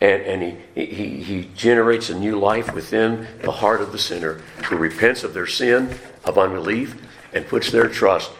and, 0.00 0.22
and 0.22 0.58
he, 0.74 0.84
he, 0.84 1.22
he 1.22 1.50
generates 1.56 2.08
a 2.08 2.18
new 2.18 2.38
life 2.38 2.72
within 2.72 3.26
the 3.42 3.50
heart 3.50 3.80
of 3.80 3.90
the 3.90 3.98
sinner 3.98 4.34
who 4.66 4.76
repents 4.76 5.24
of 5.24 5.34
their 5.34 5.46
sin 5.46 5.98
of 6.24 6.38
unbelief 6.38 6.94
and 7.32 7.46
puts 7.48 7.70
their 7.70 7.88
trust 7.88 8.30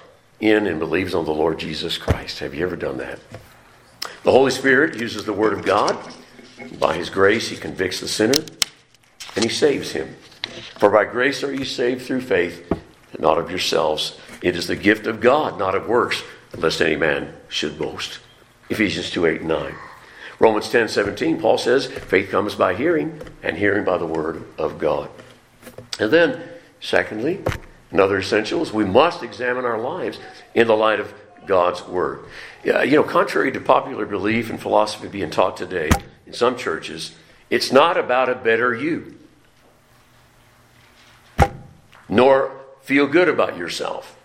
in 0.40 0.66
and 0.66 0.78
believes 0.78 1.14
on 1.14 1.24
the 1.24 1.34
Lord 1.34 1.58
Jesus 1.58 1.98
Christ. 1.98 2.38
Have 2.38 2.54
you 2.54 2.64
ever 2.64 2.76
done 2.76 2.98
that? 2.98 3.18
The 4.22 4.30
Holy 4.30 4.52
Spirit 4.52 5.00
uses 5.00 5.24
the 5.24 5.32
Word 5.32 5.52
of 5.52 5.64
God. 5.64 5.98
By 6.78 6.96
His 6.96 7.10
grace, 7.10 7.48
He 7.48 7.56
convicts 7.56 8.00
the 8.00 8.08
sinner 8.08 8.44
and 9.34 9.44
He 9.44 9.50
saves 9.50 9.92
him. 9.92 10.14
For 10.78 10.90
by 10.90 11.04
grace 11.04 11.42
are 11.42 11.52
you 11.52 11.64
saved 11.64 12.02
through 12.02 12.20
faith, 12.20 12.72
not 13.18 13.38
of 13.38 13.50
yourselves. 13.50 14.18
It 14.42 14.56
is 14.56 14.66
the 14.66 14.76
gift 14.76 15.06
of 15.06 15.20
God, 15.20 15.58
not 15.58 15.74
of 15.74 15.88
works, 15.88 16.22
lest 16.56 16.80
any 16.80 16.96
man 16.96 17.34
should 17.48 17.78
boast. 17.78 18.20
Ephesians 18.70 19.10
2 19.10 19.26
8 19.26 19.40
and 19.40 19.48
9. 19.48 19.74
Romans 20.38 20.68
10 20.70 20.88
17, 20.88 21.40
Paul 21.40 21.58
says, 21.58 21.86
faith 21.86 22.30
comes 22.30 22.54
by 22.54 22.74
hearing, 22.74 23.20
and 23.42 23.56
hearing 23.56 23.84
by 23.84 23.98
the 23.98 24.06
Word 24.06 24.44
of 24.56 24.78
God. 24.78 25.10
And 25.98 26.12
then, 26.12 26.42
secondly, 26.80 27.40
another 27.90 28.18
essential 28.18 28.62
is 28.62 28.72
we 28.72 28.84
must 28.84 29.22
examine 29.22 29.64
our 29.64 29.80
lives 29.80 30.18
in 30.54 30.68
the 30.68 30.76
light 30.76 31.00
of 31.00 31.12
God's 31.46 31.84
Word. 31.86 32.24
You 32.64 32.86
know, 32.86 33.02
contrary 33.02 33.50
to 33.52 33.60
popular 33.60 34.06
belief 34.06 34.50
and 34.50 34.60
philosophy 34.60 35.08
being 35.08 35.30
taught 35.30 35.56
today 35.56 35.90
in 36.26 36.32
some 36.32 36.56
churches, 36.56 37.16
it's 37.50 37.72
not 37.72 37.96
about 37.96 38.28
a 38.28 38.34
better 38.34 38.74
you, 38.74 39.16
nor 42.08 42.52
feel 42.82 43.06
good 43.06 43.28
about 43.28 43.56
yourself, 43.56 44.17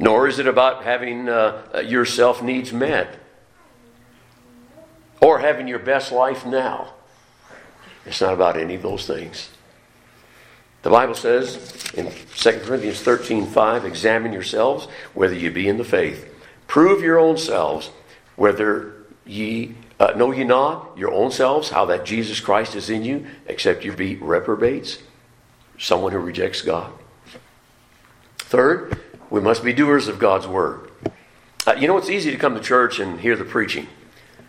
nor 0.00 0.26
is 0.26 0.38
it 0.38 0.48
about 0.48 0.82
having 0.82 1.28
uh, 1.28 1.82
your 1.86 2.06
self 2.06 2.42
needs 2.42 2.72
met, 2.72 3.18
or 5.20 5.38
having 5.38 5.68
your 5.68 5.78
best 5.78 6.10
life 6.10 6.46
now. 6.46 6.94
It's 8.06 8.22
not 8.22 8.32
about 8.32 8.56
any 8.56 8.74
of 8.74 8.82
those 8.82 9.06
things. 9.06 9.50
The 10.82 10.88
Bible 10.88 11.14
says 11.14 11.92
in 11.94 12.10
2 12.34 12.50
Corinthians 12.64 13.02
13 13.02 13.46
5, 13.46 13.84
examine 13.84 14.32
yourselves 14.32 14.88
whether 15.12 15.34
you 15.34 15.50
be 15.50 15.68
in 15.68 15.76
the 15.76 15.84
faith. 15.84 16.26
Prove 16.66 17.02
your 17.02 17.18
own 17.18 17.36
selves 17.36 17.90
whether 18.36 18.94
ye 19.26 19.74
uh, 19.98 20.12
know 20.16 20.32
ye 20.32 20.44
not 20.44 20.96
your 20.96 21.12
own 21.12 21.30
selves 21.30 21.68
how 21.68 21.84
that 21.84 22.06
Jesus 22.06 22.40
Christ 22.40 22.74
is 22.74 22.88
in 22.88 23.04
you, 23.04 23.26
except 23.46 23.84
you 23.84 23.92
be 23.92 24.16
reprobates, 24.16 24.98
someone 25.78 26.12
who 26.12 26.18
rejects 26.18 26.62
God. 26.62 26.90
Third, 28.38 28.98
we 29.30 29.40
must 29.40 29.64
be 29.64 29.72
doers 29.72 30.08
of 30.08 30.18
God's 30.18 30.46
word. 30.46 30.90
Uh, 31.66 31.74
you 31.78 31.86
know, 31.86 31.96
it's 31.96 32.10
easy 32.10 32.30
to 32.30 32.36
come 32.36 32.54
to 32.54 32.60
church 32.60 32.98
and 32.98 33.20
hear 33.20 33.36
the 33.36 33.44
preaching 33.44 33.86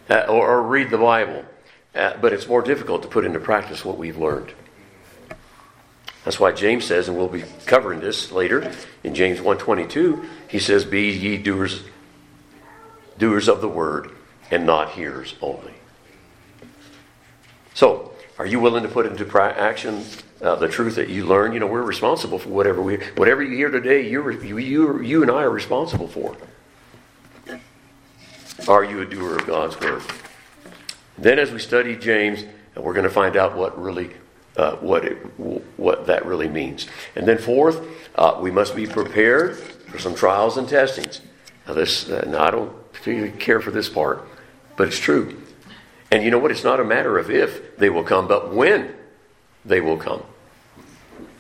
uh, 0.10 0.26
or, 0.28 0.50
or, 0.50 0.64
read 0.64 0.90
the 0.90 0.98
Bible, 0.98 1.46
uh, 1.94 2.18
but 2.20 2.34
it's 2.34 2.48
more 2.48 2.62
difficult 2.62 3.04
to 3.04 3.08
put 3.08 3.26
into 3.26 3.40
practice 3.40 3.86
what 3.86 3.98
we've 3.98 4.18
learned. 4.18 4.54
That's 6.24 6.40
why 6.40 6.52
James 6.52 6.86
says, 6.86 7.08
and 7.08 7.18
we'll 7.18 7.28
be 7.28 7.44
covering 7.66 8.00
this 8.00 8.32
later 8.32 8.72
in 9.04 9.16
James 9.16 9.40
1.22, 9.40 10.26
he 10.48 10.60
says, 10.60 10.86
Be 10.86 11.10
ye 11.10 11.38
doers 11.38 11.84
doers 13.18 13.48
of 13.48 13.62
the 13.62 13.70
word 13.70 14.12
and 14.50 14.66
not 14.66 14.92
hearers 14.92 15.36
only. 15.42 15.74
So, 17.74 18.14
are 18.40 18.46
you 18.46 18.60
willing 18.60 18.84
to 18.84 18.90
put 18.90 19.06
into 19.06 19.40
action 19.40 20.04
uh, 20.42 20.56
the 20.56 20.68
truth 20.68 20.96
that 20.96 21.10
you 21.10 21.26
learn? 21.26 21.54
You 21.54 21.60
know, 21.60 21.68
we're 21.68 21.82
responsible 21.84 22.40
for 22.40 22.50
whatever 22.50 22.82
we, 22.82 22.98
whatever 23.16 23.44
you 23.44 23.56
hear 23.56 23.70
today. 23.70 24.10
You, 24.10 24.30
you, 24.42 24.58
you, 24.58 25.02
you 25.02 25.22
and 25.22 25.32
I 25.32 25.44
are 25.44 25.50
responsible 25.50 26.08
for. 26.08 26.36
Are 28.68 28.84
you 28.84 29.02
a 29.02 29.06
doer 29.06 29.38
of 29.38 29.48
God's 29.48 29.80
word? 29.80 30.04
Then, 31.18 31.40
as 31.40 31.52
we 31.52 31.60
study 31.60 31.96
James, 31.96 32.46
we're 32.76 32.94
going 32.94 33.06
to 33.06 33.10
find 33.10 33.36
out 33.36 33.56
what 33.56 33.80
really, 33.82 34.12
uh, 34.56 34.76
what 34.78 35.06
it, 35.06 35.18
what 35.78 36.08
that 36.08 36.26
really 36.26 36.48
means. 36.48 36.88
And 37.16 37.28
then, 37.28 37.38
fourth, 37.38 37.82
uh, 38.16 38.38
we 38.40 38.52
must 38.52 38.76
be 38.76 38.86
prepared 38.88 39.58
for 39.58 40.00
some 40.00 40.16
trials 40.16 40.58
and 40.58 40.68
testings. 40.68 41.22
Now, 41.68 41.74
this, 41.74 42.10
uh, 42.10 42.26
now, 42.28 42.44
I 42.44 42.52
don't 42.52 42.94
particularly 42.94 43.32
care 43.38 43.62
for 43.62 43.72
this 43.72 43.90
part, 43.90 44.28
but 44.78 44.88
it's 44.88 45.00
true. 45.00 45.42
And 46.12 46.24
you 46.24 46.32
know 46.32 46.40
what? 46.40 46.52
It's 46.52 46.64
not 46.64 46.80
a 46.80 46.84
matter 46.84 47.18
of 47.18 47.32
if 47.32 47.78
they 47.78 47.90
will 47.90 48.04
come, 48.04 48.28
but 48.28 48.54
when 48.54 48.94
they 49.66 49.82
will 49.82 49.98
come. 49.98 50.24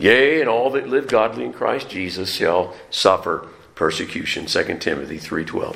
Yea, 0.02 0.40
and 0.40 0.50
all 0.50 0.72
that 0.72 0.88
live 0.88 1.08
godly 1.08 1.46
in 1.46 1.54
Christ 1.54 1.88
Jesus 1.88 2.34
shall 2.34 2.74
suffer 2.90 3.48
persecution. 3.76 4.48
2 4.48 4.78
Timothy 4.80 5.20
3.12. 5.20 5.76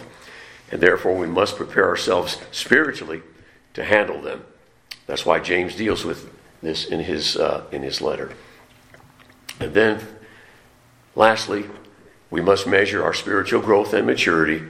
And 0.72 0.82
therefore 0.82 1.16
we 1.16 1.28
must 1.28 1.56
prepare 1.56 1.88
ourselves 1.88 2.40
spiritually 2.52 3.22
to 3.76 3.84
handle 3.84 4.20
them. 4.20 4.44
That's 5.06 5.28
why 5.28 5.40
James 5.40 5.76
deals 5.76 6.04
with 6.04 6.34
this 6.64 6.86
in 6.86 7.02
his, 7.02 7.38
uh, 7.38 7.66
in 7.72 7.84
his 7.84 8.02
letter. 8.02 8.32
And 9.60 9.76
then, 9.76 10.02
lastly, 11.14 11.66
we 12.32 12.42
must 12.42 12.66
measure 12.66 13.04
our 13.04 13.14
spiritual 13.14 13.62
growth 13.62 13.94
and 13.94 14.08
maturity 14.08 14.64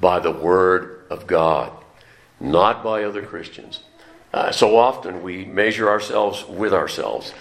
by 0.00 0.20
the 0.20 0.30
Word 0.30 1.06
of 1.10 1.26
God, 1.26 1.72
not 2.38 2.84
by 2.84 3.02
other 3.02 3.22
Christians. 3.22 3.80
Uh, 4.32 4.52
so 4.52 4.76
often 4.76 5.24
we 5.24 5.44
measure 5.44 5.88
ourselves 5.88 6.46
with 6.46 6.72
ourselves, 6.72 7.34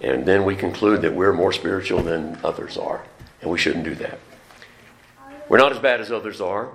and 0.00 0.26
then 0.26 0.44
we 0.44 0.56
conclude 0.56 1.02
that 1.02 1.14
we're 1.14 1.32
more 1.32 1.52
spiritual 1.52 2.02
than 2.02 2.38
others 2.44 2.76
are, 2.76 3.04
and 3.40 3.50
we 3.50 3.58
shouldn't 3.58 3.84
do 3.84 3.94
that. 3.96 4.18
We're 5.48 5.58
not 5.58 5.72
as 5.72 5.78
bad 5.78 6.00
as 6.00 6.10
others 6.10 6.40
are. 6.40 6.70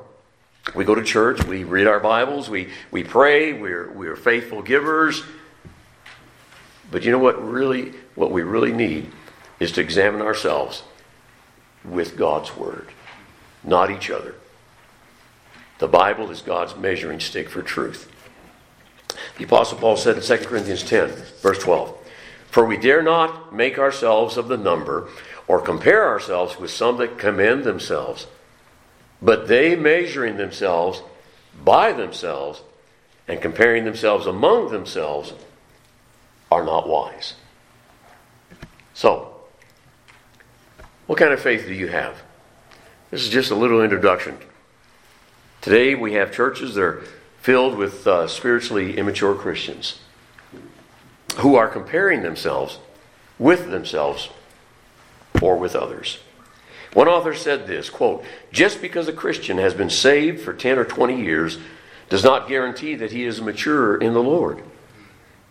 We 0.76 0.86
go 0.86 0.93
to 0.93 1.03
church, 1.03 1.43
we 1.45 1.63
read 1.63 1.88
our 1.88 1.99
Bibles, 1.99 2.49
we, 2.49 2.70
we 2.91 3.03
pray, 3.03 3.53
we're, 3.53 3.91
we're 3.91 4.15
faithful 4.15 4.61
givers. 4.61 5.24
But 6.91 7.03
you 7.03 7.11
know 7.11 7.20
what 7.20 7.43
really 7.43 7.93
what 8.15 8.32
we 8.32 8.41
really 8.41 8.74
need 8.74 9.11
is 9.59 9.72
to 9.74 9.82
examine 9.82 10.22
ourselves 10.22 10.84
with 11.84 12.17
God's 12.17 12.55
word, 12.55 12.89
not 13.63 13.91
each 13.91 14.09
other. 14.09 14.36
The 15.80 15.88
Bible 15.88 16.30
is 16.30 16.41
God's 16.41 16.76
measuring 16.76 17.20
stick 17.20 17.49
for 17.49 17.61
truth. 17.61 18.11
The 19.38 19.45
Apostle 19.45 19.78
Paul 19.78 19.97
said 19.97 20.17
in 20.17 20.22
2 20.22 20.38
Corinthians 20.45 20.84
10, 20.84 21.09
verse 21.41 21.59
12, 21.59 21.97
For 22.50 22.66
we 22.66 22.78
dare 22.78 23.04
not 23.04 23.54
make 23.54 23.78
ourselves 23.78 24.38
of 24.38 24.47
the 24.47 24.58
number 24.58 25.08
or 25.47 25.62
compare 25.62 26.08
ourselves 26.08 26.60
with 26.60 26.72
some 26.72 26.97
that 26.97 27.18
commend 27.18 27.64
themselves 27.64 28.28
but 29.22 29.47
they 29.47 29.76
measuring 29.76 30.38
themselves 30.38 31.02
by 31.64 31.91
themselves 31.91 32.62
and 33.28 33.41
comparing 33.41 33.86
themselves 33.86 34.26
among 34.26 34.72
themselves 34.72 35.34
are 36.52 36.64
not 36.64 36.88
wise. 36.88 37.36
So, 38.93 39.36
what 41.06 41.20
kind 41.20 41.34
of 41.34 41.39
faith 41.39 41.66
do 41.66 41.74
you 41.74 41.88
have? 41.89 42.22
This 43.12 43.22
is 43.22 43.30
just 43.30 43.52
a 43.52 43.56
little 43.56 43.82
introduction. 43.84 44.38
Today 45.62 45.95
we 45.95 46.14
have 46.14 46.32
churches 46.32 46.76
that 46.76 46.82
are 46.82 47.04
filled 47.41 47.78
with 47.78 48.08
uh, 48.08 48.28
spiritually 48.28 48.97
immature 48.97 49.36
Christians 49.36 50.00
who 51.40 51.56
are 51.56 51.68
comparing 51.68 52.22
themselves 52.22 52.80
with 53.38 53.70
themselves 53.70 54.30
or 55.42 55.58
with 55.58 55.76
others. 55.76 56.20
One 56.94 57.08
author 57.08 57.34
said 57.34 57.68
this 57.68 57.90
quote, 57.90 58.24
just 58.52 58.82
because 58.82 59.08
a 59.08 59.14
Christian 59.14 59.58
has 59.58 59.74
been 59.74 59.90
saved 59.90 60.42
for 60.42 60.54
10 60.54 60.78
or 60.80 60.86
20 60.86 61.22
years 61.22 61.60
does 62.10 62.24
not 62.24 62.48
guarantee 62.48 62.96
that 62.96 63.12
he 63.12 63.26
is 63.26 63.42
mature 63.42 63.96
in 63.98 64.14
the 64.14 64.24
Lord. 64.24 64.64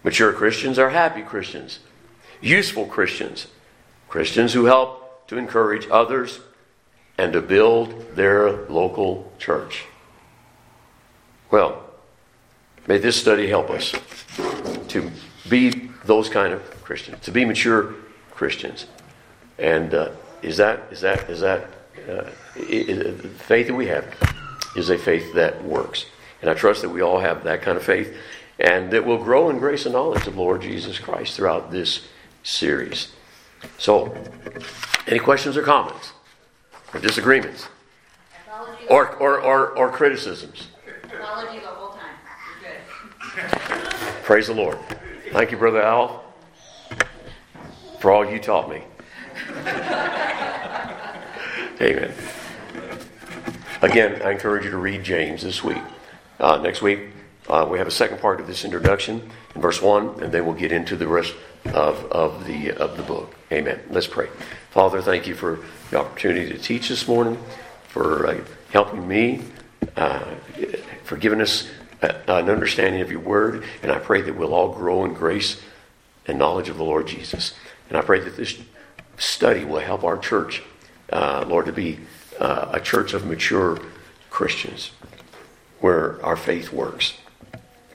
Mature 0.03 0.33
Christians 0.33 0.79
are 0.79 0.91
happy 0.91 1.23
Christians, 1.23 1.81
useful 2.41 2.87
Christians, 2.87 3.47
Christians 4.09 4.53
who 4.53 4.65
help 4.65 5.27
to 5.29 5.39
encourage 5.39 5.87
others 5.91 6.41
and 7.17 7.33
to 7.33 7.41
build 7.41 8.15
their 8.15 8.69
local 8.69 9.33
church. 9.39 9.85
Well, 11.51 11.85
may 12.87 12.99
this 12.99 13.17
study 13.17 13.49
help 13.49 13.71
us 13.71 13.93
to 14.89 15.11
be 15.49 15.91
those 16.05 16.29
kind 16.29 16.53
of 16.53 16.63
Christians, 16.83 17.21
to 17.25 17.31
be 17.31 17.45
mature 17.45 17.95
Christians. 18.31 18.87
And 19.59 19.93
uh, 19.95 20.11
is 20.43 20.57
that 20.59 20.83
is 20.91 21.01
that 21.01 21.29
is 21.29 21.41
that 21.41 21.65
uh, 22.09 22.31
the 22.55 23.31
faith 23.39 23.67
that 23.67 23.75
we 23.75 23.87
have 23.89 24.07
is 24.77 24.91
a 24.91 24.99
faith 24.99 25.35
that 25.35 25.65
works, 25.65 26.07
and 26.41 26.51
I 26.51 26.55
trust 26.55 26.83
that 26.83 26.91
we 26.91 27.01
all 27.03 27.21
have 27.21 27.45
that 27.45 27.63
kind 27.63 27.77
of 27.77 27.83
faith, 27.83 28.15
and 28.59 28.91
that 28.93 29.05
will 29.05 29.19
grow 29.19 29.51
in 29.51 29.59
grace 29.59 29.85
and 29.85 29.95
knowledge 29.95 30.27
of 30.27 30.37
Lord 30.37 30.63
Jesus 30.63 30.99
Christ 30.99 31.37
throughout 31.37 31.71
this 31.71 32.07
series. 32.43 33.13
So, 33.77 34.17
any 35.07 35.19
questions 35.19 35.57
or 35.57 35.63
comments, 35.63 36.13
or 36.95 37.01
disagreements, 37.01 37.69
or 38.89 39.17
or, 39.17 39.41
or, 39.41 39.71
or 39.71 39.91
criticisms? 39.91 40.69
Apology 41.05 41.59
the 41.59 41.67
whole 41.67 41.97
time. 41.97 42.15
You're 43.37 43.49
good. 43.49 44.23
Praise 44.23 44.47
the 44.47 44.55
Lord. 44.55 44.79
Thank 45.31 45.51
you, 45.51 45.59
Brother 45.59 45.83
Al, 45.83 46.25
for 48.01 48.11
all 48.11 48.25
you 48.25 48.39
taught 48.39 48.71
me. 48.71 48.83
Amen. 51.81 52.15
Again, 53.83 54.23
I 54.23 54.31
encourage 54.31 54.65
you 54.65 54.71
to 54.71 54.79
read 54.79 55.05
James 55.05 55.43
this 55.43 55.63
week. 55.63 55.83
Uh, 56.41 56.57
next 56.63 56.81
week, 56.81 57.11
uh, 57.47 57.67
we 57.71 57.77
have 57.77 57.87
a 57.87 57.91
second 57.91 58.21
part 58.21 58.41
of 58.41 58.47
this 58.47 58.65
introduction 58.65 59.31
in 59.55 59.61
verse 59.61 59.83
1, 59.83 60.23
and 60.23 60.33
then 60.33 60.47
we'll 60.47 60.55
get 60.55 60.73
into 60.73 60.97
the 60.97 61.07
rest 61.07 61.35
of, 61.67 62.05
of, 62.07 62.47
the, 62.47 62.73
of 62.73 62.97
the 62.97 63.03
book. 63.03 63.35
Amen. 63.53 63.81
Let's 63.91 64.07
pray. 64.07 64.29
Father, 64.71 65.03
thank 65.03 65.27
you 65.27 65.35
for 65.35 65.59
the 65.91 65.99
opportunity 65.99 66.51
to 66.51 66.59
teach 66.59 66.89
this 66.89 67.07
morning, 67.07 67.39
for 67.89 68.27
uh, 68.27 68.41
helping 68.73 69.07
me, 69.07 69.43
uh, 69.95 70.25
for 71.05 71.19
giving 71.19 71.43
us 71.43 71.69
an 72.01 72.51
understanding 72.51 73.01
of 73.01 73.11
your 73.11 73.21
word, 73.21 73.65
and 73.83 73.91
I 73.91 73.99
pray 73.99 74.23
that 74.23 74.37
we'll 74.37 74.55
all 74.55 74.73
grow 74.73 75.05
in 75.05 75.15
grace 75.15 75.61
and 76.27 76.39
knowledge 76.39 76.69
of 76.69 76.77
the 76.77 76.85
Lord 76.85 77.07
Jesus. 77.07 77.55
And 77.89 77.99
I 77.99 78.03
pray 78.03 78.21
that 78.21 78.37
this 78.37 78.59
study 79.17 79.65
will 79.65 79.81
help 79.81 80.05
our 80.05 80.19
church 80.19 80.63
uh, 81.13 81.45
Lord, 81.49 81.67
to 81.67 81.73
be 81.73 81.99
uh, 82.39 82.71
a 82.73 82.81
church 82.81 83.15
of 83.15 83.25
mature 83.25 83.79
Christians 84.31 84.91
where 85.81 86.25
our 86.25 86.37
faith 86.37 86.73
works. 86.73 87.15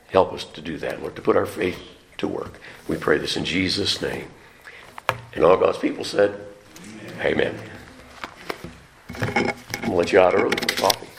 Help 0.08 0.34
us 0.34 0.44
to 0.46 0.62
do 0.62 0.78
that, 0.78 1.02
Lord, 1.02 1.16
to 1.16 1.22
put 1.22 1.36
our 1.36 1.46
faith 1.46 1.80
to 2.18 2.28
work. 2.28 2.60
We 2.88 2.98
pray 2.98 3.18
this 3.18 3.36
in 3.36 3.46
Jesus' 3.46 4.02
name. 4.02 4.28
And 5.34 5.44
all 5.44 5.58
God's 5.58 5.80
people 5.80 6.04
said, 6.04 6.40
Amen. 7.20 7.56
Amen. 9.22 9.54
I'm 9.76 9.82
going 9.82 9.92
to 9.92 9.92
let 9.92 10.12
you 10.12 10.20
out 10.20 10.34
early 10.34 10.56
for 10.58 10.76
coffee. 10.76 11.13